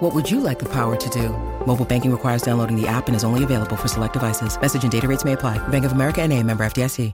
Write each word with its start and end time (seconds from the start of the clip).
What 0.00 0.14
would 0.14 0.30
you 0.30 0.40
like 0.40 0.58
the 0.58 0.68
power 0.68 0.96
to 0.96 1.10
do? 1.10 1.28
Mobile 1.66 1.84
banking 1.84 2.10
requires 2.10 2.40
downloading 2.40 2.74
the 2.74 2.88
app 2.88 3.08
and 3.08 3.14
is 3.14 3.22
only 3.22 3.44
available 3.44 3.76
for 3.76 3.86
select 3.86 4.14
devices. 4.14 4.58
Message 4.58 4.82
and 4.82 4.90
data 4.90 5.06
rates 5.06 5.26
may 5.26 5.34
apply. 5.34 5.58
Bank 5.68 5.84
of 5.84 5.92
America 5.92 6.22
and 6.22 6.32
a 6.32 6.42
member 6.42 6.64
FDIC. 6.64 7.12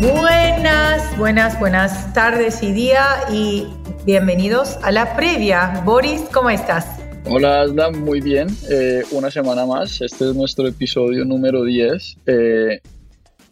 Buenas, 0.00 1.18
buenas, 1.18 1.60
buenas 1.60 2.14
tardes 2.14 2.62
y 2.62 2.72
día 2.72 3.26
y 3.30 3.68
bienvenidos 4.06 4.78
a 4.82 4.90
la 4.90 5.14
previa. 5.14 5.82
Boris, 5.84 6.22
¿cómo 6.32 6.48
estás? 6.48 7.03
Hola 7.26 7.62
Asla, 7.62 7.90
muy 7.90 8.20
bien. 8.20 8.48
Eh, 8.70 9.02
una 9.12 9.30
semana 9.30 9.64
más. 9.64 10.00
Este 10.02 10.28
es 10.28 10.36
nuestro 10.36 10.68
episodio 10.68 11.24
número 11.24 11.64
10. 11.64 12.18
Eh, 12.26 12.80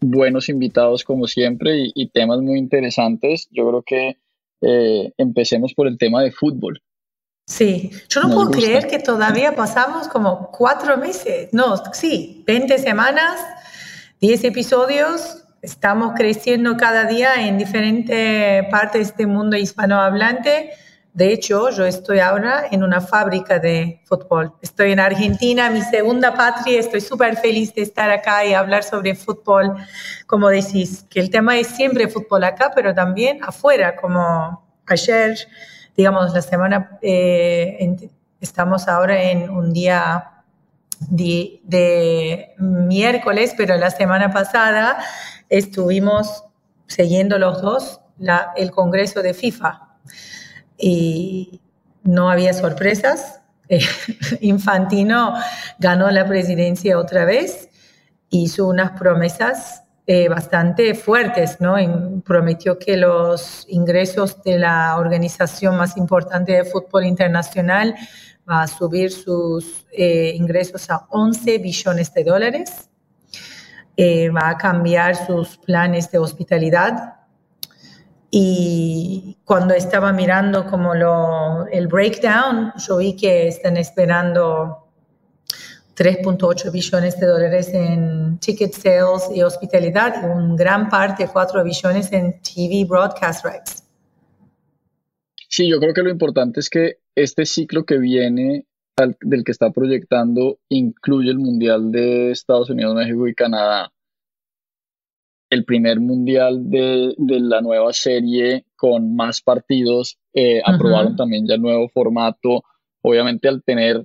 buenos 0.00 0.50
invitados 0.50 1.04
como 1.04 1.26
siempre 1.26 1.90
y, 1.94 2.10
temas 2.10 2.40
muy 2.40 2.58
interesantes. 2.58 3.48
Yo 3.50 3.66
creo 3.68 3.82
que 3.82 4.18
eh, 4.60 5.12
empecemos 5.16 5.72
por 5.72 5.88
el 5.88 5.96
tema 5.96 6.22
de 6.22 6.32
fútbol. 6.32 6.82
Sí, 7.46 7.90
yo 8.10 8.22
no 8.22 8.34
puedo 8.34 8.50
creer 8.50 8.86
que 8.88 8.98
todavía 8.98 9.56
pasamos 9.56 10.06
como 10.06 10.50
cuatro 10.50 10.96
meses, 10.96 11.48
no, 11.52 11.74
sí, 11.92 12.44
20 12.46 12.78
semanas, 12.78 13.40
10 14.20 14.44
episodios, 14.44 15.44
estamos 15.60 16.12
creciendo 16.14 16.76
cada 16.76 17.04
día 17.06 17.46
en 17.46 17.58
diferentes 17.58 18.64
partes 18.70 19.00
de 19.00 19.08
este 19.08 19.26
mundo 19.26 19.56
hispanohablante. 19.56 20.70
De 21.12 21.30
hecho, 21.30 21.68
yo 21.68 21.84
estoy 21.84 22.20
ahora 22.20 22.64
en 22.70 22.82
una 22.82 23.02
fábrica 23.02 23.58
de 23.58 24.00
fútbol. 24.04 24.54
Estoy 24.62 24.92
en 24.92 25.00
Argentina, 25.00 25.68
mi 25.68 25.82
segunda 25.82 26.32
patria. 26.32 26.80
Estoy 26.80 27.02
súper 27.02 27.36
feliz 27.36 27.74
de 27.74 27.82
estar 27.82 28.10
acá 28.10 28.46
y 28.46 28.54
hablar 28.54 28.82
sobre 28.82 29.14
fútbol. 29.14 29.76
Como 30.26 30.48
decís, 30.48 31.04
que 31.10 31.20
el 31.20 31.28
tema 31.28 31.58
es 31.58 31.66
siempre 31.66 32.08
fútbol 32.08 32.44
acá, 32.44 32.72
pero 32.74 32.94
también 32.94 33.44
afuera, 33.44 33.94
como 33.94 34.64
ayer, 34.86 35.36
digamos, 35.94 36.32
la 36.32 36.40
semana, 36.40 36.98
eh, 37.02 37.94
estamos 38.40 38.88
ahora 38.88 39.22
en 39.22 39.50
un 39.50 39.70
día 39.74 40.44
de, 41.10 42.54
miércoles, 42.56 43.52
pero 43.54 43.76
la 43.76 43.90
semana 43.90 44.32
pasada 44.32 45.04
estuvimos 45.50 46.44
siguiendo 46.86 47.38
los 47.38 47.60
dos 47.60 48.00
el 48.56 48.70
Congreso 48.70 49.20
de 49.20 49.34
FIFA 49.34 49.92
y 50.82 51.60
no 52.02 52.28
había 52.28 52.52
sorpresas. 52.52 53.40
Infantino 54.40 55.34
ganó 55.78 56.10
la 56.10 56.26
presidencia 56.26 56.98
otra 56.98 57.24
vez, 57.24 57.70
hizo 58.28 58.66
unas 58.66 58.98
promesas 58.98 59.84
eh, 60.06 60.28
bastante 60.28 60.94
fuertes, 60.94 61.60
¿no? 61.60 61.76
prometió 62.24 62.78
que 62.78 62.96
los 62.96 63.64
ingresos 63.68 64.42
de 64.42 64.58
la 64.58 64.96
organización 64.98 65.76
más 65.76 65.96
importante 65.96 66.52
de 66.52 66.64
fútbol 66.64 67.06
internacional 67.06 67.94
va 68.50 68.62
a 68.62 68.66
subir 68.66 69.12
sus 69.12 69.86
eh, 69.92 70.32
ingresos 70.34 70.90
a 70.90 71.06
11 71.10 71.58
billones 71.58 72.12
de 72.12 72.24
dólares 72.24 72.90
eh, 73.96 74.30
va 74.30 74.48
a 74.48 74.56
cambiar 74.56 75.14
sus 75.26 75.58
planes 75.58 76.10
de 76.10 76.18
hospitalidad. 76.18 77.21
Y 78.34 79.36
cuando 79.44 79.74
estaba 79.74 80.10
mirando 80.10 80.64
como 80.64 80.94
lo, 80.94 81.66
el 81.66 81.86
breakdown, 81.86 82.72
yo 82.78 82.96
vi 82.96 83.14
que 83.14 83.46
están 83.46 83.76
esperando 83.76 84.88
3.8 85.94 86.72
billones 86.72 87.20
de 87.20 87.26
dólares 87.26 87.74
en 87.74 88.38
ticket 88.38 88.72
sales 88.72 89.28
y 89.34 89.42
hospitalidad 89.42 90.14
y 90.22 90.24
un 90.24 90.56
gran 90.56 90.88
parte, 90.88 91.28
4 91.30 91.62
billones 91.62 92.10
en 92.10 92.40
TV 92.40 92.86
broadcast 92.88 93.44
rights. 93.44 93.84
Sí, 95.50 95.68
yo 95.68 95.78
creo 95.78 95.92
que 95.92 96.02
lo 96.02 96.08
importante 96.08 96.60
es 96.60 96.70
que 96.70 97.00
este 97.14 97.44
ciclo 97.44 97.84
que 97.84 97.98
viene 97.98 98.64
del 99.20 99.44
que 99.44 99.52
está 99.52 99.70
proyectando 99.72 100.58
incluye 100.70 101.30
el 101.30 101.38
Mundial 101.38 101.92
de 101.92 102.30
Estados 102.30 102.70
Unidos, 102.70 102.94
México 102.94 103.28
y 103.28 103.34
Canadá. 103.34 103.91
El 105.52 105.66
primer 105.66 106.00
Mundial 106.00 106.70
de, 106.70 107.14
la 107.18 107.60
nueva 107.60 107.92
serie 107.92 108.64
con 108.74 109.14
más 109.14 109.42
partidos. 109.42 110.16
Eh, 110.32 110.62
aprobaron 110.64 111.14
también 111.14 111.46
ya 111.46 111.56
el 111.56 111.60
nuevo 111.60 111.90
formato. 111.90 112.62
Obviamente 113.02 113.48
al 113.48 113.62
tener 113.62 114.02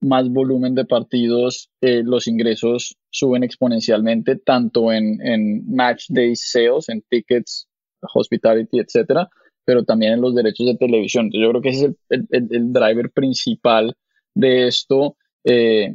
más 0.00 0.30
volumen 0.30 0.74
de 0.74 0.86
partidos, 0.86 1.68
eh, 1.82 2.02
los 2.02 2.26
ingresos 2.28 2.96
suben 3.10 3.44
exponencialmente, 3.44 4.36
tanto 4.36 4.90
en, 4.90 5.18
match 5.68 6.06
day 6.08 6.34
sales, 6.34 6.88
en 6.88 7.02
tickets, 7.02 7.68
hospitality, 8.14 8.78
etcétera, 8.78 9.28
pero 9.66 9.84
también 9.84 10.14
en 10.14 10.22
los 10.22 10.34
derechos 10.34 10.66
de 10.66 10.76
televisión. 10.76 11.28
yo 11.30 11.50
creo 11.50 11.60
que 11.60 11.68
ese 11.68 11.94
es 12.08 12.20
el 12.30 12.72
driver 12.72 13.10
principal 13.10 13.94
de 14.34 14.66
esto. 14.66 15.18
Eh, 15.44 15.92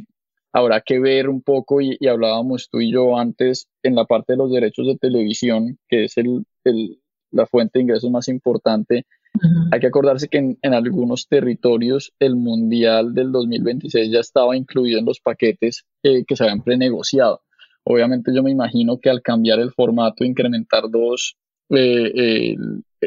habrá 0.54 0.82
que 0.82 1.00
ver 1.00 1.30
un 1.30 1.42
poco, 1.42 1.82
y, 1.82 1.98
hablábamos 2.08 2.70
tú 2.70 2.82
y 2.82 2.92
yo 2.92 3.18
antes, 3.18 3.68
en 3.84 3.96
la 3.96 4.06
parte 4.06 4.34
de 4.34 4.38
los 4.38 4.52
derechos 4.52 4.88
de 4.88 4.98
televisión, 4.98 5.78
que 5.88 6.06
es 6.06 6.18
el, 6.18 6.46
la 7.32 7.46
fuente 7.46 7.80
de 7.80 7.84
ingresos 7.84 8.12
más 8.12 8.28
importante. 8.28 9.06
Hay 9.72 9.80
que 9.80 9.88
acordarse 9.88 10.28
que 10.28 10.38
en, 10.38 10.74
algunos 10.74 11.28
territorios 11.28 12.14
el 12.20 12.36
Mundial 12.36 13.14
del 13.14 13.32
2026 13.32 14.12
ya 14.12 14.20
estaba 14.20 14.58
incluido 14.58 15.00
en 15.00 15.06
los 15.06 15.22
paquetes 15.22 15.86
eh, 16.04 16.26
que 16.26 16.36
se 16.36 16.44
habían 16.44 16.64
prenegociado. 16.64 17.42
Obviamente 17.86 18.32
yo 18.36 18.44
me 18.44 18.52
imagino 18.52 19.00
que 19.00 19.10
al 19.10 19.22
cambiar 19.22 19.60
el 19.60 19.72
formato, 19.72 20.26
incrementar 20.26 20.84
dos, 20.92 21.38
eh, 21.70 22.56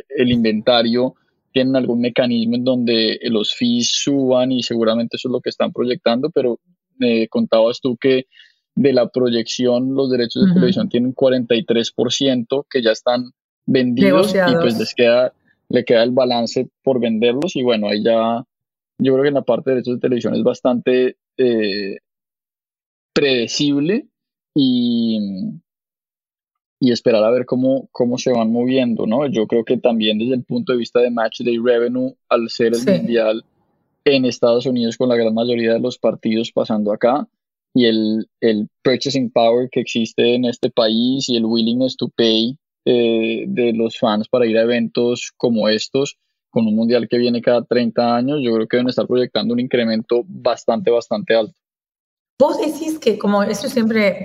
el 0.09 0.33
inventario, 0.33 1.15
tienen 1.53 1.77
algún 1.77 2.01
mecanismo 2.01 2.57
en 2.57 2.65
donde 2.65 3.21
los 3.25 3.55
fees 3.55 3.93
suban 3.93 4.51
y 4.51 4.63
seguramente 4.63 5.17
eso 5.17 5.29
es 5.29 5.33
lo 5.33 5.41
que 5.41 5.51
están 5.51 5.73
proyectando, 5.73 6.31
pero 6.31 6.59
me 6.99 7.29
contabas 7.29 7.81
tú 7.81 7.97
que 7.97 8.27
de 8.75 8.93
la 8.93 9.09
proyección 9.09 9.95
los 9.95 10.11
derechos 10.11 10.47
de 10.47 10.55
televisión 10.55 10.89
tienen 10.89 11.15
43% 11.15 12.67
que 12.69 12.83
ya 12.83 12.91
están 12.91 13.31
vendidos 13.67 14.35
y 14.35 14.55
pues 14.61 14.79
les 14.79 14.95
queda, 14.95 15.33
le 15.69 15.85
queda 15.85 16.03
el 16.03 16.11
balance 16.11 16.69
por 16.83 17.01
venderlos 17.01 17.55
y 17.57 17.63
bueno, 17.63 17.89
ahí 17.89 18.03
ya 18.03 18.45
yo 18.99 19.13
creo 19.13 19.23
que 19.23 19.29
en 19.29 19.35
la 19.35 19.43
parte 19.43 19.71
de 19.71 19.77
derechos 19.77 19.95
de 19.95 20.01
televisión 20.01 20.35
es 20.35 20.43
bastante 20.43 21.17
eh, 21.37 21.99
predecible 23.13 24.07
y, 24.55 25.19
y 26.81 26.93
esperar 26.93 27.25
a 27.25 27.31
ver 27.31 27.47
cómo, 27.47 27.89
cómo 27.93 28.19
se 28.19 28.33
van 28.33 28.53
moviendo, 28.53 29.07
¿no? 29.07 29.27
Yo 29.27 29.47
creo 29.47 29.65
que 29.65 29.79
también 29.79 30.19
desde 30.19 30.35
el 30.35 30.45
punto 30.45 30.73
de 30.73 30.79
vista 30.79 31.01
de 31.01 31.11
Match 31.11 31.41
Day 31.43 31.59
Revenue, 31.59 32.15
al 32.29 32.49
ser 32.51 32.75
el 32.75 32.85
mundial 32.85 33.45
en 34.05 34.25
Estados 34.25 34.67
Unidos 34.67 34.97
con 34.97 35.09
la 35.09 35.17
gran 35.17 35.35
mayoría 35.35 35.73
de 35.73 35.81
los 35.81 35.99
partidos 35.99 36.53
pasando 36.53 36.93
acá, 36.93 37.29
y 37.75 37.87
el, 37.87 38.29
el 38.41 38.69
purchasing 38.83 39.31
power 39.31 39.69
que 39.71 39.81
existe 39.81 40.35
en 40.35 40.45
este 40.45 40.71
país 40.71 41.29
y 41.29 41.37
el 41.37 41.45
willingness 41.45 41.97
to 41.97 42.09
pay 42.17 42.57
eh, 42.85 43.45
de 43.49 43.73
los 43.73 43.99
fans 43.99 44.29
para 44.29 44.47
ir 44.47 44.57
a 44.59 44.63
eventos 44.63 45.33
como 45.37 45.69
estos, 45.69 46.19
con 46.51 46.67
un 46.67 46.77
mundial 46.77 47.09
que 47.09 47.19
viene 47.19 47.43
cada 47.43 47.65
30 47.65 48.15
años, 48.15 48.39
yo 48.43 48.55
creo 48.55 48.69
que 48.69 48.77
deben 48.77 48.89
estar 48.89 49.09
proyectando 49.09 49.55
un 49.55 49.61
incremento 49.61 50.23
bastante, 50.27 50.91
bastante 50.91 51.35
alto. 51.35 51.55
Vos 52.39 52.59
decís 52.59 52.99
que 52.99 53.19
como 53.19 53.43
eso 53.43 53.69
siempre 53.69 54.25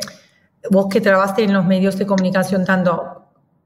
vos 0.70 0.88
que 0.92 1.02
trabajaste 1.02 1.44
en 1.44 1.54
los 1.54 1.66
medios 1.66 1.98
de 1.98 2.06
comunicación 2.06 2.66
tanto, 2.66 3.19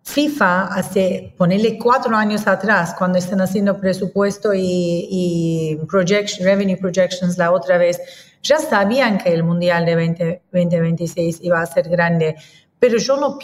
FIFA 0.04 0.66
hace, 0.66 1.34
ponerle 1.38 1.80
cuatro 1.80 2.16
años 2.16 2.46
atrás, 2.46 2.94
cuando 2.98 3.18
están 3.18 3.40
haciendo 3.40 3.80
presupuesto 3.80 4.54
y, 4.54 5.08
y 5.10 5.78
projection, 5.88 6.46
revenue 6.46 6.78
projections 6.78 7.38
la 7.38 7.52
otra 7.52 7.78
vez, 7.78 8.00
ya 8.44 8.60
sabían 8.60 9.18
que 9.18 9.34
el 9.34 9.44
Mundial 9.44 9.86
de 9.86 10.42
2026 10.52 11.40
iba 11.44 11.62
a 11.62 11.66
ser 11.66 11.90
grande, 11.90 12.36
pero 12.80 12.98
yo 12.98 13.18
no... 13.18 13.40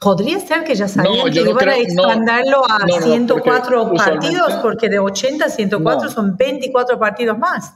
Podría 0.00 0.38
ser 0.40 0.64
que 0.64 0.74
ya 0.74 0.88
sabían 0.88 1.30
que 1.30 1.40
iban 1.40 1.68
a 1.68 1.76
expandirlo 1.76 2.62
a 2.68 2.86
104 3.02 3.92
partidos, 3.94 4.54
porque 4.62 4.88
de 4.88 4.98
80 4.98 5.44
a 5.44 5.48
104 5.48 6.10
son 6.10 6.36
24 6.36 6.98
partidos 6.98 7.38
más. 7.38 7.74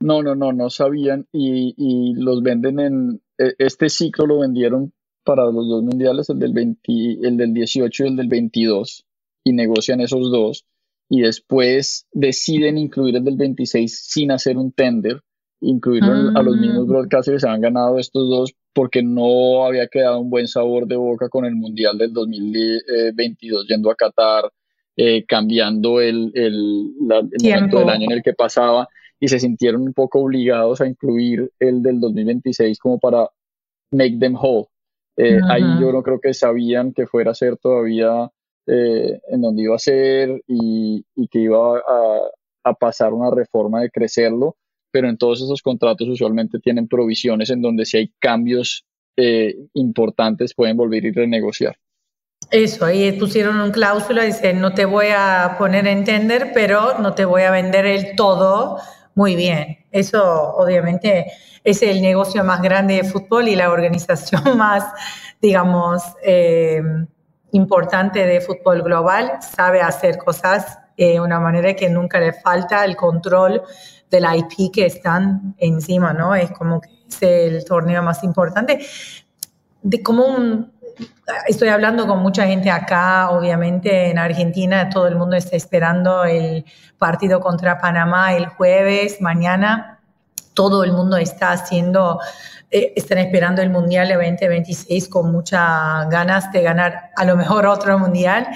No, 0.00 0.22
no, 0.22 0.34
no, 0.34 0.52
no 0.52 0.68
sabían 0.70 1.26
y, 1.32 1.74
y, 1.76 2.14
los 2.14 2.42
venden 2.42 2.80
en, 2.80 3.22
e, 3.38 3.54
este 3.58 3.88
ciclo 3.88 4.26
lo 4.26 4.40
vendieron 4.40 4.92
para 5.24 5.44
los 5.44 5.68
dos 5.68 5.82
mundiales, 5.82 6.30
el 6.30 6.38
del, 6.38 6.52
20, 6.52 6.80
el 7.22 7.36
del 7.36 7.54
18 7.54 8.04
y 8.04 8.08
el 8.08 8.16
del 8.16 8.28
22, 8.28 9.06
y 9.44 9.52
negocian 9.52 10.00
esos 10.00 10.30
dos, 10.30 10.66
y 11.08 11.22
después 11.22 12.06
deciden 12.12 12.78
incluir 12.78 13.16
el 13.16 13.24
del 13.24 13.36
26 13.36 14.00
sin 14.06 14.30
hacer 14.30 14.56
un 14.56 14.72
tender, 14.72 15.20
incluirlo 15.60 16.38
a 16.38 16.42
los 16.42 16.56
mismos 16.56 16.86
mm. 16.86 16.88
broadcasters 16.88 17.36
que 17.36 17.40
se 17.40 17.48
han 17.48 17.60
ganado 17.60 17.98
estos 17.98 18.28
dos 18.28 18.54
porque 18.72 19.02
no 19.02 19.66
había 19.66 19.88
quedado 19.88 20.20
un 20.20 20.30
buen 20.30 20.46
sabor 20.46 20.86
de 20.86 20.96
boca 20.96 21.28
con 21.28 21.44
el 21.44 21.54
mundial 21.56 21.98
del 21.98 22.12
2022 22.12 23.66
yendo 23.66 23.90
a 23.90 23.96
Qatar, 23.96 24.50
eh, 24.96 25.24
cambiando 25.26 26.00
el, 26.00 26.30
el, 26.34 26.92
el 27.00 27.42
momento 27.42 27.78
del 27.80 27.88
año 27.88 28.04
en 28.06 28.12
el 28.12 28.22
que 28.22 28.32
pasaba 28.32 28.88
y 29.18 29.28
se 29.28 29.38
sintieron 29.38 29.82
un 29.82 29.92
poco 29.92 30.20
obligados 30.20 30.80
a 30.80 30.86
incluir 30.86 31.50
el 31.58 31.82
del 31.82 32.00
2026 32.00 32.78
como 32.78 32.98
para 32.98 33.28
make 33.90 34.18
them 34.18 34.34
whole. 34.34 34.66
Eh, 35.22 35.38
ahí 35.50 35.62
yo 35.78 35.92
no 35.92 36.02
creo 36.02 36.18
que 36.18 36.32
sabían 36.32 36.94
que 36.94 37.06
fuera 37.06 37.32
a 37.32 37.34
ser 37.34 37.58
todavía 37.58 38.30
eh, 38.66 39.20
en 39.28 39.42
donde 39.42 39.62
iba 39.64 39.74
a 39.74 39.78
ser 39.78 40.42
y, 40.46 41.04
que 41.30 41.40
iba 41.40 41.78
a, 42.64 42.72
pasar 42.74 43.12
una 43.12 43.30
reforma 43.30 43.82
de 43.82 43.90
crecerlo, 43.90 44.56
pero 44.90 45.08
en 45.08 45.18
todos 45.18 45.42
esos 45.42 45.60
contratos 45.60 46.08
usualmente 46.08 46.58
tienen 46.58 46.88
provisiones 46.88 47.50
en 47.50 47.60
donde 47.60 47.84
si 47.84 47.98
hay 47.98 48.12
cambios 48.18 48.86
eh, 49.16 49.56
importantes 49.74 50.54
pueden 50.54 50.78
volver 50.78 51.04
y 51.04 51.10
renegociar. 51.10 51.76
Eso, 52.50 52.86
ahí 52.86 53.12
pusieron 53.12 53.60
un 53.60 53.72
cláusula, 53.72 54.24
dice, 54.24 54.54
no 54.54 54.72
te 54.72 54.86
voy 54.86 55.06
a 55.14 55.56
poner 55.58 55.86
en 55.86 56.04
tender, 56.04 56.52
pero 56.54 56.98
no 56.98 57.14
te 57.14 57.26
voy 57.26 57.42
a 57.42 57.50
vender 57.50 57.84
el 57.84 58.16
todo 58.16 58.78
muy 59.14 59.36
bien. 59.36 59.78
Eso 59.90 60.54
obviamente 60.54 61.26
es 61.64 61.82
el 61.82 62.00
negocio 62.00 62.44
más 62.44 62.62
grande 62.62 62.96
de 62.96 63.04
fútbol 63.04 63.48
y 63.48 63.56
la 63.56 63.70
organización 63.70 64.42
más, 64.56 64.84
digamos, 65.40 66.02
eh, 66.22 66.82
importante 67.52 68.26
de 68.26 68.40
fútbol 68.40 68.82
global. 68.82 69.38
Sabe 69.40 69.80
hacer 69.80 70.18
cosas 70.18 70.78
de 70.96 71.20
una 71.20 71.40
manera 71.40 71.74
que 71.74 71.88
nunca 71.88 72.20
le 72.20 72.32
falta 72.32 72.84
el 72.84 72.96
control 72.96 73.62
del 74.10 74.24
IP 74.36 74.72
que 74.72 74.86
están 74.86 75.54
encima, 75.58 76.12
¿no? 76.12 76.34
Es 76.34 76.50
como 76.50 76.80
que 76.80 76.90
es 77.08 77.22
el 77.22 77.64
torneo 77.64 78.02
más 78.02 78.22
importante. 78.24 78.80
De 79.82 80.02
como 80.02 80.26
un, 80.26 80.72
estoy 81.46 81.68
hablando 81.68 82.06
con 82.06 82.20
mucha 82.20 82.46
gente 82.46 82.70
acá, 82.70 83.30
obviamente 83.30 84.10
en 84.10 84.18
Argentina, 84.18 84.88
todo 84.88 85.06
el 85.06 85.16
mundo 85.16 85.36
está 85.36 85.56
esperando 85.56 86.24
el 86.24 86.64
partido 86.98 87.40
contra 87.40 87.78
Panamá 87.78 88.34
el 88.34 88.46
jueves, 88.46 89.20
mañana. 89.20 89.98
Todo 90.54 90.84
el 90.84 90.92
mundo 90.92 91.16
está 91.16 91.52
haciendo, 91.52 92.20
eh, 92.70 92.92
están 92.96 93.18
esperando 93.18 93.62
el 93.62 93.70
Mundial 93.70 94.08
de 94.08 94.14
2026 94.14 95.08
con 95.08 95.32
muchas 95.32 96.08
ganas 96.10 96.52
de 96.52 96.62
ganar 96.62 97.10
a 97.16 97.24
lo 97.24 97.36
mejor 97.36 97.66
otro 97.66 97.98
Mundial. 97.98 98.46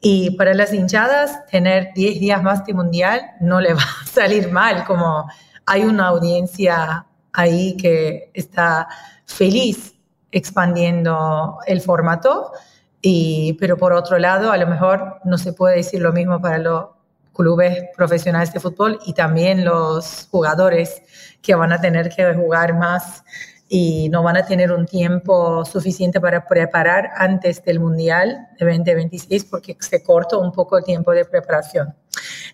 Y 0.00 0.32
para 0.32 0.52
las 0.54 0.72
hinchadas, 0.72 1.46
tener 1.46 1.92
10 1.94 2.20
días 2.20 2.42
más 2.42 2.64
de 2.66 2.74
Mundial 2.74 3.22
no 3.40 3.60
le 3.60 3.74
va 3.74 3.82
a 3.82 4.06
salir 4.06 4.50
mal, 4.50 4.84
como 4.84 5.28
hay 5.66 5.84
una 5.84 6.08
audiencia 6.08 7.06
ahí 7.32 7.76
que 7.76 8.30
está 8.34 8.88
feliz 9.26 9.93
expandiendo 10.34 11.58
el 11.66 11.80
formato, 11.80 12.52
y, 13.00 13.52
pero 13.60 13.76
por 13.76 13.92
otro 13.92 14.18
lado, 14.18 14.50
a 14.50 14.56
lo 14.56 14.66
mejor 14.66 15.20
no 15.24 15.38
se 15.38 15.52
puede 15.52 15.76
decir 15.76 16.00
lo 16.00 16.12
mismo 16.12 16.40
para 16.40 16.58
los 16.58 16.86
clubes 17.32 17.84
profesionales 17.96 18.52
de 18.52 18.60
fútbol 18.60 18.98
y 19.06 19.12
también 19.12 19.64
los 19.64 20.28
jugadores 20.30 21.02
que 21.42 21.54
van 21.54 21.72
a 21.72 21.80
tener 21.80 22.08
que 22.08 22.32
jugar 22.34 22.74
más 22.74 23.22
y 23.68 24.08
no 24.08 24.22
van 24.22 24.36
a 24.36 24.46
tener 24.46 24.72
un 24.72 24.86
tiempo 24.86 25.64
suficiente 25.64 26.20
para 26.20 26.46
preparar 26.46 27.10
antes 27.16 27.62
del 27.64 27.80
Mundial 27.80 28.48
de 28.58 28.66
2026 28.66 29.44
porque 29.44 29.76
se 29.80 30.02
cortó 30.02 30.40
un 30.40 30.52
poco 30.52 30.78
el 30.78 30.84
tiempo 30.84 31.12
de 31.12 31.24
preparación. 31.24 31.94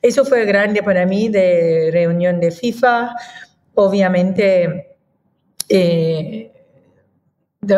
Eso 0.03 0.25
fue 0.25 0.45
grande 0.45 0.83
para 0.83 1.07
mí 1.07 1.29
de 1.29 1.91
reunión 1.93 2.41
de 2.41 2.51
FIFA. 2.51 3.15
Obviamente, 3.75 4.97
eh, 5.69 6.60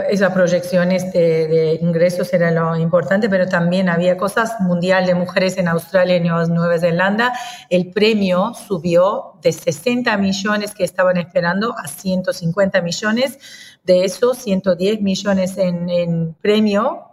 esas 0.00 0.32
proyecciones 0.32 1.12
de, 1.12 1.46
de, 1.48 1.78
ingresos 1.80 2.32
era 2.32 2.50
lo 2.50 2.76
importante, 2.76 3.28
pero 3.28 3.46
también 3.46 3.88
había 3.88 4.16
cosas 4.16 4.60
mundial 4.60 5.06
de 5.06 5.14
mujeres 5.14 5.58
en 5.58 5.68
Australia 5.68 6.16
y 6.16 6.20
Nueva 6.20 6.78
Zelanda. 6.78 7.32
El 7.68 7.90
premio 7.90 8.54
subió 8.54 9.34
de 9.42 9.52
60 9.52 10.16
millones 10.16 10.74
que 10.74 10.84
estaban 10.84 11.16
esperando 11.16 11.74
a 11.78 11.88
150 11.88 12.80
millones. 12.82 13.38
De 13.84 14.04
esos, 14.04 14.38
110 14.38 15.00
millones 15.02 15.58
en, 15.58 15.88
en 15.90 16.34
premio 16.34 17.12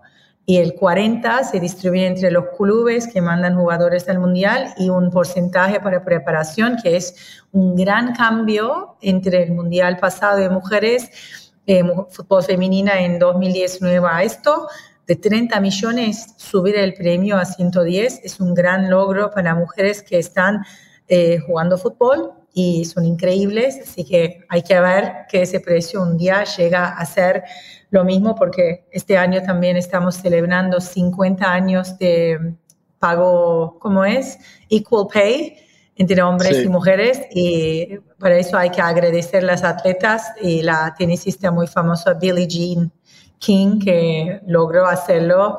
y 0.49 0.57
el 0.57 0.73
40 0.73 1.43
se 1.43 1.59
distribuye 1.59 2.07
entre 2.07 2.31
los 2.31 2.45
clubes 2.57 3.07
que 3.07 3.21
mandan 3.21 3.55
jugadores 3.55 4.09
al 4.09 4.17
mundial 4.17 4.73
y 4.77 4.89
un 4.89 5.11
porcentaje 5.11 5.79
para 5.79 6.03
preparación, 6.03 6.77
que 6.81 6.95
es 6.95 7.43
un 7.51 7.75
gran 7.75 8.15
cambio 8.15 8.95
entre 8.99 9.43
el 9.43 9.51
mundial 9.51 9.97
pasado 9.97 10.37
de 10.37 10.49
mujeres 10.49 11.48
eh, 11.69 11.83
fútbol 12.09 12.41
femenina 12.43 12.99
en 12.99 13.19
2019 13.19 14.07
a 14.09 14.23
esto. 14.23 14.67
De 15.05 15.15
30 15.15 15.59
millones, 15.59 16.33
subir 16.37 16.75
el 16.75 16.95
premio 16.95 17.37
a 17.37 17.45
110 17.45 18.21
es 18.23 18.39
un 18.39 18.55
gran 18.55 18.89
logro 18.89 19.29
para 19.29 19.53
mujeres 19.53 20.01
que 20.01 20.17
están 20.17 20.63
eh, 21.07 21.37
jugando 21.45 21.77
fútbol 21.77 22.31
y 22.53 22.85
son 22.85 23.05
increíbles, 23.05 23.79
así 23.83 24.03
que 24.03 24.45
hay 24.49 24.63
que 24.63 24.79
ver 24.79 25.27
que 25.29 25.43
ese 25.43 25.59
precio 25.59 26.01
un 26.01 26.17
día 26.17 26.43
llega 26.43 26.97
a 26.97 27.05
ser 27.05 27.43
lo 27.91 28.03
mismo 28.03 28.33
porque 28.33 28.87
este 28.91 29.15
año 29.15 29.43
también 29.43 29.77
estamos 29.77 30.15
celebrando 30.15 30.81
50 30.81 31.51
años 31.51 31.99
de 31.99 32.55
pago, 32.97 33.77
¿cómo 33.79 34.03
es? 34.05 34.39
Equal 34.69 35.05
Pay 35.13 35.68
entre 35.99 36.21
hombres 36.21 36.63
y 36.63 36.69
mujeres 36.69 37.21
y 37.29 37.97
para 38.17 38.37
eso 38.37 38.57
hay 38.57 38.69
que 38.69 38.81
agradecer 38.81 39.43
a 39.43 39.47
las 39.47 39.63
atletas 39.65 40.31
y 40.41 40.61
la 40.61 40.95
tenisista 40.97 41.51
muy 41.51 41.67
famosa 41.67 42.13
Billie 42.13 42.47
Jean 42.47 42.89
King 43.37 43.79
que 43.79 44.39
logró 44.47 44.87
hacerlo 44.87 45.57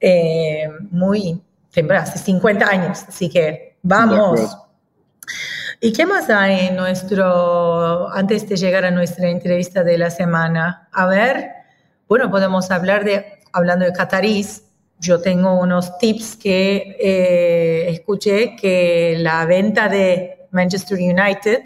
eh, 0.00 0.66
muy 0.90 1.42
temprano, 1.70 2.04
hace 2.04 2.18
50 2.18 2.66
años, 2.66 3.04
así 3.06 3.28
que 3.28 3.76
vamos. 3.82 4.56
¿Y 5.78 5.92
qué 5.92 6.06
más 6.06 6.30
hay 6.30 6.68
en 6.68 6.76
nuestro, 6.76 8.10
antes 8.14 8.48
de 8.48 8.56
llegar 8.56 8.86
a 8.86 8.90
nuestra 8.90 9.28
entrevista 9.28 9.84
de 9.84 9.98
la 9.98 10.10
semana? 10.10 10.88
A 10.90 11.06
ver, 11.06 11.50
bueno, 12.08 12.30
podemos 12.30 12.70
hablar 12.70 13.04
de, 13.04 13.40
hablando 13.52 13.84
de 13.84 13.92
Catarís, 13.92 14.62
yo 15.02 15.20
tengo 15.20 15.58
unos 15.58 15.98
tips 15.98 16.36
que 16.36 16.96
eh, 17.00 17.90
escuché 17.90 18.54
que 18.54 19.16
la 19.18 19.44
venta 19.46 19.88
de 19.88 20.46
Manchester 20.52 20.96
United 20.96 21.64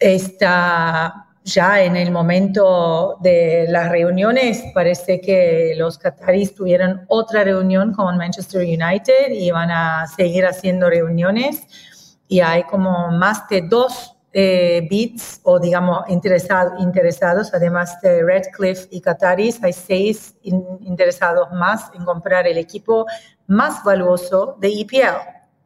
está 0.00 1.28
ya 1.44 1.82
en 1.82 1.94
el 1.96 2.10
momento 2.10 3.16
de 3.20 3.66
las 3.68 3.90
reuniones. 3.90 4.64
Parece 4.74 5.20
que 5.20 5.74
los 5.78 5.98
qataríes 5.98 6.52
tuvieron 6.52 7.06
otra 7.06 7.44
reunión 7.44 7.92
con 7.92 8.18
Manchester 8.18 8.62
United 8.62 9.30
y 9.30 9.52
van 9.52 9.70
a 9.70 10.08
seguir 10.08 10.46
haciendo 10.46 10.90
reuniones. 10.90 12.18
Y 12.26 12.40
hay 12.40 12.64
como 12.64 13.12
más 13.12 13.48
de 13.48 13.62
dos 13.62 14.15
eh, 14.38 14.86
bits 14.90 15.40
o 15.44 15.58
digamos 15.58 16.04
interesados, 16.10 17.54
además 17.54 17.98
de 18.02 18.22
Redcliffe 18.22 18.86
y 18.90 19.00
Qataris, 19.00 19.64
hay 19.64 19.72
seis 19.72 20.34
interesados 20.42 21.50
más 21.52 21.90
en 21.94 22.04
comprar 22.04 22.46
el 22.46 22.58
equipo 22.58 23.06
más 23.46 23.82
valioso 23.82 24.58
de 24.60 24.82
EPL, 24.82 25.16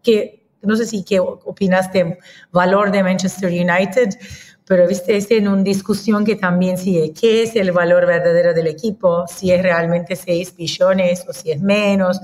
que 0.04 0.46
no 0.62 0.76
sé 0.76 0.86
si 0.86 1.02
qué 1.02 1.18
opinas 1.18 1.92
de 1.92 2.16
valor 2.52 2.92
de 2.92 3.02
Manchester 3.02 3.50
United, 3.50 4.10
pero 4.66 4.86
viste, 4.86 5.16
es 5.16 5.28
en 5.32 5.48
una 5.48 5.64
discusión 5.64 6.24
que 6.24 6.36
también 6.36 6.78
sigue, 6.78 7.12
¿qué 7.12 7.42
es 7.42 7.56
el 7.56 7.72
valor 7.72 8.06
verdadero 8.06 8.54
del 8.54 8.68
equipo? 8.68 9.26
Si 9.26 9.50
es 9.50 9.64
realmente 9.64 10.14
6 10.14 10.54
billones 10.54 11.26
o 11.28 11.32
si 11.32 11.50
es 11.50 11.60
menos 11.60 12.20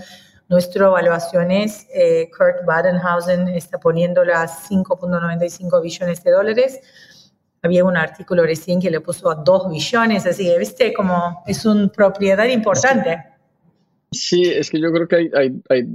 nuestra 0.48 0.86
evaluación 0.86 1.50
es, 1.50 1.86
eh, 1.92 2.30
Kurt 2.30 2.64
Badenhausen 2.64 3.48
está 3.48 3.78
poniéndolo 3.78 4.34
a 4.34 4.46
5.95 4.46 5.82
billones 5.82 6.22
de 6.22 6.30
dólares. 6.30 6.80
Había 7.62 7.84
un 7.84 7.96
artículo 7.96 8.44
recién 8.44 8.80
que 8.80 8.90
le 8.90 9.00
puso 9.00 9.30
a 9.30 9.34
2 9.34 9.70
billones, 9.70 10.24
así 10.26 10.44
que, 10.44 10.58
viste, 10.58 10.92
como 10.94 11.42
es 11.46 11.66
una 11.66 11.88
propiedad 11.88 12.46
importante. 12.46 13.24
Sí, 14.12 14.44
es 14.44 14.70
que 14.70 14.80
yo 14.80 14.92
creo 14.92 15.08
que 15.08 15.16
hay, 15.16 15.30
hay, 15.34 15.62
hay 15.68 15.86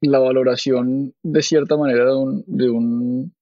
la 0.00 0.18
valoración 0.18 1.14
de 1.22 1.42
cierta 1.42 1.76
manera 1.76 2.04
de 2.04 2.16
un, 2.16 2.44
de 2.46 2.70
un 2.70 3.34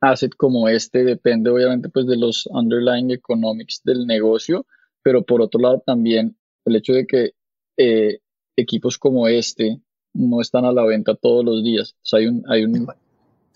asset 0.00 0.32
como 0.36 0.68
este 0.68 1.04
depende 1.04 1.50
obviamente 1.50 1.88
pues 1.88 2.06
de 2.06 2.16
los 2.16 2.46
underlying 2.46 3.10
economics 3.10 3.82
del 3.84 4.06
negocio, 4.06 4.66
pero 5.02 5.22
por 5.22 5.42
otro 5.42 5.60
lado 5.60 5.82
también 5.84 6.36
el 6.64 6.76
hecho 6.76 6.92
de 6.92 7.06
que 7.06 7.32
eh, 7.76 8.20
equipos 8.56 8.98
como 8.98 9.28
este 9.28 9.80
no 10.12 10.40
están 10.40 10.64
a 10.64 10.72
la 10.72 10.84
venta 10.84 11.14
todos 11.14 11.44
los 11.44 11.62
días. 11.62 11.96
hay 12.12 12.26
un, 12.26 12.42
hay 12.48 12.64
un, 12.64 12.88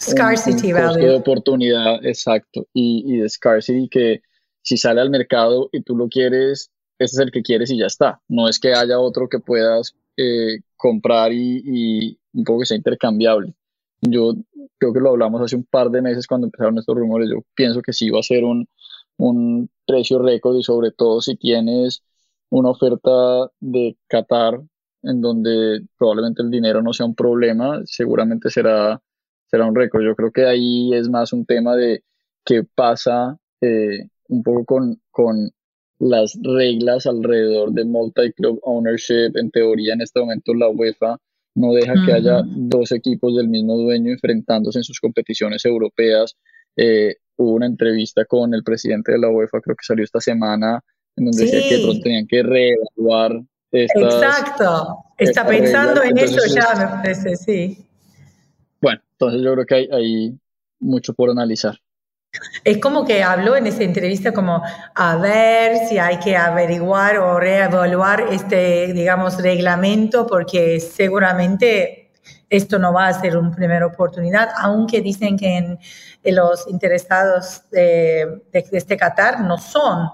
scarcity 0.01 0.73
de 0.73 1.15
oportunidad, 1.15 2.05
exacto, 2.05 2.67
y, 2.73 3.05
y 3.07 3.19
de 3.19 3.29
scarcity 3.29 3.89
que 3.89 4.23
si 4.63 4.77
sale 4.77 5.01
al 5.01 5.11
mercado 5.11 5.69
y 5.73 5.83
tú 5.83 5.97
lo 5.97 6.09
quieres, 6.09 6.71
ese 6.99 7.17
es 7.17 7.19
el 7.19 7.31
que 7.31 7.43
quieres 7.43 7.71
y 7.71 7.79
ya 7.79 7.87
está. 7.87 8.21
No 8.29 8.49
es 8.49 8.59
que 8.59 8.73
haya 8.73 8.99
otro 8.99 9.29
que 9.29 9.41
puedas 9.41 9.95
eh, 10.17 10.61
comprar 10.77 11.33
y, 11.33 11.63
y, 11.65 12.19
un 12.33 12.45
poco 12.45 12.61
que 12.61 12.67
sea 12.67 12.77
intercambiable. 12.77 13.55
Yo 14.01 14.35
creo 14.79 14.93
que 14.93 15.01
lo 15.01 15.11
hablamos 15.11 15.41
hace 15.43 15.57
un 15.57 15.65
par 15.65 15.91
de 15.91 16.03
meses 16.03 16.27
cuando 16.27 16.47
empezaron 16.47 16.79
estos 16.79 16.97
rumores. 16.97 17.29
Yo 17.31 17.43
pienso 17.55 17.83
que 17.83 17.93
sí 17.93 18.11
va 18.11 18.21
a 18.21 18.23
ser 18.23 18.45
un, 18.45 18.69
un 19.17 19.71
precio 19.87 20.19
récord 20.19 20.57
y 20.57 20.63
sobre 20.63 20.93
todo 20.93 21.21
si 21.21 21.37
tienes 21.37 22.03
una 22.51 22.71
oferta 22.71 23.51
de 23.61 23.97
Qatar 24.09 24.63
en 25.05 25.21
donde 25.21 25.83
probablemente 25.99 26.43
el 26.43 26.51
dinero 26.51 26.83
no 26.83 26.93
sea 26.93 27.07
un 27.07 27.15
problema, 27.15 27.81
seguramente 27.85 28.51
será, 28.51 29.01
será 29.47 29.67
un 29.67 29.75
récord. 29.75 30.03
Yo 30.05 30.15
creo 30.15 30.33
que 30.33 30.47
ahí 30.47 30.93
es 30.95 31.09
más 31.09 31.33
un 31.33 31.47
tema 31.47 31.77
de 31.77 32.03
qué 32.45 32.63
pasa 32.75 33.39
eh, 33.61 34.09
un 34.29 34.43
poco 34.43 34.65
con, 34.65 35.01
con 35.11 35.51
las 35.99 36.39
reglas 36.43 37.07
alrededor 37.07 37.73
de 37.73 37.85
multi-club 37.85 38.61
ownership. 38.63 39.33
En 39.35 39.51
teoría, 39.51 39.95
en 39.95 40.03
este 40.03 40.21
momento 40.21 40.55
la 40.55 40.69
UEFA 40.69 41.19
no 41.55 41.73
deja 41.73 41.95
que 42.05 42.13
haya 42.13 42.43
dos 42.45 42.91
equipos 42.93 43.37
del 43.37 43.49
mismo 43.49 43.77
dueño 43.77 44.11
enfrentándose 44.13 44.81
en 44.81 44.85
sus 44.85 45.01
competiciones 45.01 45.65
europeas. 45.65 46.37
Eh, 46.77 47.17
hubo 47.37 47.53
una 47.53 47.67
entrevista 47.67 48.25
con 48.25 48.55
el 48.55 48.65
presidente 48.65 49.13
de 49.13 49.19
la 49.19 49.31
UEFA, 49.31 49.61
creo 49.61 49.77
que 49.77 49.85
salió 49.85 50.05
esta 50.05 50.21
semana, 50.21 50.81
en 51.17 51.27
donde 51.27 51.45
decía 51.45 51.61
que 51.69 52.01
tenían 52.03 52.27
que 52.27 52.43
reevaluar 52.43 53.41
Exacto, 53.75 55.05
está 55.19 55.47
pensando 55.47 56.03
en 56.03 56.17
eso 56.19 56.41
ya, 56.55 56.75
me 56.75 56.87
parece, 56.87 57.37
sí. 57.37 57.87
Bueno, 58.81 59.01
entonces 59.13 59.43
yo 59.43 59.53
creo 59.55 59.67
que 59.67 59.75
hay, 59.75 59.89
hay 59.93 60.39
mucho 60.81 61.15
por 61.15 61.31
analizar. 61.31 61.79
Es 62.65 62.79
como 62.79 63.05
que 63.05 63.23
habló 63.23 63.57
en 63.57 63.67
esa 63.67 63.83
entrevista 63.85 64.33
como 64.33 64.63
a 64.95 65.17
ver 65.17 65.87
si 65.89 65.99
hay 65.99 66.19
que 66.19 66.37
averiguar 66.37 67.19
o 67.19 67.39
reevaluar 67.39 68.27
este, 68.31 68.93
digamos, 68.93 69.41
reglamento 69.41 70.27
porque 70.27 70.81
seguramente 70.81 72.05
esto 72.49 72.79
no 72.79 72.93
va 72.93 73.09
a 73.09 73.21
ser 73.21 73.37
una 73.37 73.55
primera 73.55 73.87
oportunidad, 73.87 74.51
aunque 74.59 75.01
dicen 75.01 75.37
que 75.37 75.57
en, 75.57 75.79
los 76.35 76.67
interesados 76.69 77.63
de, 77.71 78.43
este 78.53 78.97
Qatar 78.97 79.41
no 79.41 79.59
son 79.59 80.09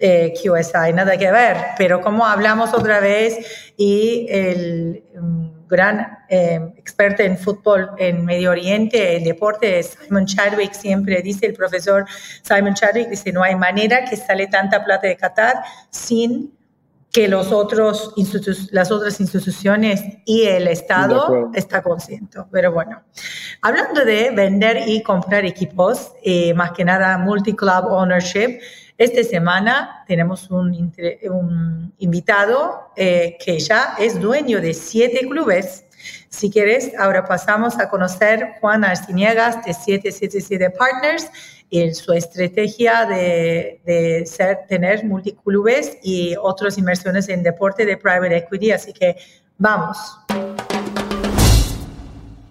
eh, 0.00 0.32
QSI, 0.34 0.92
nada 0.92 1.16
que 1.16 1.30
ver, 1.30 1.56
pero 1.78 2.00
como 2.00 2.26
hablamos 2.26 2.74
otra 2.74 3.00
vez 3.00 3.72
y 3.76 4.26
el... 4.28 5.04
Um, 5.14 5.60
gran 5.70 6.18
eh, 6.28 6.60
experto 6.76 7.22
en 7.22 7.38
fútbol 7.38 7.90
en 7.96 8.24
Medio 8.24 8.50
Oriente, 8.50 9.16
en 9.16 9.24
deporte, 9.24 9.82
Simon 9.82 10.26
Chadwick, 10.26 10.72
siempre 10.72 11.22
dice, 11.22 11.46
el 11.46 11.54
profesor 11.54 12.04
Simon 12.42 12.74
Chadwick 12.74 13.08
dice, 13.08 13.32
no 13.32 13.42
hay 13.42 13.54
manera 13.54 14.04
que 14.04 14.16
sale 14.16 14.48
tanta 14.48 14.84
plata 14.84 15.06
de 15.06 15.16
Qatar 15.16 15.54
sin 15.88 16.52
que 17.12 17.26
los 17.26 17.50
otros 17.50 18.14
las 18.70 18.92
otras 18.92 19.20
instituciones 19.20 20.00
y 20.24 20.44
el 20.44 20.68
Estado 20.68 21.50
está 21.54 21.82
consciente. 21.82 22.38
Pero 22.52 22.72
bueno, 22.72 23.02
hablando 23.62 24.04
de 24.04 24.30
vender 24.30 24.88
y 24.88 25.02
comprar 25.02 25.44
equipos, 25.44 26.12
eh, 26.22 26.54
más 26.54 26.70
que 26.70 26.84
nada 26.84 27.18
multi-club 27.18 27.86
ownership, 27.88 28.60
esta 29.00 29.24
semana 29.24 30.04
tenemos 30.06 30.50
un, 30.50 30.92
invitado 31.98 32.92
eh, 32.96 33.38
que 33.42 33.58
ya 33.58 33.94
es 33.98 34.20
dueño 34.20 34.60
de 34.60 34.74
siete 34.74 35.26
clubes. 35.26 35.86
Si 36.28 36.50
quieres, 36.50 36.92
ahora 36.98 37.24
pasamos 37.24 37.78
a 37.78 37.88
conocer 37.88 38.56
Juan 38.60 38.84
Arciniegas 38.84 39.64
de 39.64 39.72
777 39.72 40.68
Partners 40.70 41.30
y 41.70 41.94
su 41.94 42.12
estrategia 42.12 43.06
de, 43.06 43.80
de 43.86 44.26
ser, 44.26 44.66
tener 44.68 45.02
multiclubes 45.06 45.96
y 46.02 46.36
otras 46.36 46.76
inversiones 46.76 47.30
en 47.30 47.42
deporte 47.42 47.86
de 47.86 47.96
private 47.96 48.36
equity. 48.36 48.72
Así 48.72 48.92
que 48.92 49.16
vamos. 49.56 49.96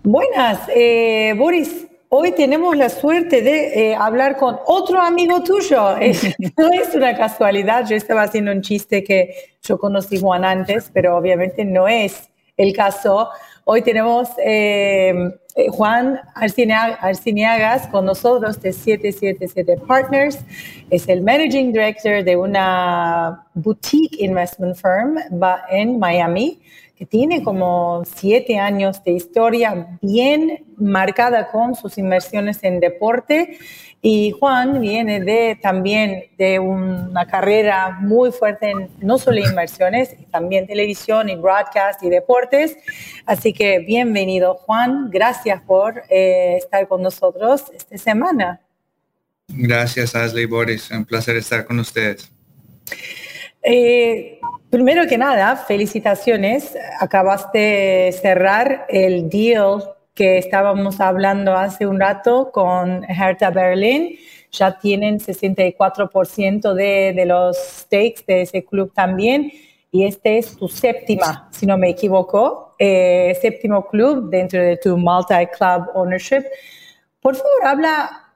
Buenas, 0.01 0.61
eh, 0.73 1.35
Boris. 1.37 1.88
Hoy 2.11 2.31
tenemos 2.31 2.75
la 2.75 2.89
suerte 2.89 3.43
de 3.43 3.91
eh, 3.91 3.95
hablar 3.95 4.35
con 4.35 4.57
otro 4.65 4.99
amigo 4.99 5.43
tuyo. 5.43 5.95
no 6.57 6.71
es 6.73 6.95
una 6.95 7.15
casualidad. 7.15 7.87
Yo 7.87 7.95
estaba 7.95 8.23
haciendo 8.23 8.51
un 8.51 8.63
chiste 8.63 9.03
que 9.03 9.35
yo 9.61 9.77
conocí 9.77 10.19
Juan 10.19 10.43
antes, 10.43 10.89
pero 10.91 11.15
obviamente 11.15 11.63
no 11.63 11.87
es 11.87 12.31
el 12.57 12.75
caso. 12.75 13.29
Hoy 13.63 13.83
tenemos 13.83 14.27
eh, 14.43 15.13
eh 15.55 15.67
Juan 15.69 16.19
Arciniagas 16.33 17.85
con 17.89 18.05
nosotros 18.05 18.59
de 18.59 18.73
777 18.73 19.77
Partners. 19.85 20.39
Es 20.89 21.07
el 21.07 21.21
Managing 21.21 21.71
Director 21.71 22.23
de 22.23 22.35
una 22.35 23.45
boutique 23.53 24.19
investment 24.19 24.75
firm 24.75 25.19
en 25.69 25.99
Miami 25.99 26.59
que 26.99 27.05
tiene 27.05 27.41
como 27.43 28.03
siete 28.05 28.59
años 28.59 29.01
de 29.05 29.11
historia 29.11 29.97
bien 30.01 30.65
marcada 30.75 31.49
con 31.49 31.73
sus 31.73 31.97
inversiones 31.97 32.61
en 32.63 32.81
deporte. 32.81 33.57
Y 34.01 34.31
Juan 34.31 34.81
viene 34.81 35.21
de 35.21 35.57
también 35.61 36.25
de 36.37 36.59
una 36.59 37.25
carrera 37.25 37.99
muy 38.01 38.33
fuerte 38.33 38.71
en 38.71 38.89
no 38.99 39.17
solo 39.17 39.39
inversiones, 39.39 40.13
también 40.29 40.67
televisión 40.67 41.29
y 41.29 41.37
broadcast 41.37 42.03
y 42.03 42.09
deportes. 42.09 42.75
Así 43.25 43.53
que 43.53 43.79
bienvenido 43.79 44.55
Juan, 44.55 45.09
gracias 45.09 45.61
por 45.61 46.03
eh, 46.09 46.57
estar 46.57 46.85
con 46.89 47.01
nosotros 47.01 47.63
esta 47.73 47.97
semana. 47.97 48.59
Gracias 49.47 50.15
Ashley 50.15 50.45
Boris, 50.45 50.91
un 50.91 51.05
placer 51.05 51.37
estar 51.37 51.65
con 51.65 51.79
ustedes. 51.79 52.29
Eh, 53.61 54.38
primero 54.69 55.07
que 55.07 55.17
nada, 55.17 55.55
felicitaciones. 55.55 56.75
Acabaste 56.99 57.57
de 57.57 58.11
cerrar 58.11 58.85
el 58.89 59.29
deal 59.29 59.83
que 60.13 60.37
estábamos 60.37 60.99
hablando 60.99 61.55
hace 61.55 61.87
un 61.87 61.99
rato 61.99 62.51
con 62.51 63.05
Hertha 63.05 63.51
Berlin. 63.51 64.17
Ya 64.51 64.77
tienen 64.79 65.19
64% 65.19 66.73
de, 66.73 67.13
de 67.13 67.25
los 67.25 67.57
stakes 67.57 68.25
de 68.27 68.41
ese 68.41 68.65
club 68.65 68.91
también. 68.93 69.51
Y 69.91 70.05
este 70.05 70.37
es 70.37 70.55
tu 70.55 70.67
séptima, 70.67 71.49
si 71.51 71.65
no 71.65 71.77
me 71.77 71.89
equivoco, 71.89 72.75
eh, 72.77 73.35
séptimo 73.41 73.87
club 73.87 74.29
dentro 74.29 74.61
de 74.61 74.77
tu 74.77 74.97
multi-club 74.97 75.89
ownership. 75.95 76.43
Por 77.21 77.35
favor, 77.35 77.65
habla 77.65 78.29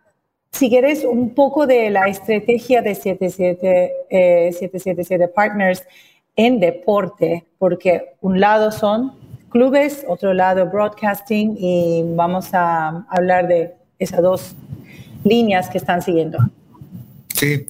si 0.54 0.70
quieres, 0.70 1.04
un 1.04 1.34
poco 1.34 1.66
de 1.66 1.90
la 1.90 2.08
estrategia 2.08 2.84
de 2.84 2.94
777 2.94 4.06
eh, 4.10 5.28
Partners 5.28 5.84
en 6.36 6.60
deporte, 6.60 7.46
porque 7.58 8.16
un 8.22 8.40
lado 8.40 8.72
son 8.72 9.14
clubes, 9.50 10.04
otro 10.08 10.34
lado 10.34 10.66
broadcasting 10.66 11.56
y 11.60 12.04
vamos 12.16 12.54
a 12.54 13.06
hablar 13.10 13.48
de 13.48 13.74
esas 14.00 14.22
dos 14.22 14.56
líneas 15.24 15.70
que 15.70 15.78
están 15.78 16.02
siguiendo. 16.02 16.40
Sí, 17.36 17.68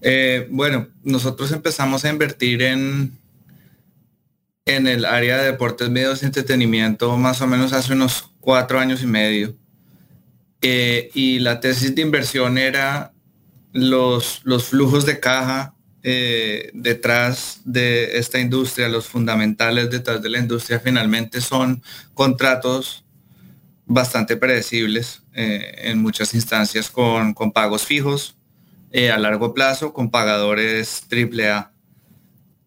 eh, 0.00 0.48
bueno, 0.50 0.88
nosotros 1.04 1.52
empezamos 1.52 2.04
a 2.04 2.08
invertir 2.08 2.62
en, 2.62 3.12
en 4.64 4.86
el 4.86 5.04
área 5.04 5.38
de 5.38 5.52
deportes, 5.52 5.90
medios 5.90 6.22
y 6.22 6.26
entretenimiento 6.26 7.16
más 7.16 7.40
o 7.42 7.46
menos 7.46 7.72
hace 7.72 7.92
unos 7.92 8.30
cuatro 8.40 8.80
años 8.80 9.02
y 9.02 9.06
medio. 9.06 9.54
Eh, 10.62 11.10
y 11.14 11.40
la 11.40 11.60
tesis 11.60 11.94
de 11.94 12.02
inversión 12.02 12.56
era 12.56 13.12
los, 13.72 14.40
los 14.44 14.64
flujos 14.64 15.04
de 15.04 15.20
caja 15.20 15.74
eh, 16.02 16.70
detrás 16.74 17.60
de 17.64 18.18
esta 18.18 18.38
industria, 18.38 18.88
los 18.88 19.06
fundamentales 19.06 19.90
detrás 19.90 20.22
de 20.22 20.28
la 20.28 20.38
industria 20.38 20.80
finalmente 20.80 21.40
son 21.40 21.82
contratos 22.14 23.04
bastante 23.86 24.36
predecibles 24.36 25.22
eh, 25.34 25.74
en 25.78 25.98
muchas 26.00 26.34
instancias 26.34 26.90
con, 26.90 27.34
con 27.34 27.52
pagos 27.52 27.84
fijos 27.84 28.36
a 29.10 29.16
largo 29.16 29.54
plazo, 29.54 29.94
con 29.94 30.10
pagadores 30.10 31.06
AAA. 31.10 31.72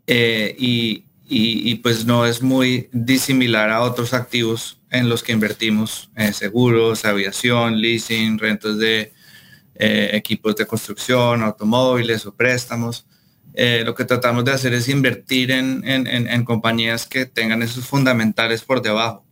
y, 0.08 1.06
y, 1.28 1.76
pues 1.76 2.06
no 2.06 2.26
es 2.26 2.42
muy 2.42 2.90
disimilar 2.92 3.70
a 3.70 3.82
otros 3.82 4.14
activos 4.14 4.80
en 4.92 5.10
los 5.10 5.24
que 5.24 5.34
invertimos, 5.34 6.10
en 6.16 6.34
seguros, 6.34 7.04
aviación, 7.06 7.82
leasing, 7.82 8.38
rentas 8.38 8.78
de 8.78 9.12
eh, 9.76 10.12
equipos 10.14 10.56
de 10.56 10.66
construcción, 10.66 11.44
automóviles 11.44 12.26
o 12.26 12.34
préstamos. 12.34 13.06
Eh, 13.58 13.84
lo 13.86 13.96
que 13.96 14.04
tratamos 14.04 14.44
de 14.44 14.52
hacer 14.52 14.74
es 14.74 14.90
invertir 14.90 15.52
en, 15.52 15.88
en, 15.88 16.08
en, 16.08 16.44
compañías 16.44 17.06
que 17.06 17.26
tengan 17.26 17.64
esos 17.64 17.86
fundamentales 17.86 18.62
por 18.64 18.82
debajo. 18.82 19.26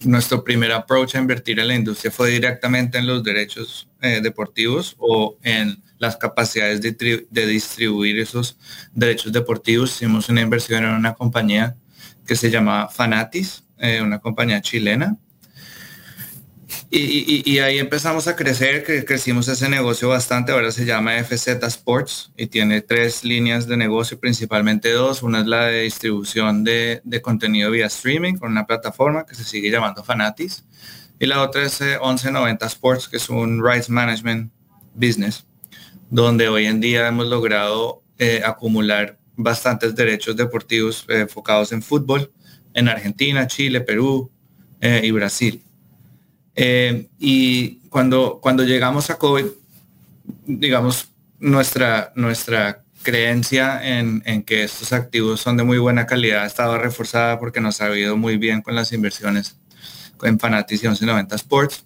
nuestro 0.00 0.42
primer 0.44 0.72
approach 0.72 1.14
a 1.14 1.20
invertir 1.20 1.58
en 1.60 1.68
la 1.68 1.74
industria 1.74 2.10
fue 2.10 2.30
directamente 2.30 2.98
en 2.98 3.06
los 3.06 3.22
derechos 3.22 3.88
eh, 4.02 4.20
deportivos 4.20 4.96
o 4.98 5.38
en 5.42 5.82
las 5.98 6.16
capacidades 6.16 6.80
de, 6.82 7.46
distribuir 7.46 8.18
esos 8.18 8.58
derechos 8.92 9.32
deportivos. 9.32 9.94
Hicimos 9.94 10.28
una 10.28 10.42
inversión 10.42 10.84
en 10.84 10.90
una 10.90 11.14
compañía 11.14 11.76
que 12.26 12.36
se 12.36 12.50
llama 12.50 12.88
Fanatis, 12.88 13.64
eh, 13.78 14.02
una 14.02 14.18
compañía 14.18 14.60
chilena, 14.60 15.16
y, 16.90 17.58
ahí 17.58 17.78
empezamos 17.78 18.26
a 18.26 18.34
crecer, 18.34 18.84
que 18.84 19.04
crecimos 19.04 19.46
ese 19.48 19.68
negocio 19.68 20.08
bastante, 20.08 20.52
ahora 20.52 20.72
se 20.72 20.84
llama 20.84 21.12
FZ 21.22 21.62
Sports 21.64 22.32
y 22.36 22.48
tiene 22.48 22.80
tres 22.80 23.24
líneas 23.24 23.68
de 23.68 23.76
negocio, 23.76 24.18
principalmente 24.18 24.90
dos. 24.92 25.22
Una 25.22 25.40
es 25.40 25.46
la 25.46 25.66
de 25.66 25.82
distribución 25.82 26.64
de, 26.64 27.02
contenido 27.22 27.70
vía 27.70 27.86
streaming 27.86 28.34
con 28.34 28.50
una 28.50 28.66
plataforma 28.66 29.26
que 29.26 29.34
se 29.34 29.44
sigue 29.44 29.70
llamando 29.70 30.02
Fanatis. 30.02 30.64
Y 31.18 31.26
la 31.26 31.42
otra 31.42 31.62
es 31.62 31.80
1190 31.80 32.64
eh, 32.64 32.68
Sports, 32.68 33.08
que 33.08 33.16
es 33.16 33.28
un 33.30 33.64
rights 33.64 33.88
management 33.88 34.52
business, 34.94 35.46
donde 36.10 36.48
hoy 36.48 36.66
en 36.66 36.80
día 36.80 37.06
hemos 37.06 37.26
logrado 37.26 38.02
eh, 38.18 38.42
acumular 38.44 39.18
bastantes 39.36 39.94
derechos 39.94 40.36
deportivos 40.36 41.04
eh, 41.08 41.20
enfocados 41.20 41.72
en 41.72 41.82
fútbol 41.82 42.32
en 42.74 42.88
Argentina, 42.88 43.46
Chile, 43.46 43.80
Perú 43.80 44.30
y 44.80 45.10
Brasil. 45.10 45.65
Eh, 46.56 47.08
y 47.18 47.80
cuando, 47.90 48.40
cuando 48.40 48.64
llegamos 48.64 49.10
a 49.10 49.18
COVID, 49.18 49.44
digamos, 50.46 51.10
nuestra, 51.38 52.12
nuestra 52.16 52.82
creencia 53.02 53.80
en, 53.82 54.42
que 54.42 54.64
estos 54.64 54.92
activos 54.92 55.40
son 55.40 55.56
de 55.56 55.62
muy 55.62 55.78
buena 55.78 56.06
calidad 56.06 56.44
estaba 56.44 56.78
reforzada 56.78 57.38
porque 57.38 57.60
nos 57.60 57.80
ha 57.80 57.96
ido 57.96 58.16
muy 58.16 58.36
bien 58.36 58.62
con 58.62 58.74
las 58.74 58.92
inversiones 58.92 59.56
en 60.22 60.40
Fanatis 60.40 60.82
y 60.82 60.88
1190 60.88 61.36
Sports, 61.36 61.84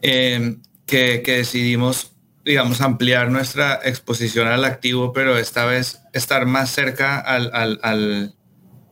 eh, 0.00 0.56
que, 0.86 1.20
decidimos, 1.26 2.12
digamos, 2.44 2.80
ampliar 2.80 3.30
nuestra 3.30 3.80
exposición 3.84 4.46
al 4.46 4.64
activo, 4.64 5.12
pero 5.12 5.36
esta 5.36 5.66
vez 5.66 6.00
estar 6.12 6.46
más 6.46 6.70
cerca 6.70 7.18
al, 7.18 7.50
al, 7.52 7.80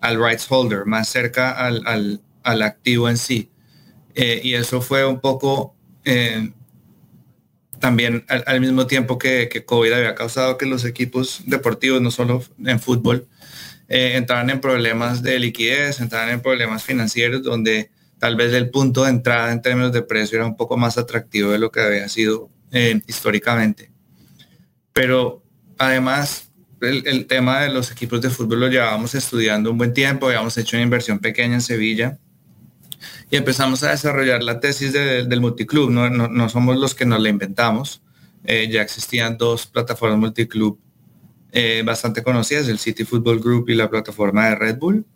al, 0.00 0.20
rights 0.20 0.46
holder, 0.50 0.84
más 0.84 1.08
cerca 1.08 1.52
al, 1.52 2.20
al 2.42 2.62
activo 2.62 3.08
en 3.08 3.18
sí. 3.18 3.51
Eh, 4.14 4.40
y 4.42 4.54
eso 4.54 4.81
fue 4.83 5.07
un 5.07 5.21
poco 5.21 5.75
eh, 6.04 6.50
también 7.78 8.25
al, 8.28 8.61
mismo 8.61 8.87
tiempo 8.87 9.19
que, 9.19 9.49
que, 9.49 9.64
COVID 9.64 9.92
había 9.92 10.14
causado 10.14 10.59
que 10.59 10.66
los 10.66 10.85
equipos 10.85 11.42
deportivos, 11.47 12.00
no 12.00 12.11
solo 12.11 12.42
en 12.64 12.78
fútbol, 12.78 13.26
eh, 13.88 14.12
entraran 14.16 14.50
en 14.50 14.61
problemas 14.61 15.23
de 15.23 15.38
liquidez, 15.38 16.00
entraran 16.00 16.31
en 16.31 16.40
problemas 16.40 16.85
financieros 16.85 17.42
donde 17.42 17.90
tal 18.19 18.37
vez 18.37 18.52
el 18.52 18.71
punto 18.71 19.04
de 19.04 19.11
entrada 19.11 19.52
en 19.52 19.62
términos 19.62 19.92
de 19.92 20.02
precio 20.02 20.37
era 20.38 20.47
un 20.47 20.57
poco 20.57 20.76
más 20.76 20.99
atractivo 20.99 21.50
de 21.50 21.59
lo 21.59 21.71
que 21.73 21.81
había 21.81 22.09
sido 22.09 22.50
históricamente. 23.07 23.90
Pero 24.95 25.42
además, 25.76 26.50
el, 26.81 27.07
el, 27.07 27.26
tema 27.26 27.61
de 27.61 27.71
los 27.71 27.90
equipos 27.90 28.23
de 28.23 28.31
fútbol 28.31 28.61
lo 28.61 28.69
llevábamos 28.69 29.14
estudiando 29.14 29.71
un 29.71 29.76
buen 29.76 29.92
tiempo, 29.92 30.26
habíamos 30.26 30.57
hecho 30.57 30.76
una 30.76 30.85
inversión 30.85 31.19
pequeña 31.19 31.54
en 31.54 31.61
Sevilla 31.61 32.19
y 33.33 33.37
empezamos 33.39 33.83
a 33.83 33.93
desarrollar 33.93 34.43
la 34.43 34.61
tesis 34.61 34.93
del 34.93 35.41
multiclub. 35.41 35.91
No, 35.91 36.11
no, 36.11 36.49
somos 36.51 36.77
los 36.77 36.95
que 36.95 37.07
nos 37.07 37.19
la 37.19 37.31
inventamos. 37.31 38.03
Eh, 38.45 38.69
ya 38.71 38.83
existían 38.83 39.39
dos 39.39 39.67
plataformas 39.67 40.19
multiclub 40.19 40.79
eh, 41.51 41.83
bastante 41.83 42.23
conocidas, 42.23 42.69
el 42.69 42.79
City 42.79 43.05
Football 43.05 43.41
Group 43.41 43.71
y 43.71 43.75
la 43.75 43.89
plataforma 43.89 44.51
de 44.51 44.57
Red 44.57 44.77
Bull. 44.77 45.07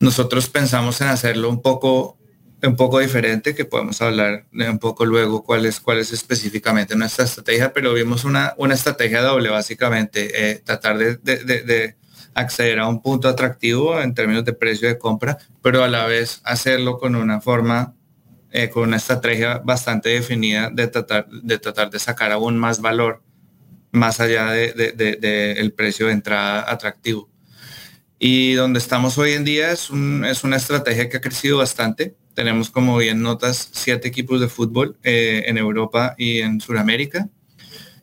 Nosotros 0.00 0.50
pensamos 0.50 1.00
en 1.00 1.08
hacerlo 1.08 1.48
un 1.48 1.62
poco, 1.62 2.18
un 2.62 2.76
poco 2.76 2.98
diferente, 2.98 3.54
que 3.54 3.64
podemos 3.64 4.02
hablar 4.02 4.44
de 4.52 4.68
un 4.68 4.78
poco 4.78 5.06
luego 5.06 5.44
cuál 5.44 5.64
es, 5.64 5.80
específicamente 6.12 6.94
nuestra 6.94 7.24
estrategia, 7.24 7.72
pero 7.72 7.94
vimos 7.94 8.24
una, 8.24 8.52
una 8.58 8.74
estrategia 8.74 9.22
doble, 9.22 9.48
básicamente, 9.48 10.50
eh, 10.50 10.62
tratar 10.62 10.98
de 10.98 11.96
acceder 12.34 12.78
a 12.78 12.88
un 12.88 13.00
punto 13.00 13.28
atractivo 13.28 14.00
en 14.00 14.14
términos 14.14 14.44
de 14.44 14.52
precio 14.52 14.88
de 14.88 14.98
compra, 14.98 15.38
pero 15.62 15.84
a 15.84 15.88
la 15.88 16.06
vez 16.06 16.40
hacerlo 16.44 16.98
con 16.98 17.14
una 17.14 17.40
forma, 17.40 17.94
eh, 18.50 18.68
con 18.68 18.84
una 18.84 18.96
estrategia 18.96 19.58
bastante 19.58 20.10
definida 20.10 20.70
de 20.70 20.88
tratar, 20.88 21.28
de 21.28 21.58
tratar 21.58 21.90
de 21.90 21.98
sacar 21.98 22.32
aún 22.32 22.58
más 22.58 22.80
valor 22.80 23.22
más 23.94 24.18
allá 24.20 24.50
del 24.50 24.74
de, 24.96 25.72
precio 25.76 26.08
de 26.08 26.12
entrada 26.12 26.70
atractivo. 26.70 27.30
Y 28.18 28.54
donde 28.54 28.78
estamos 28.78 29.18
hoy 29.18 29.32
en 29.32 29.44
día 29.44 29.70
es, 29.70 29.88
es 30.26 30.44
una 30.44 30.56
estrategia 30.56 31.08
que 31.08 31.18
ha 31.18 31.20
crecido 31.20 31.58
bastante. 31.58 32.16
Tenemos 32.34 32.70
como 32.70 32.96
bien 32.96 33.22
notas 33.22 33.68
siete 33.72 34.08
equipos 34.08 34.40
de 34.40 34.48
fútbol 34.48 34.98
eh, 35.04 35.44
en 35.46 35.58
Europa 35.58 36.14
y 36.18 36.40
en 36.40 36.60
Sudamérica 36.60 37.28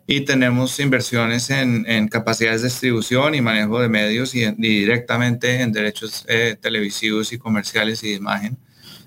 y 0.08 0.22
tenemos 0.22 0.80
inversiones 0.80 1.50
en, 1.50 2.08
capacidades 2.08 2.62
de 2.62 2.68
distribución 2.68 3.36
y 3.36 3.42
manejo 3.42 3.80
de 3.80 3.90
medios 3.90 4.36
y, 4.36 4.52
directamente 4.58 5.62
en 5.62 5.72
derechos 5.72 6.26
eh, 6.28 6.58
televisivos 6.60 7.32
y 7.32 7.38
comerciales 7.38 8.04
y 8.04 8.10
de 8.10 8.16
imagen, 8.16 8.58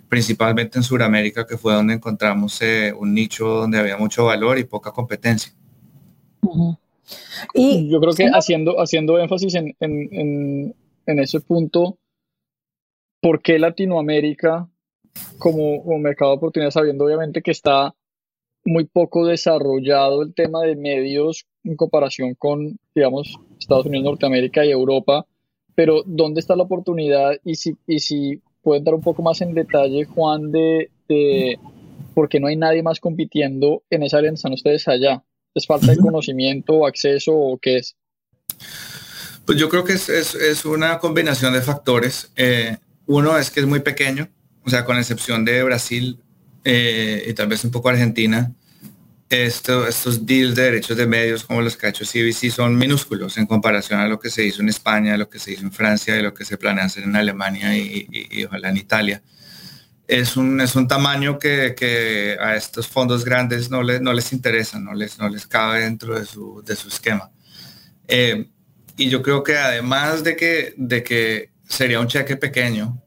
principalmente 0.08 0.78
en 0.78 0.84
Sudamérica, 0.84 1.46
que 1.46 1.58
fue 1.58 1.74
donde 1.74 1.94
encontramos 1.94 2.60
eh, 2.62 2.92
un 2.96 3.12
nicho 3.12 3.46
donde 3.46 3.78
había 3.78 3.96
mucho 3.96 4.24
valor 4.24 4.58
y 4.58 4.64
poca 4.64 4.92
competencia. 4.92 5.52
Y 7.52 7.90
yo 7.90 8.00
creo 8.00 8.14
que 8.14 8.30
haciendo, 8.32 8.80
haciendo 8.80 9.18
énfasis 9.18 9.54
en, 9.56 9.76
en, 9.80 10.74
en, 11.06 11.18
ese 11.18 11.40
punto, 11.40 11.98
¿por 13.20 13.42
qué 13.42 13.58
Latinoamérica 13.58 14.68
como, 15.38 15.82
como 15.82 15.98
mercado 15.98 16.32
de 16.32 16.36
oportunidades, 16.38 16.74
sabiendo 16.74 17.04
obviamente 17.04 17.42
que 17.42 17.50
está 17.50 17.94
muy 18.64 18.84
poco 18.84 19.26
desarrollado 19.26 20.22
el 20.22 20.34
tema 20.34 20.62
de 20.62 20.76
medios 20.76 21.46
en 21.64 21.76
comparación 21.76 22.34
con, 22.34 22.78
digamos, 22.94 23.38
Estados 23.58 23.86
Unidos, 23.86 24.04
Norteamérica 24.04 24.64
y 24.64 24.70
Europa, 24.70 25.26
pero 25.74 26.02
¿dónde 26.06 26.40
está 26.40 26.56
la 26.56 26.62
oportunidad? 26.62 27.32
Y 27.44 27.56
si, 27.56 27.76
y 27.86 27.98
si 28.00 28.40
pueden 28.62 28.84
dar 28.84 28.94
un 28.94 29.02
poco 29.02 29.22
más 29.22 29.40
en 29.40 29.54
detalle, 29.54 30.04
Juan, 30.04 30.50
de, 30.50 30.90
de 31.08 31.58
por 32.14 32.28
qué 32.28 32.40
no 32.40 32.46
hay 32.46 32.56
nadie 32.56 32.82
más 32.82 33.00
compitiendo 33.00 33.82
en 33.90 34.02
esa 34.02 34.18
área 34.18 34.32
están 34.32 34.52
ustedes 34.52 34.88
allá. 34.88 35.22
¿Es 35.54 35.66
falta 35.66 35.92
de 35.92 35.98
conocimiento 35.98 36.84
acceso 36.86 37.32
o 37.32 37.58
qué 37.58 37.76
es? 37.76 37.96
Pues 39.46 39.58
yo 39.58 39.68
creo 39.68 39.84
que 39.84 39.92
es, 39.92 40.08
es, 40.08 40.34
es 40.34 40.64
una 40.64 40.98
combinación 40.98 41.52
de 41.52 41.60
factores. 41.60 42.32
Eh, 42.36 42.76
uno 43.06 43.38
es 43.38 43.50
que 43.50 43.60
es 43.60 43.66
muy 43.66 43.80
pequeño, 43.80 44.28
o 44.64 44.70
sea, 44.70 44.84
con 44.84 44.96
excepción 44.96 45.44
de 45.44 45.62
Brasil, 45.62 46.18
eh, 46.64 47.24
y 47.28 47.34
tal 47.34 47.48
vez 47.48 47.64
un 47.64 47.70
poco 47.70 47.88
Argentina, 47.88 48.52
esto, 49.28 49.86
estos 49.86 50.26
deals 50.26 50.54
de 50.54 50.62
derechos 50.62 50.96
de 50.96 51.06
medios 51.06 51.44
como 51.44 51.62
los 51.62 51.76
que 51.76 51.86
ha 51.86 51.90
hecho 51.90 52.04
CBC 52.04 52.50
son 52.50 52.76
minúsculos 52.76 53.36
en 53.38 53.46
comparación 53.46 54.00
a 54.00 54.06
lo 54.06 54.18
que 54.18 54.30
se 54.30 54.44
hizo 54.44 54.62
en 54.62 54.68
España, 54.68 55.16
lo 55.16 55.28
que 55.28 55.38
se 55.38 55.52
hizo 55.52 55.62
en 55.62 55.72
Francia 55.72 56.16
y 56.16 56.22
lo 56.22 56.34
que 56.34 56.44
se 56.44 56.56
planea 56.56 56.84
hacer 56.84 57.04
en 57.04 57.16
Alemania 57.16 57.76
y, 57.76 58.44
ojalá 58.44 58.68
en 58.68 58.76
Italia. 58.76 59.22
Es 60.06 60.36
un, 60.36 60.60
es 60.60 60.76
un 60.76 60.86
tamaño 60.86 61.38
que, 61.38 61.74
que, 61.74 62.36
a 62.38 62.56
estos 62.56 62.86
fondos 62.86 63.24
grandes 63.24 63.70
no 63.70 63.82
les, 63.82 64.02
no 64.02 64.12
les 64.12 64.32
interesa, 64.32 64.78
no 64.78 64.92
les, 64.92 65.18
no 65.18 65.28
les 65.30 65.46
cabe 65.46 65.80
dentro 65.80 66.18
de 66.18 66.26
su, 66.26 66.62
de 66.64 66.76
su 66.76 66.88
esquema. 66.88 67.30
Eh, 68.06 68.50
y 68.96 69.08
yo 69.08 69.22
creo 69.22 69.42
que 69.42 69.56
además 69.56 70.22
de 70.22 70.36
que, 70.36 70.74
de 70.76 71.02
que 71.02 71.50
sería 71.66 72.00
un 72.00 72.06
cheque 72.06 72.36
pequeño, 72.36 73.02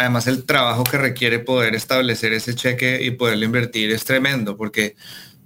además 0.00 0.26
el 0.26 0.44
trabajo 0.44 0.82
que 0.82 0.96
requiere 0.96 1.40
poder 1.40 1.74
establecer 1.74 2.32
ese 2.32 2.54
cheque 2.54 3.02
y 3.02 3.10
poderlo 3.10 3.44
invertir 3.44 3.90
es 3.90 4.04
tremendo, 4.04 4.56
porque, 4.56 4.96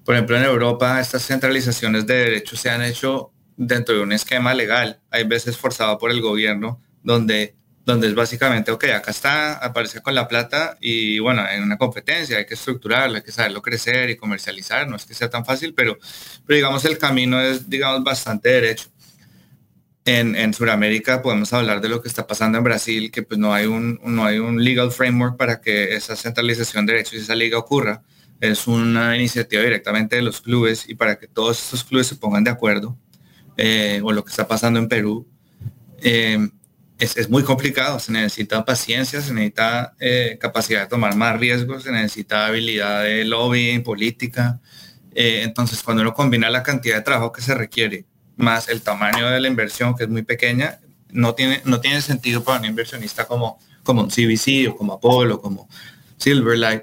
por 0.04 0.14
ejemplo, 0.14 0.36
en 0.36 0.44
Europa 0.44 1.00
estas 1.00 1.26
centralizaciones 1.26 2.06
de 2.06 2.14
derechos 2.14 2.60
se 2.60 2.70
han 2.70 2.82
hecho 2.82 3.32
dentro 3.56 3.96
de 3.96 4.02
un 4.02 4.12
esquema 4.12 4.54
legal, 4.54 5.00
hay 5.10 5.24
veces 5.24 5.56
forzado 5.56 5.98
por 5.98 6.12
el 6.12 6.20
gobierno, 6.20 6.80
donde, 7.02 7.56
donde 7.84 8.06
es 8.06 8.14
básicamente, 8.14 8.70
ok, 8.70 8.84
acá 8.94 9.10
está, 9.10 9.54
aparece 9.54 10.00
con 10.00 10.14
la 10.14 10.28
plata 10.28 10.76
y 10.80 11.18
bueno, 11.18 11.44
en 11.48 11.64
una 11.64 11.76
competencia 11.76 12.38
hay 12.38 12.46
que 12.46 12.54
estructurarlo, 12.54 13.16
hay 13.16 13.22
que 13.22 13.32
saberlo 13.32 13.60
crecer 13.60 14.10
y 14.10 14.16
comercializar, 14.16 14.88
no 14.88 14.94
es 14.94 15.04
que 15.04 15.14
sea 15.14 15.28
tan 15.28 15.44
fácil, 15.44 15.74
pero, 15.74 15.98
pero 16.46 16.56
digamos 16.56 16.84
el 16.84 16.96
camino 16.96 17.40
es, 17.40 17.68
digamos, 17.68 18.04
bastante 18.04 18.50
derecho 18.50 18.93
en, 20.04 20.36
en 20.36 20.52
Sudamérica 20.52 21.22
podemos 21.22 21.52
hablar 21.52 21.80
de 21.80 21.88
lo 21.88 22.02
que 22.02 22.08
está 22.08 22.26
pasando 22.26 22.58
en 22.58 22.64
Brasil, 22.64 23.10
que 23.10 23.22
pues 23.22 23.38
no 23.40 23.54
hay 23.54 23.66
un, 23.66 24.00
no 24.04 24.24
hay 24.24 24.38
un 24.38 24.62
legal 24.62 24.90
framework 24.90 25.36
para 25.36 25.60
que 25.60 25.94
esa 25.94 26.14
centralización 26.14 26.84
de 26.86 26.92
derechos 26.92 27.14
y 27.14 27.18
esa 27.18 27.34
liga 27.34 27.58
ocurra. 27.58 28.02
Es 28.40 28.66
una 28.66 29.16
iniciativa 29.16 29.62
directamente 29.62 30.16
de 30.16 30.22
los 30.22 30.40
clubes 30.42 30.84
y 30.88 30.94
para 30.94 31.18
que 31.18 31.26
todos 31.26 31.62
estos 31.62 31.84
clubes 31.84 32.06
se 32.06 32.16
pongan 32.16 32.44
de 32.44 32.50
acuerdo, 32.50 32.98
eh, 33.56 34.00
o 34.04 34.12
lo 34.12 34.24
que 34.24 34.30
está 34.30 34.46
pasando 34.46 34.78
en 34.78 34.88
Perú, 34.88 35.26
eh, 36.02 36.48
es, 36.98 37.16
es, 37.16 37.30
muy 37.30 37.42
complicado. 37.42 37.98
Se 37.98 38.12
necesita 38.12 38.64
paciencia, 38.64 39.22
se 39.22 39.32
necesita 39.32 39.94
eh, 40.00 40.36
capacidad 40.40 40.82
de 40.82 40.86
tomar 40.88 41.16
más 41.16 41.38
riesgos, 41.40 41.84
se 41.84 41.92
necesita 41.92 42.46
habilidad 42.46 43.04
de 43.04 43.24
lobby, 43.24 43.78
política. 43.78 44.60
entonces, 45.14 45.82
cuando 45.82 46.02
uno 46.02 46.12
combina 46.12 46.50
la 46.50 46.62
cantidad 46.62 46.96
de 46.96 47.02
trabajo 47.02 47.32
que 47.32 47.40
se 47.40 47.54
requiere 47.54 48.04
más 48.36 48.68
el 48.68 48.82
tamaño 48.82 49.30
de 49.30 49.40
la 49.40 49.48
inversión, 49.48 49.94
que 49.94 50.04
es 50.04 50.10
muy 50.10 50.22
pequeña, 50.22 50.78
no 51.10 51.34
tiene, 51.34 51.62
no 51.64 51.80
tiene 51.80 52.02
sentido 52.02 52.42
para 52.42 52.58
un 52.58 52.66
inversionista 52.66 53.26
como, 53.26 53.58
como 53.82 54.08
CBC 54.08 54.68
o 54.68 54.76
como 54.76 54.94
Apollo, 54.94 55.40
como 55.40 55.68
Silverlight. 56.16 56.82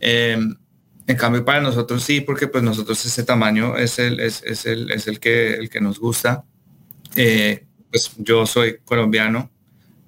Em, 0.00 0.54
en 1.06 1.16
cambio, 1.16 1.44
para 1.44 1.60
nosotros 1.60 2.04
sí, 2.04 2.20
porque 2.20 2.46
pues 2.46 2.62
nosotros 2.62 3.04
ese 3.04 3.24
tamaño 3.24 3.76
es 3.76 3.98
el, 3.98 4.20
es, 4.20 4.42
es 4.44 4.66
el, 4.66 4.90
es 4.92 5.08
el, 5.08 5.18
que, 5.18 5.54
el 5.54 5.70
que 5.70 5.80
nos 5.80 5.98
gusta. 5.98 6.44
Eh, 7.16 7.66
pues 7.90 8.12
yo 8.18 8.46
soy 8.46 8.78
colombiano, 8.84 9.50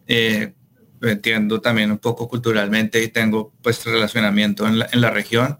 eh, 0.07 0.53
entiendo 1.01 1.61
también 1.61 1.91
un 1.91 1.99
poco 1.99 2.29
culturalmente 2.29 3.03
y 3.03 3.09
tengo 3.09 3.53
pues 3.63 3.85
relacionamiento 3.85 4.67
en 4.67 4.79
la, 4.79 4.89
en 4.93 5.01
la 5.01 5.11
región. 5.11 5.59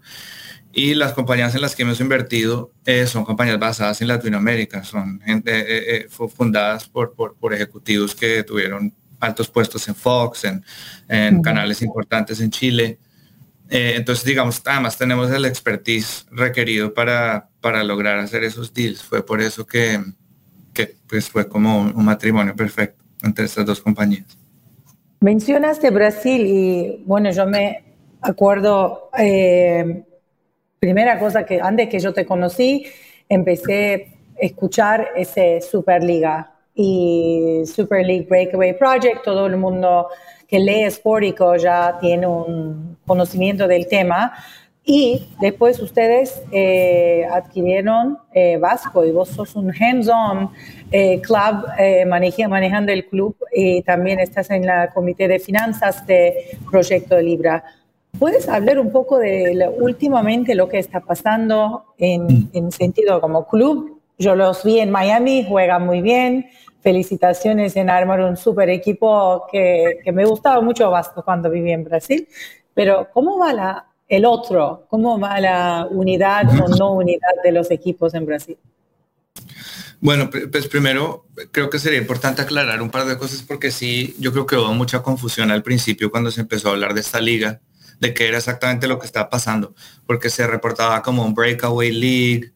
Y 0.73 0.95
las 0.95 1.13
compañías 1.13 1.53
en 1.53 1.61
las 1.61 1.75
que 1.75 1.83
hemos 1.83 1.99
invertido 1.99 2.71
eh, 2.85 3.05
son 3.05 3.23
compañías 3.23 3.59
basadas 3.59 4.01
en 4.01 4.07
Latinoamérica, 4.07 4.83
son 4.83 5.21
gente, 5.21 6.07
fundadas 6.09 6.89
por, 6.89 7.13
por, 7.13 7.35
por, 7.35 7.53
ejecutivos 7.53 8.15
que 8.15 8.43
tuvieron 8.43 8.91
altos 9.19 9.47
puestos 9.47 9.87
en 9.87 9.93
Fox, 9.93 10.45
en, 10.45 10.65
en 11.07 11.41
canales 11.41 11.81
importantes 11.83 12.41
en 12.41 12.49
Chile. 12.49 12.97
Eh, 13.69 13.93
entonces, 13.95 14.23
digamos, 14.23 14.61
además 14.65 14.97
tenemos 14.97 15.31
el 15.31 15.45
expertise 15.45 16.27
requerido 16.31 16.93
para, 16.93 17.49
para 17.59 17.83
lograr 17.83 18.19
hacer 18.19 18.43
esos 18.43 18.73
deals. 18.73 19.01
Fue 19.01 19.25
por 19.25 19.41
eso 19.41 19.65
que, 19.65 19.99
que 20.73 20.95
pues, 21.07 21.29
fue 21.29 21.47
como 21.47 21.81
un, 21.81 22.05
matrimonio 22.05 22.55
perfecto 22.55 23.03
entre 23.23 23.45
estas 23.45 23.65
dos 23.65 23.81
compañías. 23.81 24.37
Mencionaste 25.21 25.89
Brasil 25.89 26.45
y 26.45 27.03
bueno, 27.05 27.31
yo 27.31 27.47
me 27.47 27.83
acuerdo, 28.21 29.09
eh, 29.17 30.03
primera 30.83 31.17
cosa 31.17 31.45
que 31.45 31.61
antes 31.61 31.87
que 31.87 31.97
yo 31.97 32.11
te 32.11 32.25
conocí, 32.25 32.85
empecé 33.29 34.17
a 34.35 34.45
escuchar 34.45 35.11
ese 35.15 35.61
Superliga 35.61 36.51
y 36.75 37.61
Super 37.65 38.05
League 38.05 38.27
Breakaway 38.29 38.77
Project, 38.77 39.23
todo 39.23 39.45
el 39.45 39.55
mundo 39.55 40.09
que 40.45 40.59
lee 40.59 40.91
Spórico 40.91 41.55
ya 41.55 41.97
tiene 42.01 42.27
un 42.27 42.97
conocimiento 43.07 43.65
del 43.65 43.87
tema. 43.87 44.33
Y 44.83 45.29
después 45.39 45.79
ustedes 45.79 46.43
eh, 46.51 47.25
adquirieron 47.31 48.17
eh, 48.33 48.57
Vasco 48.57 49.05
y 49.05 49.11
vos 49.11 49.29
sos 49.29 49.55
un 49.55 49.71
hands-on 49.73 50.49
eh, 50.91 51.21
club 51.21 51.65
manejando 52.49 52.91
el 52.91 53.05
club 53.05 53.37
y 53.53 53.81
también 53.83 54.19
estás 54.19 54.49
en 54.49 54.65
la 54.65 54.89
comité 54.89 55.29
de 55.29 55.39
finanzas 55.39 56.05
de 56.05 56.57
Proyecto 56.69 57.17
Libra. 57.21 57.63
¿Puedes 58.19 58.47
hablar 58.47 58.79
un 58.79 58.91
poco 58.91 59.17
de 59.17 59.69
últimamente 59.79 60.55
lo 60.55 60.69
que 60.69 60.79
está 60.79 61.01
pasando 61.01 61.93
en, 61.97 62.23
mm. 62.25 62.49
en 62.53 62.71
sentido 62.71 63.19
como 63.19 63.47
club? 63.47 64.01
Yo 64.17 64.35
los 64.35 64.63
vi 64.63 64.79
en 64.79 64.91
Miami, 64.91 65.45
juegan 65.47 65.85
muy 65.85 66.01
bien, 66.01 66.47
felicitaciones 66.81 67.75
en 67.75 67.89
armar 67.89 68.21
un 68.21 68.37
super 68.37 68.69
equipo 68.69 69.45
que, 69.51 69.99
que 70.03 70.11
me 70.11 70.25
gustaba 70.25 70.61
mucho 70.61 70.91
Vasco 70.91 71.23
cuando 71.23 71.49
viví 71.49 71.71
en 71.71 71.83
Brasil. 71.83 72.27
Pero 72.73 73.09
¿cómo 73.13 73.39
va 73.39 73.53
la, 73.53 73.87
el 74.07 74.25
otro? 74.25 74.85
¿Cómo 74.89 75.19
va 75.19 75.39
la 75.39 75.87
unidad 75.89 76.43
o 76.61 76.67
no 76.67 76.93
unidad 76.93 77.33
de 77.43 77.51
los 77.51 77.71
equipos 77.71 78.13
en 78.13 78.25
Brasil? 78.25 78.57
Bueno, 79.99 80.29
pues 80.29 80.67
primero 80.67 81.25
creo 81.51 81.69
que 81.69 81.79
sería 81.79 81.97
importante 81.97 82.41
aclarar 82.41 82.81
un 82.81 82.89
par 82.89 83.05
de 83.05 83.17
cosas 83.17 83.41
porque 83.41 83.71
sí, 83.71 84.15
yo 84.19 84.33
creo 84.33 84.45
que 84.45 84.57
hubo 84.57 84.73
mucha 84.73 85.01
confusión 85.01 85.49
al 85.49 85.63
principio 85.63 86.11
cuando 86.11 86.29
se 86.29 86.41
empezó 86.41 86.67
a 86.67 86.71
hablar 86.73 86.93
de 86.93 86.99
esta 86.99 87.21
liga, 87.21 87.61
de 88.03 88.13
qué 88.13 88.27
era 88.27 88.37
exactamente 88.37 88.87
lo 88.87 88.99
que 88.99 89.05
estaba 89.05 89.29
pasando, 89.29 89.73
porque 90.05 90.29
se 90.29 90.45
reportaba 90.45 91.01
como 91.01 91.25
un 91.25 91.33
breakaway 91.33 91.91
league, 91.91 92.53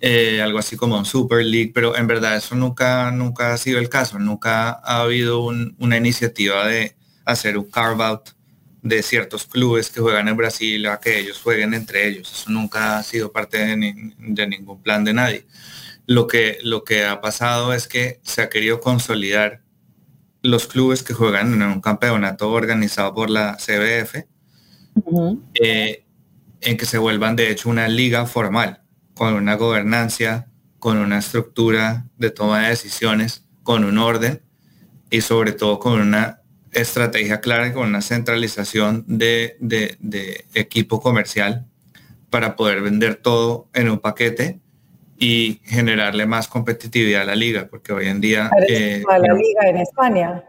eh, 0.00 0.40
algo 0.42 0.58
así 0.58 0.76
como 0.76 0.98
un 0.98 1.04
Super 1.04 1.44
League, 1.44 1.70
pero 1.74 1.96
en 1.96 2.06
verdad 2.06 2.36
eso 2.36 2.54
nunca, 2.54 3.10
nunca 3.10 3.52
ha 3.52 3.58
sido 3.58 3.78
el 3.78 3.88
caso, 3.88 4.18
nunca 4.18 4.70
ha 4.70 5.02
habido 5.02 5.40
una 5.40 5.96
iniciativa 5.96 6.66
de 6.66 6.96
hacer 7.24 7.58
un 7.58 7.70
carve 7.70 8.04
out 8.04 8.30
de 8.82 9.02
ciertos 9.02 9.46
clubes 9.46 9.90
que 9.90 10.00
juegan 10.00 10.28
en 10.28 10.36
Brasil 10.36 10.86
a 10.86 10.98
que 11.00 11.18
ellos 11.18 11.40
jueguen 11.42 11.74
entre 11.74 12.06
ellos. 12.08 12.32
Eso 12.32 12.50
nunca 12.50 12.98
ha 12.98 13.02
sido 13.02 13.32
parte 13.32 13.58
de, 13.58 13.76
ningún 13.76 14.82
plan 14.82 15.04
de 15.04 15.12
nadie. 15.12 15.46
Lo 16.06 16.26
que, 16.26 16.58
lo 16.62 16.84
que 16.84 17.04
ha 17.04 17.20
pasado 17.20 17.74
es 17.74 17.88
que 17.88 18.20
se 18.22 18.42
ha 18.42 18.48
querido 18.48 18.80
consolidar 18.80 19.62
los 20.42 20.66
clubes 20.66 21.02
que 21.02 21.14
juegan 21.14 21.52
en 21.54 21.62
un 21.62 21.80
campeonato 21.80 22.50
organizado 22.50 23.12
por 23.12 23.28
la 23.28 23.56
CBF, 23.56 24.26
eh, 25.54 26.04
en 26.60 26.76
que 26.76 26.86
se 26.86 26.98
vuelvan 26.98 27.36
de 27.36 27.50
hecho 27.50 27.68
una 27.68 27.88
liga 27.88 28.26
formal 28.26 28.82
con 29.14 29.34
una 29.34 29.54
gobernancia, 29.54 30.48
con 30.78 30.98
una 30.98 31.18
estructura 31.18 32.06
de 32.18 32.30
toma 32.30 32.62
de 32.62 32.68
decisiones, 32.68 33.46
con 33.62 33.84
un 33.84 33.98
orden 33.98 34.42
y 35.10 35.22
sobre 35.22 35.52
todo 35.52 35.78
con 35.78 36.00
una 36.00 36.42
estrategia 36.72 37.40
clara 37.40 37.68
y 37.68 37.72
con 37.72 37.88
una 37.88 38.02
centralización 38.02 39.04
de, 39.08 39.56
equipo 40.54 41.00
comercial 41.00 41.66
para 42.30 42.56
poder 42.56 42.82
vender 42.82 43.16
todo 43.16 43.68
en 43.72 43.88
un 43.88 43.98
paquete 43.98 44.60
y 45.18 45.60
generarle 45.64 46.26
más 46.26 46.46
competitividad 46.48 47.22
a 47.22 47.24
la 47.24 47.34
liga, 47.34 47.68
porque 47.70 47.92
hoy 47.92 48.08
en 48.08 48.20
día... 48.20 48.50
Eh, 48.68 49.02
a 49.08 49.18
la 49.18 49.32
liga 49.32 49.68
en 49.68 49.78
España. 49.78 50.44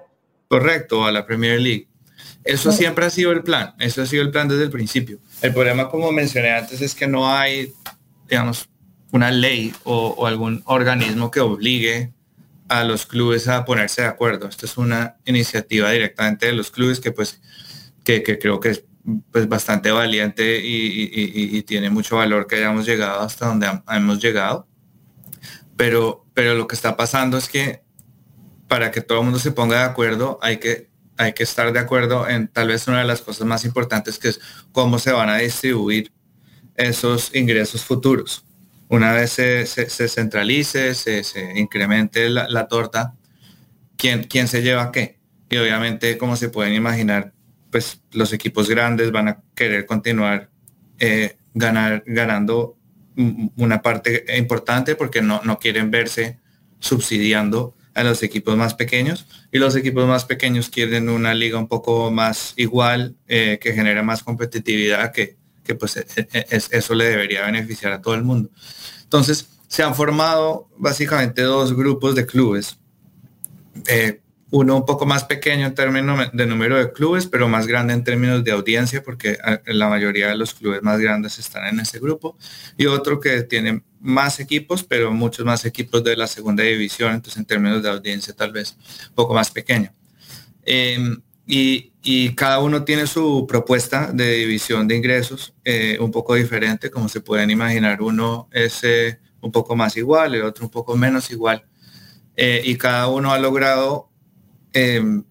Correcto, 0.49 1.05
a 1.05 1.11
la 1.11 1.25
Premier 1.25 1.59
League. 1.61 1.87
Eso 2.43 2.71
siempre 2.71 3.05
ha 3.05 3.09
sido 3.09 3.31
el 3.31 3.43
plan, 3.43 3.75
eso 3.79 4.01
ha 4.01 4.05
sido 4.05 4.23
el 4.23 4.31
plan 4.31 4.47
desde 4.47 4.63
el 4.63 4.69
principio. 4.69 5.19
El 5.41 5.53
problema, 5.53 5.89
como 5.89 6.11
mencioné 6.11 6.51
antes, 6.51 6.81
es 6.81 6.95
que 6.95 7.07
no 7.07 7.29
hay 7.29 7.73
digamos, 8.29 8.69
una 9.11 9.31
ley 9.31 9.73
o, 9.83 10.25
algún 10.25 10.61
organismo 10.65 11.31
que 11.31 11.39
obligue 11.39 12.13
a 12.67 12.83
los 12.83 13.05
clubes 13.05 13.47
a 13.47 13.65
ponerse 13.65 14.01
de 14.01 14.07
acuerdo. 14.07 14.47
Esto 14.47 14.65
es 14.65 14.77
una 14.77 15.17
iniciativa 15.25 15.89
directamente 15.91 16.47
de 16.47 16.53
los 16.53 16.69
clubes 16.69 16.99
que 16.99 17.11
pues 17.11 17.41
que, 18.03 18.23
creo 18.23 18.59
que 18.59 18.69
es 18.69 18.83
pues 19.31 19.47
bastante 19.47 19.91
valiente 19.91 20.59
y, 20.63 21.61
tiene 21.63 21.89
mucho 21.89 22.17
valor 22.17 22.47
que 22.47 22.57
hayamos 22.57 22.85
llegado 22.85 23.21
hasta 23.21 23.47
donde 23.47 23.67
hemos 23.89 24.21
llegado. 24.21 24.67
Pero, 25.75 26.25
pero 26.33 26.55
lo 26.55 26.67
que 26.67 26.75
está 26.75 26.97
pasando 26.97 27.37
es 27.37 27.47
que 27.47 27.81
para 28.67 28.91
que 28.91 29.01
todo 29.01 29.19
el 29.19 29.25
mundo 29.25 29.39
se 29.39 29.51
ponga 29.51 29.79
de 29.79 29.85
acuerdo 29.85 30.39
hay 30.41 30.57
que, 30.57 30.86
hay 31.17 31.33
que 31.33 31.43
estar 31.43 31.71
de 31.73 31.79
acuerdo 31.79 32.27
en 32.27 32.47
tal 32.47 32.67
vez 32.67 32.87
una 32.87 32.99
de 32.99 33.05
las 33.05 33.21
cosas 33.21 33.45
más 33.47 33.65
importantes 33.65 34.19
que 34.19 34.29
es 34.29 34.39
cómo 34.71 34.99
se 34.99 35.11
van 35.11 35.29
a 35.29 35.37
distribuir 35.37 36.11
esos 36.75 37.35
ingresos 37.35 37.83
futuros. 37.83 38.45
Una 38.87 39.11
vez 39.11 39.31
se, 39.31 39.65
centralice, 39.65 40.93
se, 40.93 41.23
incremente 41.55 42.29
la, 42.29 42.67
torta, 42.67 43.15
¿quién, 43.97 44.23
¿quién 44.23 44.47
se 44.47 44.61
lleva 44.61 44.91
qué? 44.91 45.19
Y 45.49 45.57
obviamente, 45.57 46.17
como 46.17 46.35
se 46.35 46.49
pueden 46.49 46.73
imaginar, 46.73 47.33
pues 47.71 48.01
los 48.11 48.31
equipos 48.31 48.69
grandes 48.69 49.11
van 49.11 49.27
a 49.27 49.43
querer 49.55 49.85
continuar 49.85 50.49
eh, 50.99 51.37
ganar, 51.53 52.03
ganando 52.05 52.77
una 53.55 53.81
parte 53.81 54.25
importante 54.37 54.95
porque 54.95 55.21
no, 55.21 55.41
no 55.43 55.57
quieren 55.57 55.89
verse 55.89 56.39
subsidiando 56.79 57.75
a 57.97 58.03
los 58.03 58.21
equipos 58.21 58.55
más 58.55 58.75
pequeños 58.75 59.25
y 59.51 59.57
los 59.57 59.75
equipos 59.75 60.07
más 60.07 60.23
pequeños 60.23 60.69
quieren 60.69 61.09
una 61.09 61.33
liga 61.33 61.57
un 61.57 61.67
poco 61.67 62.11
más 62.11 62.53
igual 62.55 63.15
eh, 63.27 63.57
que 63.59 63.73
genera 63.73 64.03
más 64.03 64.23
competitividad 64.23 65.11
que, 65.11 65.35
que 65.63 65.73
pues 65.73 65.97
e, 65.97 66.05
e, 66.15 66.45
eso 66.49 66.93
le 66.93 67.05
debería 67.05 67.45
beneficiar 67.45 67.91
a 67.91 68.01
todo 68.01 68.13
el 68.13 68.23
mundo. 68.23 68.49
Entonces, 69.03 69.47
se 69.67 69.83
han 69.83 69.95
formado 69.95 70.69
básicamente 70.77 71.41
dos 71.41 71.75
grupos 71.75 72.13
de 72.13 72.25
clubes. 72.25 72.77
Eh, 73.87 74.21
uno 74.49 74.77
un 74.77 74.85
poco 74.85 75.05
más 75.05 75.25
pequeño 75.25 75.65
en 75.65 75.75
términos 75.75 76.29
de 76.31 76.45
número 76.45 76.77
de 76.77 76.91
clubes, 76.91 77.27
pero 77.27 77.49
más 77.49 77.67
grande 77.67 77.93
en 77.93 78.03
términos 78.03 78.43
de 78.43 78.51
audiencia, 78.51 79.03
porque 79.03 79.31
eh, 79.31 79.59
la 79.73 79.89
mayoría 79.89 80.29
de 80.29 80.37
los 80.37 80.53
clubes 80.53 80.81
más 80.83 80.99
grandes 80.99 81.37
están 81.37 81.67
en 81.67 81.81
ese 81.81 81.99
grupo. 81.99 82.37
Y 82.77 82.85
otro 82.85 83.19
que 83.19 83.43
tiene 83.43 83.83
más 83.99 84.39
equipos, 84.39 84.83
pero 84.83 85.11
muchos 85.11 85.45
más 85.45 85.65
equipos 85.65 86.03
de 86.03 86.15
la 86.15 86.27
segunda 86.27 86.63
división, 86.63 87.13
entonces 87.13 87.37
en 87.37 87.45
términos 87.45 87.83
de 87.83 87.89
audiencia 87.89 88.33
tal 88.33 88.53
vez 88.53 88.77
un 89.09 89.15
poco 89.15 89.33
más 89.33 89.51
pequeño. 89.51 89.91
Em, 90.63 91.21
y, 91.45 91.91
cada 92.35 92.59
uno 92.59 92.83
tiene 92.85 93.05
su 93.05 93.45
propuesta 93.47 94.11
de 94.13 94.31
división 94.35 94.87
de 94.87 94.95
ingresos 94.95 95.53
eh, 95.65 95.97
un 95.99 96.09
poco 96.11 96.35
diferente, 96.35 96.89
como 96.89 97.09
se 97.09 97.19
pueden 97.19 97.51
imaginar. 97.51 98.01
Uno 98.01 98.47
es 98.51 98.81
eh, 98.83 99.19
un 99.41 99.51
poco 99.51 99.75
más 99.75 99.97
igual, 99.97 100.35
el 100.35 100.43
otro 100.43 100.65
un 100.65 100.71
poco 100.71 100.95
menos 100.95 101.29
igual. 101.31 101.65
Y 102.37 102.75
cada 102.75 103.07
uno 103.07 103.33
ha 103.33 103.39
logrado 103.39 104.07
em, 104.73 105.23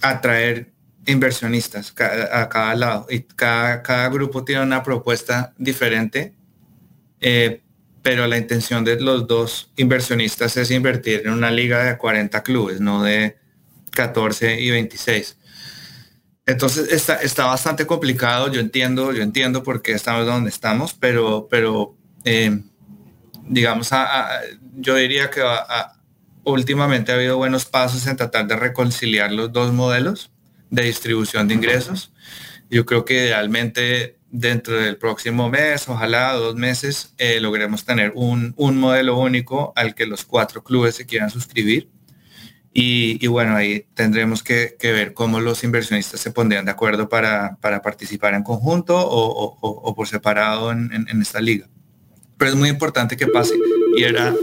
atraer 0.00 0.72
inversionistas 1.06 1.94
a 2.32 2.48
cada 2.48 2.74
lado. 2.74 3.06
Y 3.10 3.20
cada, 3.22 3.82
cada 3.82 4.08
grupo 4.08 4.44
tiene 4.44 4.62
una 4.62 4.82
propuesta 4.82 5.52
diferente, 5.58 6.34
pero 8.02 8.26
la 8.26 8.36
intención 8.36 8.84
de 8.84 9.00
los 9.00 9.26
dos 9.26 9.70
inversionistas 9.76 10.56
es 10.56 10.70
invertir 10.70 11.22
en 11.24 11.32
una 11.32 11.50
liga 11.50 11.84
de 11.84 11.96
40 11.96 12.42
clubes, 12.42 12.80
no 12.80 13.02
de 13.02 13.36
14 13.92 14.60
y 14.60 14.70
26. 14.70 15.38
Entonces 16.46 16.92
está, 16.92 17.16
está 17.22 17.46
bastante 17.46 17.86
complicado, 17.86 18.52
yo 18.52 18.60
entiendo, 18.60 19.12
yo 19.12 19.22
entiendo 19.22 19.62
por 19.62 19.80
qué 19.80 19.92
estamos 19.92 20.26
donde 20.26 20.50
estamos, 20.50 20.92
pero, 20.92 21.48
pero 21.50 21.96
eh, 22.24 22.60
digamos, 23.48 23.88
yo 24.76 24.94
diría 24.96 25.30
que 25.30 25.42
últimamente 26.44 27.12
ha 27.12 27.16
habido 27.16 27.36
buenos 27.36 27.64
pasos 27.64 28.06
en 28.06 28.16
tratar 28.16 28.46
de 28.46 28.56
reconciliar 28.56 29.32
los 29.32 29.52
dos 29.52 29.72
modelos 29.72 30.30
distribución 30.82 31.48
de 31.48 31.54
ingresos. 31.54 32.12
Yo 32.70 32.84
creo 32.84 33.04
que 33.04 33.26
idealmente 33.26 34.18
dentro 34.30 34.74
del 34.74 34.96
próximo 34.96 35.48
mes, 35.48 35.88
ojalá 35.88 36.32
dos 36.32 36.56
meses, 36.56 37.14
eh, 37.18 37.40
logremos 37.40 37.84
tener 37.84 38.12
un, 38.14 38.52
un, 38.56 38.78
modelo 38.78 39.16
único 39.16 39.72
al 39.76 39.94
que 39.94 40.06
los 40.06 40.24
cuatro 40.24 40.64
clubes 40.64 40.96
se 40.96 41.06
quieran 41.06 41.30
suscribir. 41.30 41.88
Y, 42.76 43.24
bueno, 43.28 43.54
ahí 43.54 43.86
tendremos 43.94 44.42
que, 44.42 44.76
ver 44.82 45.14
cómo 45.14 45.38
los 45.38 45.62
inversionistas 45.62 46.18
se 46.18 46.32
pondrían 46.32 46.64
de 46.64 46.72
acuerdo 46.72 47.08
para, 47.08 47.56
para 47.60 47.80
participar 47.82 48.34
en 48.34 48.42
conjunto 48.42 48.96
o, 48.98 49.56
o, 49.60 49.94
por 49.94 50.08
separado 50.08 50.72
en, 50.72 50.90
en, 50.92 51.22
esta 51.22 51.40
liga. 51.40 51.68
Pero 52.36 52.50
es 52.50 52.56
muy 52.56 52.68
importante 52.68 53.16
que 53.16 53.28
pase. 53.28 53.54
Y 53.96 54.02
era, 54.02 54.34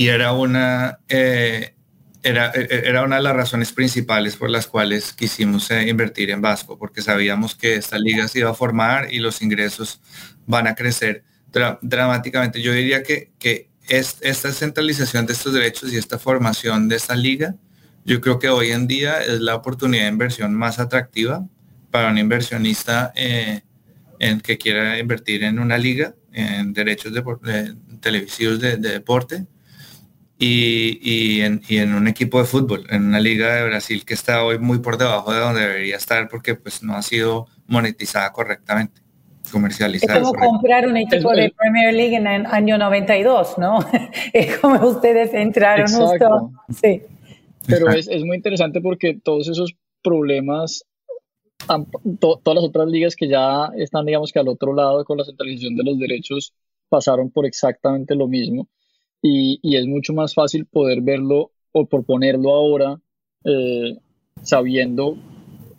y 0.00 0.08
era 0.08 0.32
una... 0.32 0.98
Eh, 1.10 1.74
era, 2.22 2.52
e, 2.54 2.62
e, 2.70 2.88
era 2.88 3.02
una 3.02 3.16
de 3.16 3.22
las 3.22 3.36
razones 3.36 3.70
principales 3.70 4.34
por 4.34 4.48
las 4.48 4.66
cuales 4.66 5.12
quisimos 5.12 5.70
eh, 5.70 5.90
invertir 5.90 6.30
en 6.30 6.40
Vasco, 6.40 6.78
porque 6.78 7.02
sabíamos 7.02 7.54
que 7.54 7.74
esta 7.74 7.98
liga 7.98 8.26
se 8.26 8.38
iba 8.38 8.48
a 8.48 8.54
formar 8.54 9.12
y 9.12 9.18
los 9.18 9.42
ingresos 9.42 10.00
van 10.46 10.68
a 10.68 10.74
crecer 10.74 11.22
dramáticamente. 11.82 12.62
Yo 12.62 12.72
diría 12.72 13.02
que, 13.02 13.32
que 13.38 13.68
esta 13.90 14.50
centralización 14.52 15.26
de 15.26 15.34
estos 15.34 15.52
derechos 15.52 15.92
y 15.92 15.98
esta 15.98 16.18
formación 16.18 16.88
de 16.88 16.96
esta 16.96 17.14
liga, 17.14 17.56
yo 18.06 18.22
creo 18.22 18.38
que 18.38 18.48
hoy 18.48 18.70
en 18.70 18.86
día 18.86 19.22
es 19.22 19.38
la 19.40 19.54
oportunidad 19.54 20.04
de 20.04 20.12
inversión 20.12 20.54
más 20.54 20.78
atractiva 20.78 21.46
para 21.90 22.08
un 22.08 22.16
inversionista 22.16 23.12
eh, 23.14 23.60
en 24.18 24.40
que 24.40 24.56
quiera 24.56 24.98
invertir 24.98 25.44
en 25.44 25.58
una 25.58 25.76
liga, 25.76 26.14
en 26.32 26.72
derechos 26.72 27.12
de, 27.12 27.74
televisivos 28.00 28.60
de 28.60 28.78
deporte 28.78 29.46
y, 30.42 31.42
en, 31.42 31.94
un 31.94 32.08
equipo 32.08 32.38
de 32.38 32.44
fútbol, 32.44 32.86
en 32.88 33.04
una 33.04 33.20
liga 33.20 33.56
de 33.56 33.64
Brasil 33.66 34.06
que 34.06 34.14
está 34.14 34.42
hoy 34.42 34.58
muy 34.58 34.78
por 34.78 34.96
debajo 34.96 35.32
de 35.32 35.40
donde 35.40 35.60
debería 35.60 35.96
estar 35.96 36.28
porque 36.28 36.54
pues 36.54 36.82
no 36.82 36.94
ha 36.94 37.02
sido 37.02 37.46
monetizada 37.66 38.32
correctamente, 38.32 39.02
comercializada. 39.52 40.18
Es 40.18 40.24
como 40.26 40.32
comprar 40.32 40.88
un 40.88 40.96
equipo 40.96 41.30
de 41.32 41.52
Premier 41.54 41.92
League 41.92 42.16
en 42.16 42.26
el 42.26 42.46
año 42.46 42.78
92, 42.78 43.58
¿no? 43.58 43.80
es 44.32 44.56
como 44.56 44.82
ustedes 44.88 45.34
entraron 45.34 45.86
justo. 45.86 46.52
Sí. 46.80 47.02
Pero 47.66 47.90
es, 47.90 48.08
muy 48.24 48.36
interesante 48.36 48.80
porque 48.80 49.20
todos 49.22 49.46
esos 49.46 49.74
problemas, 50.02 50.86
todas 52.18 52.54
las 52.54 52.64
otras 52.64 52.88
ligas 52.88 53.14
que 53.14 53.28
ya 53.28 53.70
están, 53.76 54.06
digamos 54.06 54.32
que 54.32 54.38
al 54.38 54.48
otro 54.48 54.74
lado 54.74 55.04
con 55.04 55.18
la 55.18 55.24
centralización 55.24 55.76
de 55.76 55.84
los 55.84 55.98
derechos, 55.98 56.54
pasaron 56.88 57.30
por 57.30 57.44
exactamente 57.44 58.14
lo 58.14 58.26
mismo 58.26 58.66
y, 59.22 59.76
es 59.76 59.86
mucho 59.86 60.12
más 60.12 60.34
fácil 60.34 60.66
poder 60.66 61.00
verlo 61.02 61.52
o 61.72 61.86
proponerlo 61.86 62.54
ahora 62.54 63.00
eh, 63.44 63.98
sabiendo 64.42 65.16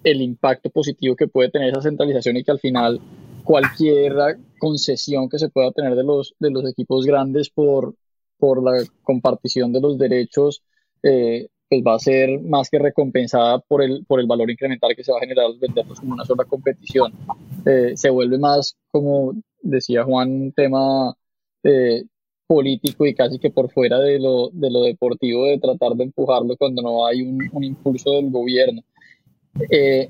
el 0.03 0.21
impacto 0.21 0.69
positivo 0.69 1.15
que 1.15 1.27
puede 1.27 1.49
tener 1.49 1.69
esa 1.69 1.81
centralización 1.81 2.37
y 2.37 2.43
que 2.43 2.51
al 2.51 2.59
final 2.59 2.99
cualquier 3.43 4.13
concesión 4.59 5.29
que 5.29 5.39
se 5.39 5.49
pueda 5.49 5.71
tener 5.71 5.95
de 5.95 6.03
los, 6.03 6.35
de 6.39 6.51
los 6.51 6.67
equipos 6.69 7.05
grandes 7.05 7.49
por, 7.49 7.95
por 8.37 8.63
la 8.63 8.83
compartición 9.03 9.73
de 9.73 9.81
los 9.81 9.97
derechos 9.97 10.63
eh, 11.03 11.47
pues 11.69 11.81
va 11.87 11.95
a 11.95 11.99
ser 11.99 12.41
más 12.41 12.69
que 12.69 12.79
recompensada 12.79 13.59
por 13.59 13.81
el, 13.81 14.05
por 14.05 14.19
el 14.19 14.27
valor 14.27 14.51
incremental 14.51 14.95
que 14.95 15.03
se 15.03 15.11
va 15.11 15.19
a 15.19 15.21
generar 15.21 15.45
al 15.45 15.57
venderlos 15.57 16.01
como 16.01 16.13
una 16.13 16.25
sola 16.25 16.43
competición. 16.43 17.13
Eh, 17.65 17.93
se 17.95 18.09
vuelve 18.09 18.37
más, 18.37 18.75
como 18.91 19.33
decía 19.61 20.03
Juan, 20.03 20.29
un 20.29 20.51
tema 20.51 21.15
político 22.51 23.05
y 23.05 23.15
casi 23.15 23.39
que 23.39 23.49
por 23.49 23.71
fuera 23.71 23.97
de 23.99 24.19
lo, 24.19 24.49
de 24.51 24.69
lo 24.69 24.83
deportivo 24.83 25.45
de 25.45 25.57
tratar 25.57 25.93
de 25.93 26.03
empujarlo 26.03 26.57
cuando 26.57 26.81
no 26.81 27.05
hay 27.05 27.21
un, 27.21 27.39
un 27.49 27.63
impulso 27.63 28.11
del 28.11 28.29
gobierno. 28.29 28.83
Eh, 29.69 30.09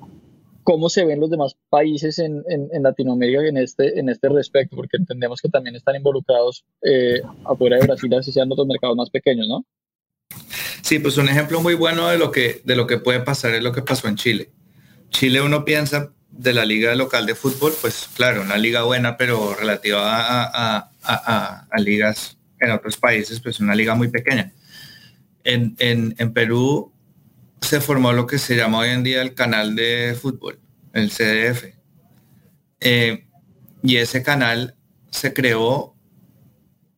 ¿Cómo 0.63 0.89
se 0.89 1.05
ven 1.05 1.19
los 1.19 1.29
demás 1.29 1.55
países 1.69 2.17
en, 2.17 2.43
en, 2.47 2.81
Latinoamérica 2.81 3.47
en 3.47 3.57
este, 3.57 3.99
en 3.99 4.09
este 4.09 4.27
respecto? 4.27 4.75
Porque 4.75 4.97
entendemos 4.97 5.39
que 5.39 5.49
también 5.49 5.75
están 5.75 5.95
involucrados 5.97 6.65
eh, 6.81 7.21
afuera 7.45 7.77
de 7.77 7.85
Brasil, 7.85 8.11
así 8.15 8.31
sean 8.31 8.51
otros 8.51 8.65
mercados 8.65 8.97
más 8.97 9.11
pequeños, 9.11 9.47
¿no? 9.47 9.63
Sí, 10.81 10.97
pues 10.97 11.17
un 11.17 11.29
ejemplo 11.29 11.61
muy 11.61 11.75
bueno 11.75 12.07
de 12.07 12.17
lo 12.17 12.31
que, 12.31 12.61
de 12.63 12.75
lo 12.75 12.87
que 12.87 12.97
puede 12.97 13.19
pasar 13.19 13.53
es 13.53 13.61
lo 13.61 13.71
que 13.71 13.83
pasó 13.83 14.07
en 14.07 14.15
Chile. 14.15 14.49
Chile 15.09 15.41
uno 15.43 15.63
piensa 15.63 16.11
de 16.31 16.53
la 16.53 16.65
liga 16.65 16.95
local 16.95 17.25
de 17.25 17.35
fútbol, 17.35 17.73
pues 17.81 18.09
claro, 18.15 18.41
una 18.41 18.57
liga 18.57 18.83
buena, 18.83 19.17
pero 19.17 19.53
relativa 19.53 20.01
a, 20.03 20.89
a, 21.03 21.79
ligas 21.79 22.37
en 22.59 22.71
otros 22.71 22.97
países, 22.97 23.39
pues 23.39 23.59
una 23.59 23.75
liga 23.75 23.95
muy 23.95 24.09
pequeña. 24.09 24.53
En, 25.43 25.75
Perú 26.33 26.93
se 27.61 27.81
formó 27.81 28.13
lo 28.13 28.27
que 28.27 28.37
se 28.37 28.55
llama 28.55 28.79
hoy 28.79 28.89
en 28.89 29.03
día 29.03 29.21
el 29.21 29.33
canal 29.33 29.75
de 29.75 30.17
fútbol, 30.19 30.59
el 30.93 31.09
CDF. 31.09 31.65
Eh, 32.79 33.25
y 33.83 33.97
ese 33.97 34.23
canal 34.23 34.75
se 35.11 35.33
creó 35.33 35.95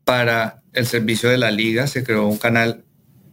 para 0.04 0.62
el 0.74 0.86
servicio 0.86 1.30
de 1.30 1.38
la 1.38 1.52
liga, 1.52 1.88
se 1.88 2.04
creó 2.04 2.28
un 2.28 2.38
canal 2.38 2.84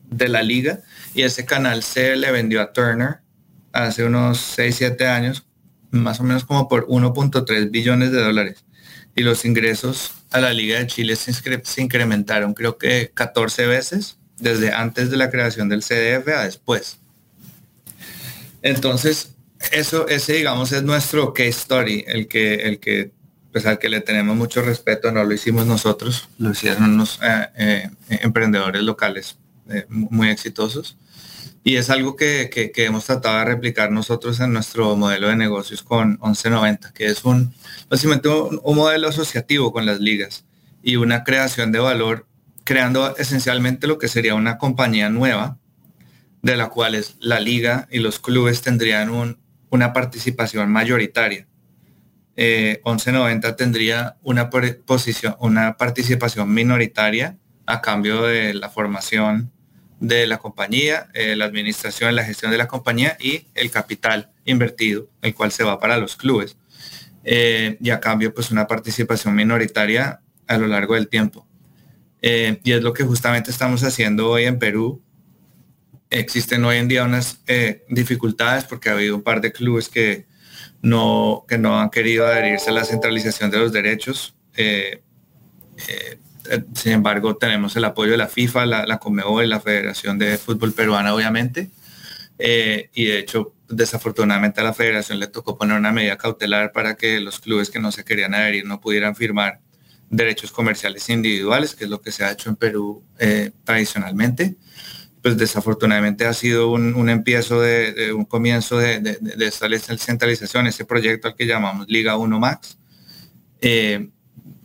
de 0.09 0.29
la 0.29 0.43
liga 0.43 0.81
y 1.15 1.23
ese 1.23 1.45
canal 1.45 1.83
se 1.83 2.17
le 2.17 2.31
vendió 2.31 2.61
a 2.61 2.73
Turner 2.73 3.19
hace 3.73 4.05
unos 4.05 4.39
6, 4.39 4.75
7 4.77 5.07
años, 5.07 5.47
más 5.91 6.21
o 6.21 6.25
menos 6.25 6.45
como 6.45 6.69
por 6.69 6.87
1.3 6.87 7.71
billones 7.71 8.13
de 8.13 8.23
dólares. 8.23 8.65
Y 9.15 9.23
los 9.23 9.45
ingresos 9.45 10.13
a 10.31 10.41
la 10.41 10.53
Liga 10.53 10.79
de 10.79 10.87
Chile 10.87 11.17
se, 11.17 11.33
incrementaron 11.83 12.55
creo 12.55 12.79
que 12.79 13.11
14 13.13 13.67
veces 13.67 14.17
desde 14.39 14.73
antes 14.73 15.11
de 15.11 15.17
la 15.17 15.31
creación 15.31 15.69
del 15.69 15.83
CDF 15.83 16.29
a 16.29 16.45
después. 16.45 16.99
Entonces, 18.63 19.35
eso, 19.73 20.09
ese 20.09 20.35
digamos 20.35 20.73
es 20.73 20.83
nuestro 20.83 21.35
case 21.35 21.51
story, 21.51 22.05
el 22.07 22.29
que, 22.29 22.55
el 22.55 22.79
que, 22.79 23.13
pues 23.53 23.67
al 23.67 23.79
que 23.79 23.89
le 23.89 24.01
tenemos 24.01 24.37
mucho 24.37 24.63
respeto, 24.63 25.13
no 25.13 25.25
lo 25.25 25.35
hicimos 25.35 25.67
nosotros, 25.67 26.29
lo 26.39 26.51
hicieron 26.51 26.85
unos 26.85 27.19
eh, 27.23 27.49
eh, 27.57 27.91
emprendedores 28.23 28.83
locales 28.83 29.37
eh, 29.69 29.87
muy 29.89 30.31
exitosos. 30.31 30.97
Y 31.63 31.77
es 31.77 31.91
algo 31.91 32.17
que, 32.17 32.49
que, 32.51 32.85
hemos 32.85 33.05
tratado 33.05 33.39
de 33.39 33.45
replicar 33.45 33.91
nosotros 33.91 34.41
en 34.41 34.53
nuestro 34.53 34.97
modelo 34.97 35.29
de 35.29 35.37
negocios 35.37 35.83
con 35.83 36.13
1190, 36.23 36.93
que 36.93 37.07
es 37.07 37.25
un, 37.25 37.55
básicamente 37.91 38.31
un, 38.31 38.61
modelo 38.75 39.09
asociativo 39.09 39.71
con 39.71 39.85
las 39.85 40.01
ligas 40.01 40.47
y 40.83 40.97
una 40.97 41.23
creación 41.23 41.71
de 41.71 41.79
valor, 41.79 42.27
creando 42.65 43.15
esencialmente 43.19 43.87
lo 43.87 43.99
que 43.99 44.09
sería 44.09 44.35
una 44.35 44.57
compañía 44.57 45.11
nueva, 45.11 45.59
de 46.41 46.57
la 46.57 46.71
cual 46.71 46.95
es 46.95 47.17
la 47.21 47.41
liga 47.41 47.87
y 47.91 47.99
los 47.99 48.21
clubes 48.21 48.63
tendrían 48.63 49.11
un, 49.11 49.39
una 49.69 49.93
participación 49.93 50.71
mayoritaria. 50.71 51.47
1190 52.37 53.49
eh, 53.49 53.53
tendría 53.53 54.17
una, 54.23 54.49
posición, 54.49 55.37
una 55.41 55.77
participación 55.77 56.53
minoritaria 56.55 57.37
a 57.67 57.83
cambio 57.83 58.23
de 58.23 58.55
la 58.55 58.71
formación 58.71 59.53
de 60.01 60.27
la 60.27 60.39
compañía, 60.39 61.09
eh, 61.13 61.37
la 61.37 61.45
administración, 61.45 62.17
la 62.17 62.25
gestión 62.25 62.51
de 62.51 62.59
la 62.59 62.67
compañía 62.67 63.17
y 63.21 63.47
el 63.55 63.71
capital 63.71 64.31
invertido, 64.47 65.09
el 65.21 65.35
cual 65.35 65.53
se 65.53 65.63
va 65.63 65.79
para 65.79 65.99
los 65.99 66.17
clubes. 66.17 66.57
Eh, 67.23 67.77
y 67.81 67.91
a 67.91 68.01
cambio, 68.01 68.35
pues 68.35 68.51
una 68.51 68.67
participación 68.67 69.35
minoritaria 69.35 70.23
a 70.47 70.59
lo 70.59 70.67
largo 70.67 70.95
del 70.95 71.09
tiempo. 71.09 71.47
Eh, 72.23 72.61
y 72.65 72.73
es 72.73 72.83
lo 72.83 72.95
que 72.95 73.05
justamente 73.05 73.51
estamos 73.51 73.85
haciendo 73.85 74.31
hoy 74.31 74.45
en 74.45 74.59
Perú. 74.59 75.03
Existen 76.09 76.65
hoy 76.65 76.79
en 76.79 76.89
día 76.89 77.05
unas 77.05 77.41
dificultades 77.89 78.65
porque 78.65 78.89
ha 78.89 78.93
habido 78.93 79.15
un 79.15 79.23
par 79.23 79.41
de 79.41 79.53
clubes 79.53 79.89
que 79.89 80.27
no, 80.83 81.45
que 81.47 81.57
no 81.57 81.79
han 81.79 81.91
querido 81.91 82.27
adherirse 82.27 82.71
a 82.71 82.73
la 82.73 82.85
centralización 82.85 83.51
de 83.51 83.59
los 83.59 83.71
derechos. 83.71 84.35
Sin 86.75 86.93
embargo, 86.93 87.37
tenemos 87.37 87.77
el 87.77 87.85
apoyo 87.85 88.13
de 88.13 88.19
la 88.19 88.29
FIFA, 88.29 88.67
la, 88.67 88.87
la 88.87 89.01
y 89.43 89.47
la 89.47 89.61
Federación 89.61 90.19
de 90.19 90.39
Fútbol 90.39 90.73
Peruana, 90.73 91.15
obviamente. 91.15 91.71
Eh, 92.39 92.91
y 92.95 93.05
de 93.05 93.19
hecho, 93.19 93.55
desafortunadamente 93.69 94.61
a 94.61 94.65
la 94.65 94.73
federación 94.73 95.19
le 95.19 95.27
tocó 95.27 95.59
poner 95.59 95.77
una 95.77 95.93
medida 95.93 96.17
cautelar 96.17 96.73
para 96.73 96.97
que 96.97 97.21
los 97.21 97.39
clubes 97.39 97.71
que 97.71 97.79
no 97.79 97.93
se 97.93 98.05
querían 98.05 98.35
adherir 98.35 98.65
no 98.65 98.81
pudieran 98.81 99.15
firmar 99.15 99.61
derechos 100.09 100.51
comerciales 100.51 101.09
individuales, 101.11 101.75
que 101.75 101.85
es 101.85 101.91
lo 101.91 102.01
que 102.01 102.13
se 102.13 102.25
ha 102.25 102.33
hecho 102.33 102.49
en 102.49 102.57
Perú 102.57 103.05
eh, 103.19 103.51
tradicionalmente. 103.65 104.57
Pues 105.23 105.37
desafortunadamente 105.37 106.25
ha 106.25 106.33
sido 106.33 106.73
un, 106.73 106.95
un 106.95 107.11
empiezo 107.11 107.61
de, 107.61 108.11
un 108.15 108.25
comienzo 108.25 108.79
de, 108.79 109.01
de, 109.01 109.19
de, 109.21 109.47
esta 109.47 109.69
centralización, 109.99 110.67
ese 110.67 110.87
proyecto 110.87 111.29
al 111.29 111.35
que 111.35 111.47
llamamos 111.47 111.87
Liga 111.89 112.17
1 112.17 112.39
Max 112.41 112.79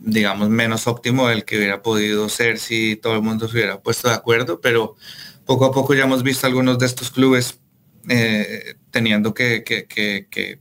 digamos, 0.06 0.48
menos 0.48 0.86
óptimo 0.86 1.26
del 1.26 1.44
que 1.44 1.58
hubiera 1.58 1.82
podido 1.82 2.28
ser 2.28 2.58
si 2.58 2.94
todo 2.94 3.16
el 3.16 3.22
mundo 3.22 3.48
se 3.48 3.56
hubiera 3.56 3.80
puesto 3.80 4.08
de 4.08 4.14
acuerdo, 4.14 4.60
pero 4.60 4.94
poco 5.44 5.64
a 5.64 5.72
poco 5.72 5.94
ya 5.94 6.04
hemos 6.04 6.22
visto 6.22 6.46
algunos 6.46 6.78
de 6.78 6.86
estos 6.86 7.10
clubes 7.10 7.58
eh, 8.08 8.76
teniendo 8.92 9.34
que, 9.34 9.64
eh, 9.66 10.58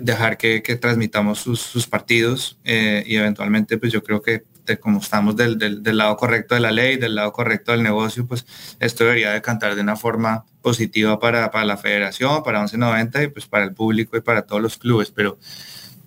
dejar 0.00 0.38
que, 0.38 0.60
transmitamos 0.80 1.40
sus, 1.40 1.86
partidos 1.88 2.60
eh, 2.64 3.02
y 3.06 3.16
eventualmente 3.16 3.76
pues 3.76 3.92
yo 3.92 4.04
creo 4.04 4.22
que 4.22 4.44
de 4.64 4.78
cómo 4.78 5.00
estamos 5.00 5.34
del, 5.34 5.82
lado 5.82 6.16
correcto 6.16 6.54
de 6.54 6.60
la 6.60 6.70
ley, 6.70 6.96
del 6.96 7.16
lado 7.16 7.32
correcto 7.32 7.72
del 7.72 7.82
negocio, 7.82 8.24
pues 8.24 8.46
esto 8.78 9.02
debería 9.02 9.32
de 9.32 9.42
cantar 9.42 9.74
de 9.74 9.80
una 9.80 9.96
forma 9.96 10.44
positiva 10.62 11.18
para, 11.18 11.50
para 11.50 11.64
la 11.64 11.76
federación, 11.76 12.44
para 12.44 12.60
1190 12.60 13.24
y 13.24 13.28
pues 13.28 13.46
para 13.46 13.64
el 13.64 13.74
público 13.74 14.16
y 14.16 14.20
para 14.20 14.42
todos 14.42 14.62
los 14.62 14.78
clubes. 14.78 15.10
Pero, 15.10 15.38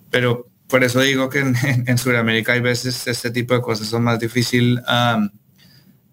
pero 0.08 0.51
por 0.72 0.82
eso 0.84 1.00
digo 1.00 1.28
que 1.28 1.40
en, 1.86 1.98
Sudamérica 1.98 2.54
hay 2.54 2.60
veces 2.60 3.06
este 3.06 3.30
tipo 3.30 3.52
de 3.52 3.60
cosas 3.60 3.88
son 3.88 4.04
más 4.04 4.18
difícil 4.18 4.80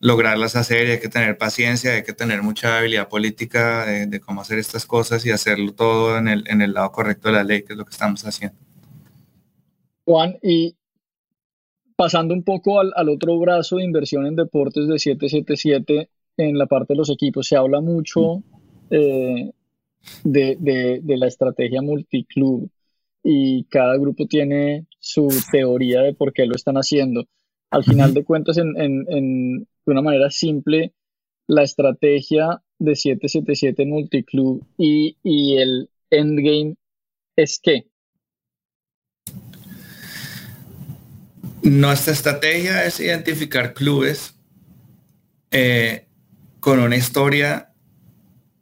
lograrlas 0.01 0.57
hacer 0.57 0.87
y 0.87 0.91
hay 0.91 0.99
que 0.99 1.07
tener 1.07 1.37
paciencia, 1.37 1.93
hay 1.93 2.03
que 2.03 2.11
tener 2.11 2.43
mucha 2.43 2.77
habilidad 2.77 3.07
política 3.07 3.85
de, 3.85 4.19
cómo 4.19 4.41
hacer 4.41 4.59
estas 4.59 4.85
cosas 4.85 5.25
y 5.25 5.31
hacerlo 5.31 5.73
todo 5.73 6.17
en 6.17 6.27
el, 6.27 6.43
en 6.47 6.61
el 6.61 6.73
lado 6.73 6.91
correcto 6.91 7.29
de 7.29 7.35
la 7.35 7.43
ley, 7.45 7.63
que 7.63 7.71
es 7.71 7.79
lo 7.79 7.85
que 7.85 7.91
estamos 7.91 8.25
haciendo. 8.25 8.57
Juan, 10.03 10.35
y 10.43 10.75
pasando 11.95 12.33
un 12.33 12.43
poco 12.43 12.81
al, 12.81 13.09
otro 13.09 13.39
brazo 13.39 13.77
de 13.77 13.85
inversión 13.85 14.25
en 14.25 14.35
deportes 14.35 14.89
de 14.89 14.99
777, 14.99 16.09
en 16.35 16.57
la 16.57 16.65
parte 16.65 16.93
de 16.93 16.97
los 16.97 17.09
equipos, 17.09 17.47
se 17.47 17.55
habla 17.55 17.79
mucho 17.79 18.43
eh, 18.89 19.51
de, 20.25 20.57
de, 21.01 21.17
la 21.17 21.27
estrategia 21.27 21.81
multiclub 21.81 22.69
y 23.23 23.65
cada 23.65 23.97
grupo 23.97 24.25
tiene 24.27 24.85
su 24.99 25.27
teoría 25.51 26.01
de 26.01 26.13
por 26.13 26.33
qué 26.33 26.45
lo 26.45 26.55
están 26.55 26.75
haciendo. 26.75 27.25
Al 27.71 27.83
final 27.83 28.13
de 28.13 28.23
cuentas, 28.23 28.57
en, 28.57 28.73
en, 28.77 29.59
de 29.59 29.67
una 29.85 30.01
manera 30.01 30.29
simple, 30.29 30.93
la 31.47 31.63
estrategia 31.63 32.61
de 32.79 32.95
777 32.95 33.85
multiclub 33.85 34.65
y, 34.77 35.17
y 35.23 35.57
el 35.57 35.89
endgame 36.09 36.75
es 37.35 37.59
que 37.61 37.85
Nuestra 41.61 42.13
estrategia 42.13 42.85
es 42.85 42.99
identificar 42.99 43.73
clubes 43.73 44.33
eh, 45.51 46.07
con 46.59 46.79
una 46.79 46.95
historia 46.95 47.73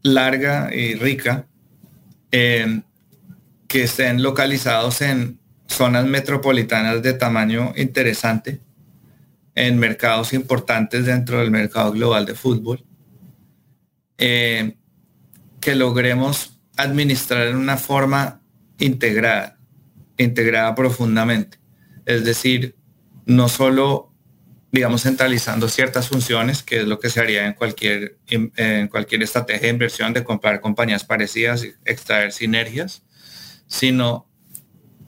larga 0.02 0.74
y 0.74 0.96
rica 0.96 1.48
eh, 2.32 2.82
que 3.68 3.84
estén 3.84 4.24
localizados 4.24 5.02
en 5.02 5.40
zonas 5.68 6.06
metropolitanas 6.06 7.02
de 7.02 7.14
tamaño 7.14 7.74
interesante, 7.76 8.62
en 9.56 9.78
mercados 9.80 10.34
importantes 10.34 11.06
dentro 11.06 11.40
del 11.40 11.52
mercado 11.52 11.92
global 11.92 12.26
de 12.26 12.36
fútbol, 12.36 12.86
eh, 14.18 14.78
que 15.60 15.76
logremos 15.76 16.60
administrar 16.78 17.48
en 17.48 17.58
una 17.58 17.78
forma 17.78 18.42
integrada, 18.78 19.58
integrada 20.18 20.76
profundamente. 20.76 21.58
Es 22.06 22.24
decir, 22.24 22.76
no 23.26 23.50
solo, 23.50 24.14
digamos, 24.72 25.04
centralizando 25.04 25.68
ciertas 25.68 26.08
funciones, 26.08 26.62
que 26.64 26.82
es 26.82 26.88
lo 26.88 27.00
que 27.00 27.10
se 27.10 27.20
haría 27.20 27.48
en 27.48 27.54
cualquier, 27.54 28.20
en 28.28 28.88
cualquier 28.88 29.24
estrategia 29.24 29.64
de 29.64 29.74
inversión 29.74 30.14
de 30.14 30.24
comprar 30.24 30.62
compañías 30.62 31.04
parecidas 31.04 31.66
y 31.66 31.74
extraer 31.84 32.32
sinergias, 32.32 33.04
sino 33.68 34.28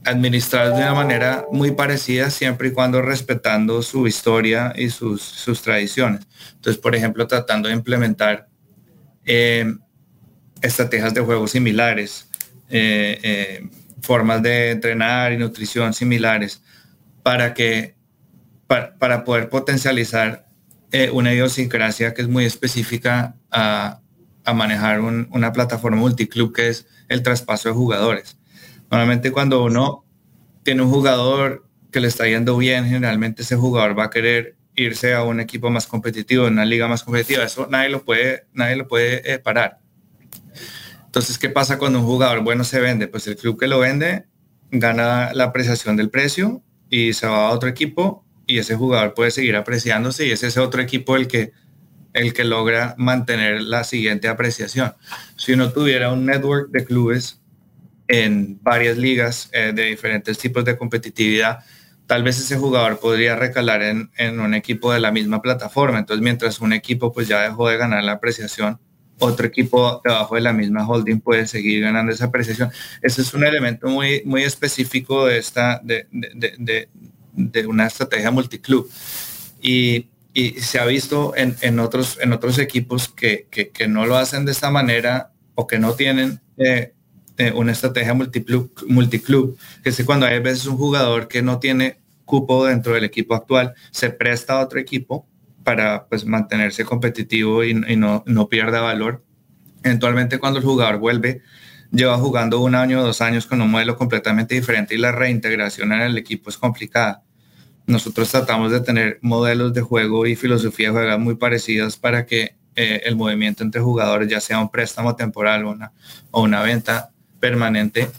administrar 0.05 0.69
de 0.69 0.81
una 0.81 0.93
manera 0.93 1.45
muy 1.51 1.71
parecida 1.71 2.29
siempre 2.29 2.69
y 2.69 2.71
cuando 2.71 3.01
respetando 3.01 3.81
su 3.81 4.07
historia 4.07 4.73
y 4.75 4.89
sus, 4.89 5.21
sus 5.21 5.61
tradiciones. 5.61 6.21
Entonces, 6.53 6.81
por 6.81 6.95
ejemplo, 6.95 7.27
tratando 7.27 7.69
de 7.69 7.75
implementar 7.75 8.47
eh, 9.25 9.75
estrategias 10.61 11.13
de 11.13 11.21
juego 11.21 11.47
similares, 11.47 12.27
eh, 12.69 13.19
eh, 13.23 13.69
formas 14.01 14.41
de 14.41 14.71
entrenar 14.71 15.33
y 15.33 15.37
nutrición 15.37 15.93
similares, 15.93 16.61
para 17.23 17.53
que 17.53 17.95
para, 18.67 19.23
poder 19.23 19.49
potencializar 19.49 20.47
una 21.11 21.33
idiosincrasia 21.33 22.13
que 22.13 22.23
es 22.23 22.27
muy 22.27 22.45
específica 22.45 23.35
a, 23.51 24.01
manejar 24.53 24.99
una 25.01 25.53
plataforma 25.53 25.97
multiclub 25.97 26.51
que 26.51 26.69
es 26.69 26.87
el 27.07 27.21
traspaso 27.21 27.69
de 27.69 27.75
jugadores. 27.75 28.38
Normalmente 28.91 29.31
cuando 29.31 29.63
uno 29.63 30.05
tiene 30.63 30.81
un 30.81 30.89
jugador 30.89 31.65
que 31.91 31.99
le 31.99 32.07
está 32.07 32.27
yendo 32.27 32.57
bien, 32.57 32.85
generalmente 32.85 33.43
ese 33.43 33.55
jugador 33.55 33.97
va 33.97 34.05
a 34.05 34.09
querer 34.09 34.55
irse 34.75 35.13
a 35.13 35.23
un 35.23 35.39
equipo 35.39 35.69
más 35.69 35.87
competitivo, 35.87 36.47
en 36.47 36.53
una 36.53 36.65
liga 36.65 36.87
más 36.87 37.03
competitiva. 37.03 37.43
Eso 37.43 37.67
nadie 37.69 37.89
lo 37.89 38.03
puede, 38.03 38.45
nadie 38.53 38.75
lo 38.75 38.87
puede 38.87 39.33
eh, 39.33 39.39
parar. 39.39 39.79
Entonces, 41.05 41.37
¿qué 41.37 41.49
pasa 41.49 41.77
cuando 41.77 41.99
un 41.99 42.05
jugador 42.05 42.43
bueno 42.43 42.63
se 42.63 42.79
vende? 42.79 43.07
Pues 43.07 43.27
el 43.27 43.35
club 43.35 43.59
que 43.59 43.67
lo 43.67 43.79
vende 43.79 44.25
gana 44.71 45.33
la 45.33 45.45
apreciación 45.45 45.97
del 45.97 46.09
precio 46.09 46.61
y 46.89 47.13
se 47.13 47.27
va 47.27 47.47
a 47.47 47.51
otro 47.51 47.67
equipo 47.67 48.23
y 48.45 48.59
ese 48.59 48.75
jugador 48.75 49.13
puede 49.13 49.31
seguir 49.31 49.55
apreciándose 49.55 50.27
y 50.27 50.31
es 50.31 50.43
ese 50.43 50.59
otro 50.59 50.81
equipo 50.81 51.15
el 51.15 51.27
que, 51.27 51.51
el 52.13 52.33
que 52.33 52.43
logra 52.43 52.95
mantener 52.97 53.61
la 53.61 53.83
siguiente 53.83 54.27
apreciación. 54.27 54.93
Si 55.35 55.53
uno 55.53 55.71
tuviera 55.71 56.11
un 56.11 56.25
network 56.25 56.69
de 56.69 56.85
clubes 56.85 57.38
en 58.09 58.61
varias 58.61 58.97
ligas 58.97 59.49
eh, 59.53 59.71
de 59.73 59.85
diferentes 59.85 60.37
tipos 60.37 60.65
de 60.65 60.75
competitividad, 60.75 61.59
tal 62.07 62.23
vez 62.23 62.39
ese 62.39 62.57
jugador 62.57 62.99
podría 62.99 63.35
recalar 63.35 63.83
en, 63.83 64.11
en, 64.17 64.39
un 64.39 64.55
equipo 64.55 64.91
de 64.91 64.99
la 64.99 65.11
misma 65.11 65.41
plataforma. 65.41 65.99
Entonces, 65.99 66.23
mientras 66.23 66.59
un 66.59 66.73
equipo 66.73 67.13
pues 67.13 67.27
ya 67.27 67.41
dejó 67.41 67.69
de 67.69 67.77
ganar 67.77 68.03
la 68.03 68.13
apreciación, 68.13 68.79
otro 69.19 69.45
equipo 69.45 70.01
debajo 70.03 70.35
de 70.35 70.41
la 70.41 70.53
misma 70.53 70.87
holding 70.87 71.19
puede 71.19 71.45
seguir 71.45 71.83
ganando 71.83 72.11
esa 72.11 72.25
apreciación. 72.25 72.71
Ese 73.01 73.21
es 73.21 73.33
un 73.33 73.45
elemento 73.45 73.87
muy, 73.87 74.23
muy 74.25 74.43
específico 74.43 75.27
de, 75.27 75.37
esta, 75.37 75.79
de, 75.83 76.07
de, 76.11 76.89
de 77.33 77.67
una 77.67 77.85
estrategia 77.85 78.31
multiclub. 78.31 78.89
Y, 79.61 80.07
y 80.33 80.51
se 80.61 80.79
ha 80.79 80.85
visto 80.85 81.35
en, 81.35 81.55
en, 81.61 81.79
otros, 81.79 82.17
en 82.21 82.33
otros 82.33 82.57
equipos 82.59 83.09
que, 83.09 83.47
que, 83.51 83.87
no 83.87 84.05
lo 84.05 84.15
hacen 84.15 84.45
de 84.45 84.51
esta 84.51 84.71
manera 84.71 85.31
o 85.53 85.67
que 85.67 85.79
no 85.79 85.93
tienen 85.93 86.39
eh, 86.57 86.93
una 87.55 87.71
estrategia 87.71 88.13
multiclub, 88.13 88.71
multiclub, 88.87 89.57
que 89.83 89.89
es 89.89 90.03
cuando 90.05 90.25
hay 90.25 90.39
veces 90.39 90.65
un 90.65 90.77
jugador 90.77 91.27
que 91.27 91.41
no 91.41 91.59
tiene 91.59 91.99
cupo 92.25 92.65
dentro 92.65 92.93
del 92.93 93.05
equipo 93.05 93.33
actual, 93.33 93.73
se 93.91 94.09
presta 94.09 94.53
a 94.53 94.59
otro 94.59 94.79
equipo 94.79 95.25
para 95.63 96.05
pues, 96.07 96.25
mantenerse 96.25 96.85
competitivo 96.85 97.63
y, 97.63 97.73
no, 97.73 98.23
no 98.25 98.49
pierda 98.49 98.81
valor. 98.81 99.23
Eventualmente 99.83 100.37
cuando 100.37 100.59
el 100.59 100.65
jugador 100.65 100.97
vuelve 100.99 101.41
lleva 101.91 102.17
jugando 102.17 102.59
un 102.59 102.75
año 102.75 103.01
o 103.01 103.03
dos 103.03 103.21
años 103.21 103.45
con 103.45 103.61
un 103.61 103.71
modelo 103.71 103.97
completamente 103.97 104.55
diferente 104.55 104.95
y 104.95 104.97
la 104.97 105.11
reintegración 105.11 105.91
en 105.91 106.01
el 106.01 106.17
equipo 106.17 106.49
es 106.49 106.57
complicada. 106.57 107.23
Nosotros 107.87 108.29
tratamos 108.29 108.71
de 108.71 108.81
tener 108.81 109.17
modelos 109.21 109.73
de 109.73 109.81
juego 109.81 110.27
y 110.27 110.35
filosofía 110.35 110.89
de 110.89 110.93
juego 110.93 111.19
muy 111.19 111.35
parecidas 111.35 111.97
para 111.97 112.25
que 112.25 112.55
eh, 112.75 113.01
el 113.05 113.15
movimiento 113.15 113.63
entre 113.63 113.81
jugadores, 113.81 114.29
ya 114.29 114.39
sea 114.39 114.59
un 114.59 114.69
préstamo 114.69 115.15
temporal 115.15 115.65
una, 115.65 115.91
o 116.29 116.43
una 116.43 116.61
venta 116.61 117.11
permanente, 117.39 118.09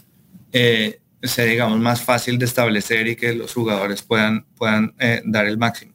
eh, 0.51 0.99
sea, 1.23 1.45
digamos, 1.45 1.79
más 1.79 2.01
fácil 2.01 2.39
de 2.39 2.45
establecer 2.45 3.07
y 3.07 3.15
que 3.15 3.33
los 3.33 3.53
jugadores 3.53 4.01
puedan, 4.01 4.45
puedan 4.55 4.93
eh, 4.99 5.21
dar 5.25 5.45
el 5.45 5.57
máximo. 5.57 5.93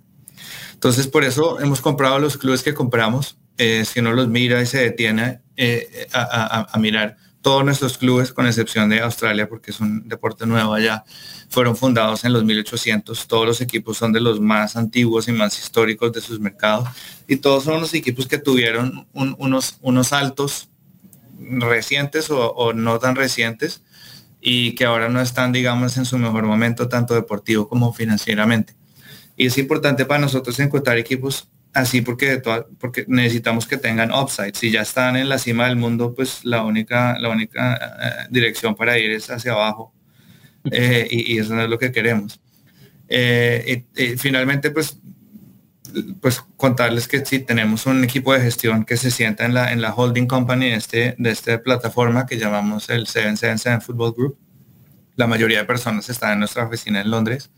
Entonces, 0.73 1.09
por 1.09 1.25
eso 1.25 1.59
hemos 1.61 1.81
comprado 1.81 2.19
los 2.19 2.37
clubes 2.37 2.63
que 2.63 2.75
compramos. 2.75 3.39
si 3.57 4.01
uno 4.01 4.13
los 4.13 4.29
mira 4.29 4.61
y 4.61 4.67
se 4.67 4.79
detiene 4.79 5.41
a, 6.13 6.67
a 6.71 6.79
mirar, 6.79 7.17
todos 7.47 7.65
nuestros 7.65 7.97
clubes, 7.97 8.33
con 8.33 8.45
excepción 8.45 8.89
de 8.89 8.99
Australia, 8.99 9.49
porque 9.49 9.71
es 9.71 9.79
un 9.79 10.09
deporte 10.09 10.45
nuevo 10.47 10.75
allá, 10.75 11.05
fueron 11.49 11.77
fundados 11.77 12.25
en 12.25 12.33
los 12.33 12.43
1800. 12.43 13.29
Todos 13.29 13.47
los 13.47 13.61
equipos 13.61 13.97
son 13.97 14.13
de 14.13 14.21
los 14.21 14.41
más 14.41 14.75
antiguos 14.75 15.29
y 15.29 15.33
más 15.33 15.57
históricos 15.57 16.13
de 16.13 16.21
sus 16.21 16.41
mercados. 16.41 16.89
Y 17.29 17.37
todos 17.37 17.63
son 17.63 17.81
los 17.81 17.95
equipos 17.95 18.27
que 18.27 18.39
tuvieron 18.39 19.07
unos, 19.13 19.79
unos 19.81 20.13
altos 20.13 20.71
recientes 21.51 22.29
o, 22.31 22.73
no 22.73 22.99
tan 22.99 23.17
recientes 23.17 23.83
y 24.41 24.75
que 24.75 24.85
ahora 24.85 25.09
no 25.09 25.21
están, 25.21 25.53
digamos, 25.53 25.97
en 25.97 26.05
su 26.05 26.19
mejor 26.19 26.45
momento, 26.45 26.89
tanto 26.89 27.15
deportivo 27.15 27.69
como 27.69 27.93
financieramente. 27.93 28.75
Y 29.37 29.47
es 29.47 29.59
importante 29.59 30.05
para 30.07 30.21
nosotros 30.21 30.59
encontrar 30.61 30.99
equipos 30.99 31.49
así 31.77 32.01
porque, 32.01 32.43
porque 32.79 33.05
necesitamos 33.07 33.67
que 33.67 33.77
tengan 33.77 34.11
upside. 34.13 34.55
Si 34.55 34.71
ya 34.71 34.81
están 34.81 35.17
en 35.17 35.29
la 35.29 35.39
cima 35.39 35.67
del 35.67 35.77
mundo, 35.77 36.15
pues 36.15 36.45
la 36.45 36.65
única, 36.65 37.19
la 37.19 37.29
única 37.29 37.75
eh, 37.75 38.27
dirección 38.31 38.75
para 38.75 38.99
ir 38.99 39.11
es 39.11 39.31
hacia 39.31 39.53
abajo. 39.53 39.93
Eh, 40.71 41.07
y, 41.11 41.39
eso 41.39 41.55
no 41.55 41.63
es 41.63 41.69
lo 41.69 41.79
que 41.79 41.93
queremos. 41.93 42.41
Eh, 43.09 43.85
y, 43.95 44.17
finalmente, 44.17 44.71
pues, 44.71 44.99
pues 46.21 46.43
contarles 46.57 47.09
que 47.09 47.25
si 47.25 47.41
tenemos 47.41 47.87
un 47.87 48.05
equipo 48.05 48.33
de 48.33 48.41
gestión 48.41 48.85
que 48.85 48.97
se 48.97 49.11
sienta 49.11 49.45
en 49.45 49.55
la, 49.55 49.73
en 49.73 49.81
la 49.81 49.95
holding 49.95 50.27
company 50.27 50.71
de, 50.71 50.75
este, 50.77 51.15
de 51.19 51.31
esta 51.31 51.63
plataforma 51.63 52.27
que 52.27 52.39
llamamos 52.39 52.89
el 52.91 53.07
777 53.07 53.81
Football 53.81 54.15
Group. 54.17 54.39
La 55.17 55.27
mayoría 55.27 55.59
de 55.59 55.65
personas 55.65 56.09
están 56.09 56.33
en 56.33 56.39
nuestra 56.41 56.65
oficina 56.65 57.01
en 57.01 57.11
Londres. 57.11 57.51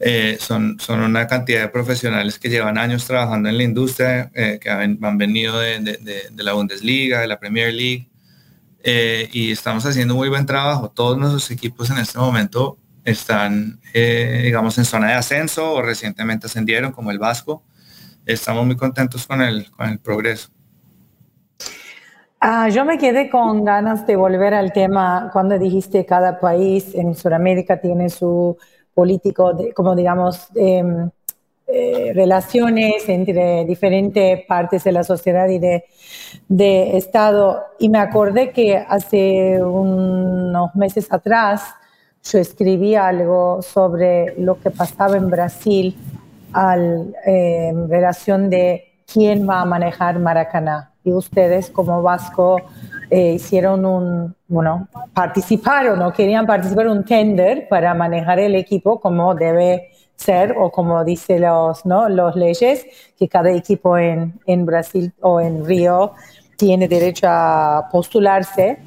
Eh, 0.00 0.38
son, 0.40 0.78
son 0.78 1.00
una 1.00 1.26
cantidad 1.26 1.60
de 1.60 1.68
profesionales 1.68 2.38
que 2.38 2.48
llevan 2.48 2.78
años 2.78 3.04
trabajando 3.04 3.48
en 3.48 3.56
la 3.56 3.64
industria, 3.64 4.30
eh, 4.34 4.58
que 4.60 4.70
han, 4.70 4.98
venido 5.18 5.58
de, 5.58 5.80
de, 5.80 6.42
la 6.44 6.52
Bundesliga, 6.52 7.20
de 7.20 7.26
la 7.26 7.40
Premier 7.40 7.74
League, 7.74 8.08
eh, 8.84 9.28
y 9.32 9.50
estamos 9.50 9.84
haciendo 9.84 10.14
muy 10.14 10.28
buen 10.28 10.46
trabajo. 10.46 10.90
Todos 10.90 11.18
nuestros 11.18 11.50
equipos 11.50 11.90
en 11.90 11.98
este 11.98 12.18
momento 12.18 12.78
están, 13.10 13.80
eh, 13.94 14.42
digamos, 14.44 14.76
en 14.78 14.84
zona 14.84 15.08
de 15.08 15.14
ascenso 15.14 15.72
o 15.74 15.82
recientemente 15.82 16.46
ascendieron, 16.46 16.92
como 16.92 17.10
el 17.10 17.18
Vasco. 17.18 17.62
Estamos 18.26 18.66
muy 18.66 18.76
contentos 18.76 19.26
con 19.26 19.40
el, 19.40 19.70
con 19.70 19.88
el 19.88 19.98
progreso. 19.98 20.50
Ah, 22.40 22.68
yo 22.68 22.84
me 22.84 22.98
quedé 22.98 23.30
con 23.30 23.64
ganas 23.64 24.06
de 24.06 24.14
volver 24.14 24.54
al 24.54 24.72
tema 24.72 25.30
cuando 25.32 25.58
dijiste 25.58 26.06
cada 26.06 26.38
país 26.38 26.94
en 26.94 27.14
Sudamérica 27.14 27.80
tiene 27.80 28.10
su 28.10 28.56
político, 28.94 29.56
como 29.74 29.96
digamos, 29.96 30.48
em, 30.54 31.10
eh, 31.66 32.12
relaciones 32.14 33.08
entre 33.08 33.64
diferentes 33.64 34.44
partes 34.46 34.84
de 34.84 34.92
la 34.92 35.04
sociedad 35.04 35.48
y 35.48 35.58
de, 35.58 35.84
de, 36.48 36.96
Estado. 36.96 37.64
Y 37.78 37.88
me 37.88 37.98
acordé 37.98 38.52
que 38.52 38.76
hace 38.76 39.62
unos 39.62 40.74
meses 40.74 41.08
atrás 41.10 41.62
yo 42.24 42.38
escribí 42.38 42.94
algo 42.94 43.62
sobre 43.62 44.34
lo 44.38 44.60
que 44.60 44.70
pasaba 44.70 45.16
en 45.16 45.30
Brasil 45.30 45.96
al, 46.52 47.14
eh, 47.26 47.68
en 47.68 47.88
relación 47.88 48.50
de 48.50 48.88
quién 49.10 49.48
va 49.48 49.60
a 49.60 49.64
manejar 49.64 50.18
Maracaná. 50.18 50.92
Y 51.04 51.12
ustedes 51.12 51.70
como 51.70 52.02
Vasco 52.02 52.60
eh, 53.10 53.34
hicieron 53.34 53.86
un, 53.86 54.34
bueno, 54.46 54.88
participaron 55.14 56.02
o 56.02 56.12
querían 56.12 56.46
participar 56.46 56.88
un 56.88 57.04
tender 57.04 57.66
para 57.68 57.94
manejar 57.94 58.38
el 58.38 58.54
equipo 58.54 59.00
como 59.00 59.34
debe 59.34 59.88
ser 60.16 60.54
o 60.58 60.70
como 60.70 61.04
dice 61.04 61.38
los, 61.38 61.86
¿no? 61.86 62.08
los 62.08 62.36
leyes, 62.36 62.84
que 63.18 63.28
cada 63.28 63.50
equipo 63.52 63.96
en, 63.96 64.38
en 64.46 64.66
Brasil 64.66 65.12
o 65.20 65.40
en 65.40 65.64
Río 65.64 66.12
tiene 66.56 66.88
derecho 66.88 67.26
a 67.28 67.88
postularse. 67.90 68.78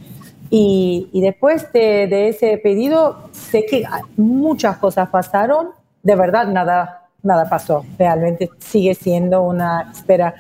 Y, 0.53 1.09
y 1.13 1.21
después 1.21 1.71
de, 1.71 2.05
de, 2.07 2.27
ese 2.27 2.57
pedido, 2.57 3.29
sé 3.31 3.65
que 3.65 3.83
muchas 4.17 4.77
cosas 4.77 5.09
pasaron, 5.09 5.69
de 6.03 6.15
verdad 6.15 6.45
nada, 6.47 7.07
nada 7.23 7.49
pasó, 7.49 7.85
realmente 7.97 8.49
sigue 8.59 8.93
siendo 8.93 9.43
una 9.43 9.89
espera. 9.91 10.35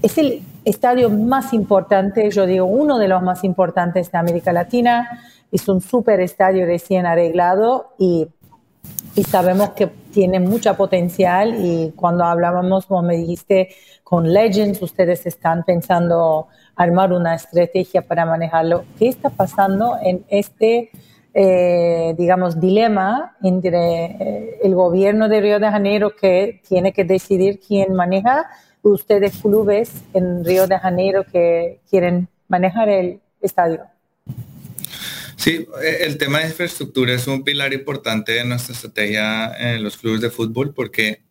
Es 0.00 0.16
el 0.16 0.42
estadio 0.64 1.10
más 1.10 1.52
importante, 1.52 2.30
yo 2.30 2.46
digo 2.46 2.66
uno 2.66 2.98
de 2.98 3.08
los 3.08 3.22
más 3.22 3.42
importantes 3.42 4.10
de 4.12 4.18
América 4.18 4.52
Latina, 4.52 5.20
es 5.50 5.68
un 5.68 5.80
super 5.80 6.20
estadio 6.20 6.64
recién 6.64 7.04
arreglado 7.04 7.94
y 7.98 8.28
y 9.16 9.24
sabemos 9.24 9.70
que 9.70 9.86
tiene 9.86 10.38
mucha 10.40 10.76
potencial. 10.76 11.56
Y 11.58 11.92
cuando 11.96 12.24
hablábamos, 12.24 12.86
como 12.86 13.02
me 13.02 13.16
dijiste, 13.16 13.70
con 14.04 14.30
Legends, 14.32 14.80
ustedes 14.82 15.24
están 15.26 15.64
pensando 15.64 16.48
armar 16.76 17.12
una 17.12 17.34
estrategia 17.34 18.02
para 18.02 18.26
manejarlo. 18.26 18.84
¿Qué 18.98 19.08
está 19.08 19.30
pasando 19.30 19.96
en 20.02 20.24
este, 20.28 20.90
eh, 21.34 22.14
digamos, 22.16 22.60
dilema 22.60 23.36
entre 23.42 24.04
eh, 24.04 24.58
el 24.62 24.74
gobierno 24.74 25.28
de 25.28 25.40
Río 25.40 25.58
de 25.58 25.70
Janeiro 25.70 26.14
que 26.14 26.60
tiene 26.68 26.92
que 26.92 27.04
decidir 27.04 27.60
quién 27.66 27.94
maneja 27.94 28.46
ustedes 28.82 29.38
clubes 29.38 29.90
en 30.12 30.44
Río 30.44 30.66
de 30.66 30.78
Janeiro 30.78 31.24
que 31.24 31.80
quieren 31.90 32.28
manejar 32.48 32.88
el 32.88 33.20
estadio? 33.40 33.84
Sí, 35.36 35.66
eh, 35.82 35.98
el 36.02 36.18
tema 36.18 36.40
de 36.40 36.46
infraestructura 36.48 37.14
es 37.14 37.26
un 37.26 37.42
pilar 37.42 37.72
importante 37.72 38.32
de 38.32 38.44
nuestra 38.44 38.74
estrategia 38.74 39.54
en 39.58 39.82
los 39.82 39.96
clubes 39.96 40.20
de 40.20 40.30
fútbol 40.30 40.74
porque 40.74 41.25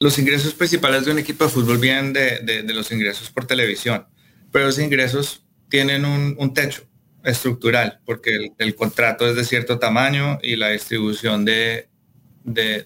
los 0.00 0.18
ingresos 0.18 0.54
principales 0.54 1.04
de 1.04 1.12
un 1.12 1.18
equipo 1.18 1.44
de 1.44 1.50
fútbol 1.50 1.76
vienen 1.76 2.14
de, 2.14 2.64
los 2.72 2.90
ingresos 2.90 3.30
por 3.30 3.46
televisión, 3.46 4.06
pero 4.50 4.66
esos 4.68 4.82
ingresos 4.82 5.44
tienen 5.68 6.06
un, 6.06 6.54
techo 6.54 6.82
estructural 7.22 8.00
porque 8.06 8.50
el, 8.56 8.74
contrato 8.74 9.28
es 9.28 9.36
de 9.36 9.44
cierto 9.44 9.78
tamaño 9.78 10.38
y 10.42 10.56
la 10.56 10.70
distribución 10.70 11.44
de, 11.44 11.88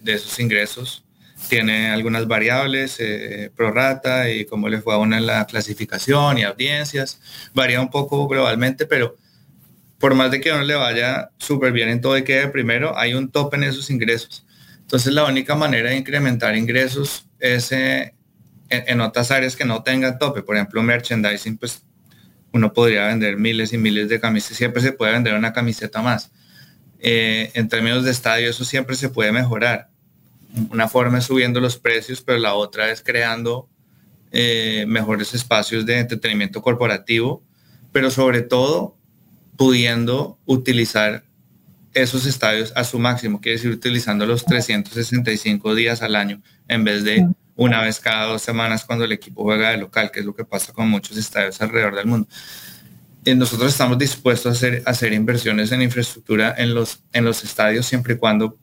esos 0.04 0.40
ingresos 0.40 1.04
tiene 1.48 1.90
algunas 1.90 2.26
variables, 2.26 2.96
eh, 2.98 3.50
y 4.34 4.44
cómo 4.46 4.68
le 4.68 4.80
fue 4.80 4.94
a 4.94 4.98
uno 4.98 5.16
en 5.16 5.26
la 5.26 5.46
clasificación 5.46 6.38
y 6.38 6.42
audiencias. 6.42 7.20
Varía 7.52 7.80
un 7.80 7.90
poco 7.90 8.26
globalmente, 8.26 8.86
pero 8.86 9.16
por 9.98 10.14
más 10.14 10.32
de 10.32 10.40
que 10.40 10.50
uno 10.50 10.62
le 10.62 10.74
vaya 10.74 11.30
súper 11.38 11.70
bien 11.72 11.90
en 11.90 12.00
todo 12.00 12.18
y 12.18 12.24
quede 12.24 12.48
primero, 12.48 12.98
hay 12.98 13.14
un 13.14 13.30
tope 13.30 13.56
en 13.56 13.64
esos 13.64 13.88
ingresos. 13.90 14.44
Entonces 14.94 15.12
la 15.12 15.24
única 15.24 15.56
manera 15.56 15.90
de 15.90 15.96
incrementar 15.96 16.56
ingresos 16.56 17.26
es 17.40 17.72
eh, 17.72 18.14
en, 18.68 19.00
otras 19.00 19.32
áreas 19.32 19.56
que 19.56 19.64
no 19.64 19.82
tengan 19.82 20.20
tope. 20.20 20.40
Por 20.40 20.54
ejemplo, 20.54 20.84
merchandising, 20.84 21.58
pues 21.58 21.82
uno 22.52 22.72
podría 22.72 23.08
vender 23.08 23.36
miles 23.36 23.72
y 23.72 23.76
miles 23.76 24.08
de 24.08 24.20
camisetas. 24.20 24.56
Siempre 24.56 24.80
se 24.80 24.92
puede 24.92 25.10
vender 25.10 25.34
una 25.34 25.52
camiseta 25.52 26.00
más. 26.00 26.30
Eh, 27.00 27.50
en 27.54 27.68
términos 27.68 28.04
de 28.04 28.12
estadio, 28.12 28.48
eso 28.48 28.64
siempre 28.64 28.94
se 28.94 29.08
puede 29.08 29.32
mejorar. 29.32 29.88
Una 30.70 30.86
forma 30.86 31.18
es 31.18 31.24
subiendo 31.24 31.58
los 31.58 31.76
precios, 31.76 32.20
pero 32.20 32.38
la 32.38 32.54
otra 32.54 32.88
es 32.92 33.02
creando 33.02 33.68
eh, 34.30 34.84
mejores 34.86 35.34
espacios 35.34 35.84
de 35.86 35.98
entretenimiento 35.98 36.62
corporativo, 36.62 37.42
pero 37.90 38.12
sobre 38.12 38.42
todo 38.42 38.96
pudiendo 39.56 40.38
utilizar 40.44 41.24
esos 41.94 42.26
estadios 42.26 42.72
a 42.76 42.84
su 42.84 42.98
máximo, 42.98 43.40
quiere 43.40 43.56
decir 43.56 43.70
utilizando 43.70 44.26
los 44.26 44.44
365 44.44 45.74
días 45.74 46.02
al 46.02 46.16
año 46.16 46.42
en 46.68 46.84
vez 46.84 47.04
de 47.04 47.26
una 47.56 47.80
vez 47.82 48.00
cada 48.00 48.26
dos 48.26 48.42
semanas 48.42 48.84
cuando 48.84 49.04
el 49.04 49.12
equipo 49.12 49.44
juega 49.44 49.70
de 49.70 49.78
local, 49.78 50.10
que 50.10 50.20
es 50.20 50.26
lo 50.26 50.34
que 50.34 50.44
pasa 50.44 50.72
con 50.72 50.88
muchos 50.88 51.16
estadios 51.16 51.60
alrededor 51.60 51.94
del 51.94 52.06
mundo. 52.06 52.28
Y 53.24 53.34
nosotros 53.34 53.72
estamos 53.72 53.96
dispuestos 53.96 54.46
a 54.46 54.52
hacer, 54.52 54.82
hacer 54.86 55.12
inversiones 55.12 55.72
en 55.72 55.82
infraestructura 55.82 56.54
en 56.58 56.74
los, 56.74 57.00
en 57.12 57.24
los 57.24 57.42
estadios 57.44 57.86
siempre 57.86 58.14
y 58.14 58.16
cuando 58.16 58.58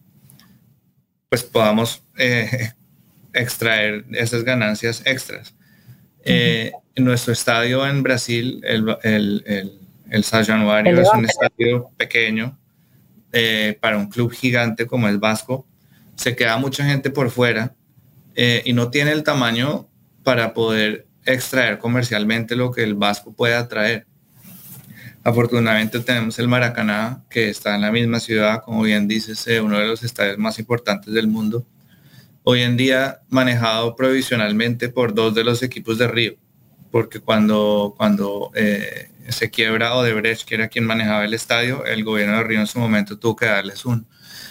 pues 1.30 1.44
podamos 1.44 2.04
eh, 2.18 2.72
extraer 3.34 4.06
esas 4.12 4.44
ganancias 4.44 5.02
extras. 5.06 5.56
en 6.24 6.36
eh, 6.66 6.72
nuestro 6.98 7.34
estadio 7.34 7.88
en 7.88 8.04
Brasil, 8.04 8.62
el, 8.64 8.98
el 9.04 9.82
el 10.12 10.26
San 10.26 10.44
Januario 10.44 11.00
es 11.00 11.10
un 11.14 11.24
estadio 11.24 11.90
pequeño 11.96 12.60
eh, 13.34 13.78
para 13.80 13.98
un 13.98 14.08
club 14.08 14.32
gigante 14.32 14.88
como 14.88 15.08
el 15.08 15.18
Vasco. 15.18 15.66
Se 16.16 16.36
queda 16.36 16.58
mucha 16.58 16.84
gente 16.86 17.10
por 17.10 17.32
fuera 17.32 17.76
eh, 18.36 18.62
y 18.66 18.74
no 18.74 18.90
tiene 18.90 19.12
el 19.12 19.24
tamaño 19.24 19.90
para 20.24 20.54
poder 20.54 21.08
extraer 21.26 21.78
comercialmente 21.78 22.56
lo 22.56 22.72
que 22.72 22.84
el 22.84 22.96
Vasco 22.96 23.34
puede 23.34 23.56
atraer. 23.56 24.06
Afortunadamente 25.24 26.00
tenemos 26.00 26.40
el 26.40 26.48
Maracaná, 26.48 27.24
que 27.30 27.50
está 27.50 27.76
en 27.76 27.82
la 27.82 27.92
misma 27.92 28.20
ciudad, 28.20 28.64
como 28.64 28.82
bien 28.82 29.08
dices, 29.08 29.48
eh, 29.48 29.62
uno 29.62 29.80
de 29.80 29.88
los 29.88 30.04
estadios 30.04 30.38
más 30.38 30.60
importantes 30.60 31.14
del 31.14 31.28
mundo. 31.28 31.66
Hoy 32.44 32.64
en 32.64 32.76
día 32.76 33.22
manejado 33.30 33.96
provisionalmente 33.96 34.90
por 34.90 35.14
dos 35.14 35.36
de 35.36 35.44
los 35.44 35.62
equipos 35.64 35.98
de 36.00 36.08
Río, 36.08 36.34
porque 36.90 37.20
cuando, 37.20 37.94
cuando 37.96 38.52
se 39.32 39.50
quiebra 39.50 39.96
Odebrecht, 39.96 40.48
que 40.48 40.56
era 40.56 40.68
quien 40.68 40.86
manejaba 40.86 41.26
el 41.26 41.34
estadio, 41.34 41.86
el 41.86 42.04
gobierno 42.04 42.38
de 42.38 42.44
Río 42.44 42.60
en 42.60 42.68
su 42.68 42.80
momento 42.80 43.18
tuvo 43.20 43.36
que 43.36 43.46
darles 43.46 43.86
un, 43.86 44.08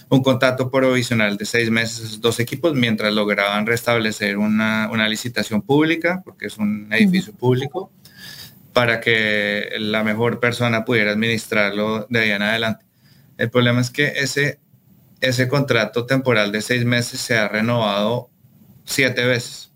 un 0.08 0.22
contrato 0.22 0.70
provisional 0.70 1.36
de 1.36 1.44
seis 1.44 1.70
meses 1.70 2.00
a 2.00 2.06
esos 2.06 2.20
dos 2.20 2.40
equipos 2.40 2.74
mientras 2.74 3.12
lograban 3.12 3.66
restablecer 3.66 4.36
una, 4.36 4.88
una 4.90 5.08
licitación 5.08 5.62
pública, 5.62 6.22
porque 6.24 6.46
es 6.46 6.58
un 6.58 6.92
edificio 6.92 7.32
público, 7.32 7.92
para 8.72 9.00
que 9.00 9.70
la 9.78 10.04
mejor 10.04 10.40
persona 10.40 10.84
pudiera 10.84 11.12
administrarlo 11.12 12.06
de 12.08 12.20
ahí 12.20 12.30
en 12.30 12.42
adelante. 12.42 12.84
El 13.36 13.50
problema 13.50 13.80
es 13.80 13.90
que 13.90 14.12
ese, 14.16 14.60
ese 15.20 15.48
contrato 15.48 16.06
temporal 16.06 16.52
de 16.52 16.60
seis 16.60 16.84
meses 16.84 17.20
se 17.20 17.36
ha 17.36 17.48
renovado 17.48 18.30
siete 18.84 19.24
veces. 19.24 19.72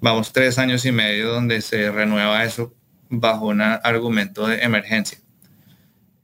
Vamos 0.00 0.32
tres 0.32 0.58
años 0.58 0.84
y 0.84 0.92
medio 0.92 1.32
donde 1.32 1.62
se 1.62 1.90
renueva 1.90 2.44
eso 2.44 2.75
bajo 3.08 3.46
un 3.46 3.60
argumento 3.60 4.46
de 4.46 4.58
emergencia. 4.62 5.18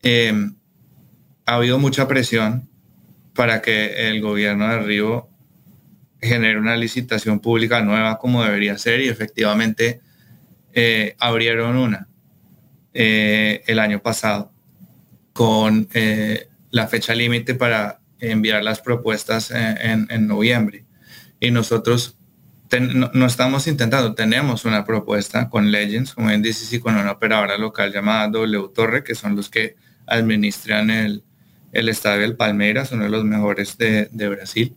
Em, 0.02 0.56
ha 1.46 1.54
habido 1.54 1.78
mucha 1.78 2.08
presión 2.08 2.68
para 3.34 3.62
que 3.62 4.08
el 4.08 4.20
gobierno 4.20 4.68
de 4.68 4.80
Río 4.80 5.28
genere 6.20 6.58
una 6.58 6.76
licitación 6.76 7.40
pública 7.40 7.82
nueva 7.82 8.18
como 8.18 8.44
debería 8.44 8.78
ser 8.78 9.00
y 9.00 9.08
efectivamente 9.08 10.00
eh, 10.72 11.16
abrieron 11.18 11.76
una 11.76 12.08
eh, 12.94 13.62
el 13.66 13.78
año 13.78 14.00
pasado 14.00 14.52
con 15.32 15.88
eh, 15.94 16.48
la 16.70 16.86
fecha 16.86 17.14
límite 17.14 17.54
para 17.54 18.00
enviar 18.20 18.62
las 18.62 18.80
propuestas 18.80 19.50
en, 19.50 20.06
en 20.10 20.26
noviembre. 20.28 20.84
Y 21.40 21.50
nosotros 21.50 22.16
no, 22.80 23.26
estamos 23.26 23.66
intentando, 23.66 24.14
tenemos 24.14 24.64
una 24.64 24.84
propuesta 24.84 25.48
con 25.48 25.70
Legends, 25.70 26.14
dices, 26.40 26.72
y 26.72 26.80
con 26.80 26.96
una 26.96 27.12
operadora 27.12 27.58
local 27.58 27.92
llamada 27.92 28.28
W 28.28 28.68
Torre, 28.74 29.04
que 29.04 29.14
son 29.14 29.36
los 29.36 29.50
que 29.50 29.76
administran 30.06 30.90
el, 30.90 31.22
el 31.72 31.88
estadio 31.88 32.22
del 32.22 32.36
Palmeiras, 32.36 32.92
uno 32.92 33.04
de 33.04 33.10
los 33.10 33.24
mejores 33.24 33.76
de, 33.78 34.08
de 34.10 34.28
Brasil. 34.28 34.76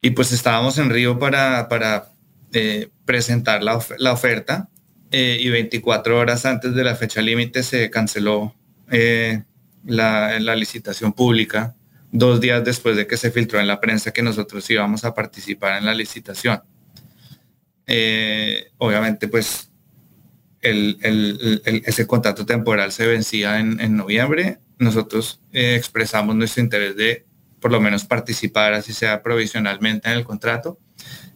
Y 0.00 0.10
pues 0.10 0.32
estábamos 0.32 0.78
en 0.78 0.90
Río 0.90 1.18
para, 1.18 1.68
para 1.68 2.12
eh, 2.52 2.88
presentar 3.04 3.62
la, 3.62 3.78
la 3.98 4.12
oferta 4.12 4.68
eh, 5.10 5.38
y 5.40 5.48
24 5.50 6.18
horas 6.18 6.46
antes 6.46 6.74
de 6.74 6.84
la 6.84 6.94
fecha 6.94 7.20
límite 7.20 7.62
se 7.62 7.90
canceló 7.90 8.54
eh, 8.90 9.42
la, 9.84 10.38
la, 10.38 10.54
licitación 10.54 11.12
pública 11.12 11.74
dos 12.10 12.40
días 12.40 12.64
después 12.64 12.96
de 12.96 13.06
que 13.06 13.16
se 13.16 13.30
filtró 13.30 13.60
en 13.60 13.66
la 13.66 13.80
prensa 13.80 14.12
que 14.12 14.22
nosotros 14.22 14.68
íbamos 14.70 15.04
a 15.04 15.14
participar 15.14 15.78
en 15.78 15.84
la 15.84 15.94
licitación. 15.94 16.62
Eh, 17.86 18.70
obviamente, 18.78 19.28
pues 19.28 19.70
el, 20.60 20.98
el, 21.02 21.62
ese 21.86 22.06
contrato 22.06 22.44
temporal 22.44 22.92
se 22.92 23.06
vencía 23.06 23.58
en, 23.60 23.80
en 23.80 23.96
noviembre. 23.96 24.58
Nosotros 24.78 25.40
eh, 25.52 25.74
expresamos 25.76 26.36
nuestro 26.36 26.62
interés 26.62 26.96
de 26.96 27.26
por 27.60 27.72
lo 27.72 27.80
menos 27.80 28.04
participar, 28.04 28.72
así 28.72 28.92
sea 28.92 29.22
provisionalmente, 29.22 30.08
en 30.08 30.16
el 30.16 30.24
contrato. 30.24 30.78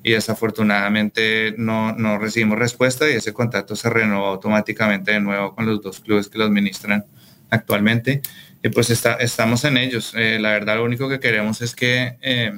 Y 0.05 0.12
desafortunadamente 0.12 1.55
no, 1.57 1.93
no 1.93 2.18
recibimos 2.18 2.59
respuesta 2.59 3.09
y 3.09 3.14
ese 3.14 3.33
contrato 3.33 3.77
se 3.77 3.89
renovó 3.89 4.27
automáticamente 4.27 5.12
de 5.12 5.20
nuevo 5.20 5.55
con 5.55 5.66
los 5.66 5.81
dos 5.81 6.01
clubes 6.01 6.29
que 6.29 6.39
lo 6.39 6.45
administran 6.45 7.05
actualmente. 7.51 8.20
Y 8.63 8.69
pues 8.69 8.91
está, 8.91 9.15
estamos 9.15 9.65
en 9.65 9.77
ellos. 9.77 10.15
Eh, 10.17 10.39
la 10.41 10.51
verdad, 10.51 10.77
lo 10.77 10.85
único 10.85 11.09
que 11.09 11.19
queremos 11.19 11.61
es 11.63 11.75
que 11.75 12.17
eh, 12.23 12.53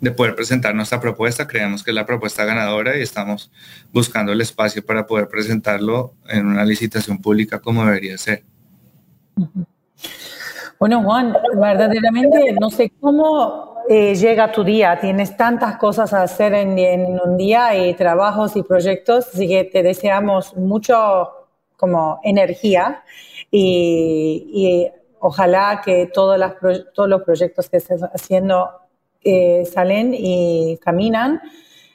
de 0.00 0.10
poder 0.10 0.34
presentar 0.34 0.74
nuestra 0.74 1.00
propuesta, 1.00 1.46
creemos 1.46 1.82
que 1.82 1.90
es 1.90 1.94
la 1.94 2.06
propuesta 2.06 2.44
ganadora 2.44 2.96
y 2.96 3.02
estamos 3.02 3.50
buscando 3.92 4.32
el 4.32 4.40
espacio 4.40 4.84
para 4.84 5.06
poder 5.06 5.28
presentarlo 5.28 6.14
en 6.28 6.46
una 6.46 6.64
licitación 6.64 7.20
pública 7.20 7.60
como 7.60 7.84
debería 7.84 8.16
ser. 8.18 8.44
Bueno, 10.78 11.02
Juan, 11.02 11.36
verdaderamente 11.54 12.54
no 12.58 12.70
sé 12.70 12.92
cómo 13.00 13.84
eh, 13.88 14.14
llega 14.14 14.52
tu 14.52 14.64
día. 14.64 14.98
Tienes 15.00 15.36
tantas 15.36 15.76
cosas 15.76 16.12
a 16.14 16.22
hacer 16.22 16.54
en, 16.54 17.20
un 17.22 17.36
día 17.36 17.76
y 17.76 17.94
trabajos 17.94 18.56
y 18.56 18.62
proyectos, 18.62 19.28
así 19.32 19.48
que 19.48 19.64
te 19.64 19.82
deseamos 19.82 20.56
mucho 20.56 21.28
como 21.76 22.20
energía 22.24 23.02
y, 23.50 24.90
ojalá 25.22 25.82
que 25.84 26.06
todos, 26.06 26.38
las, 26.38 26.54
todos 26.94 27.08
los 27.08 27.22
proyectos 27.22 27.68
que 27.68 27.76
estés 27.76 28.02
haciendo 28.02 28.70
eh, 29.22 29.64
salen 29.66 30.14
y 30.16 30.78
caminan. 30.78 31.40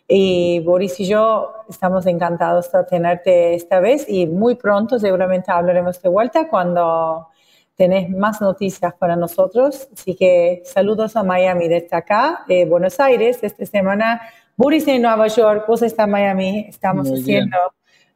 Y 0.08 0.60
Boris 0.60 0.99
y 0.99 1.06
yo 1.08 1.51
estamos 1.68 2.06
encantados 2.06 2.72
de 2.72 2.84
tenerte 2.84 3.56
esta 3.56 3.80
vez 3.80 4.06
y 4.08 4.28
muy 4.28 4.53
pronto 4.53 4.99
seguramente 4.99 5.51
hablaremos 5.51 5.99
de 5.99 6.10
vuelta 6.10 6.47
cuando 6.47 7.30
tenés 7.76 8.10
más 8.10 8.39
noticias 8.41 8.93
para 8.93 9.16
nosotros. 9.16 9.88
Así 9.93 10.16
que 10.16 10.62
saludos 10.66 11.16
a 11.16 11.24
Miami 11.24 11.68
desde 11.68 11.95
acá, 11.95 12.45
de 12.47 12.66
Buenos 12.66 12.99
Aires. 12.99 13.39
Esta 13.41 13.66
semana, 13.66 14.22
Boris 14.56 14.88
en 14.88 15.01
Nueva 15.01 15.28
York, 15.28 15.66
vos 15.68 15.82
está 15.82 16.03
en 16.03 16.12
Miami. 16.12 16.66
Estamos 16.70 17.10
haciendo 17.10 17.58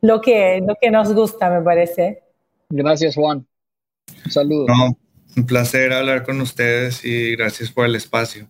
lo 0.01 0.21
que, 0.21 0.61
lo 0.65 0.75
que 0.79 0.91
nos 0.91 1.13
gusta, 1.13 1.49
me 1.49 1.61
parece. 1.61 2.28
Gracias, 2.69 3.15
Juan. 3.15 3.47
Saludos. 4.29 4.69
un 5.35 5.45
placer 5.45 5.91
hablar 5.91 6.23
con 6.23 6.39
ustedes 6.41 7.03
y 7.03 7.35
gracias 7.35 7.71
por 7.71 7.85
el 7.85 7.95
espacio. 7.95 8.47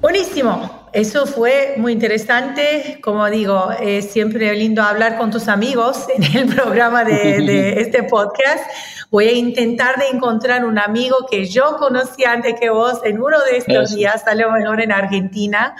Buenísimo. 0.00 0.87
Eso 0.98 1.26
fue 1.26 1.74
muy 1.76 1.92
interesante. 1.92 2.98
Como 3.00 3.30
digo, 3.30 3.70
es 3.80 4.10
siempre 4.10 4.52
lindo 4.54 4.82
hablar 4.82 5.16
con 5.16 5.30
tus 5.30 5.46
amigos 5.46 6.06
en 6.12 6.24
el 6.36 6.52
programa 6.52 7.04
de, 7.04 7.74
este 7.80 8.02
podcast. 8.02 8.68
Voy 9.08 9.28
a 9.28 9.32
intentar 9.32 9.96
de 9.96 10.08
encontrar 10.08 10.64
un 10.64 10.76
amigo 10.76 11.18
que 11.30 11.46
yo 11.46 11.76
conocí 11.76 12.24
antes 12.24 12.58
que 12.58 12.70
vos 12.70 12.98
en 13.04 13.22
uno 13.22 13.36
de 13.44 13.58
estos 13.58 13.94
días, 13.94 14.26
a 14.26 14.34
lo 14.34 14.50
mejor 14.50 14.80
en 14.80 14.90
Argentina, 14.90 15.76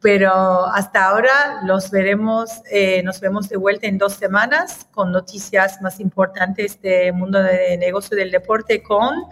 pero 0.00 0.66
hasta 0.66 1.06
ahora 1.06 1.62
los 1.64 1.90
veremos, 1.90 2.62
eh, 2.70 3.02
nos 3.02 3.18
vemos 3.18 3.48
de 3.48 3.56
vuelta 3.56 3.88
en 3.88 3.98
dos 3.98 4.12
semanas 4.12 4.86
con 4.92 5.10
noticias 5.10 5.82
más 5.82 5.98
importantes 5.98 6.80
del 6.80 7.12
mundo 7.14 7.42
de 7.42 7.76
negocio 7.76 8.16
del 8.16 8.30
deporte 8.30 8.84
con 8.84 9.24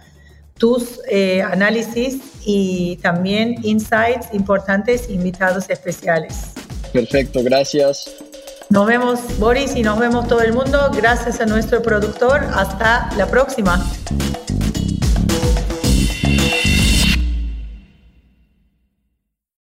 tus 0.58 1.00
eh, 1.08 1.42
análisis 1.42 2.18
y 2.44 2.96
también 2.96 3.56
insights 3.62 4.28
importantes, 4.32 5.08
invitados 5.08 5.70
especiales. 5.70 6.52
Perfecto, 6.92 7.42
gracias. 7.42 8.10
Nos 8.70 8.86
vemos, 8.86 9.20
Boris, 9.38 9.74
y 9.76 9.82
nos 9.82 9.98
vemos 9.98 10.28
todo 10.28 10.42
el 10.42 10.52
mundo. 10.52 10.90
Gracias 10.94 11.40
a 11.40 11.46
nuestro 11.46 11.82
productor. 11.82 12.44
Hasta 12.54 13.08
la 13.16 13.26
próxima. 13.26 13.82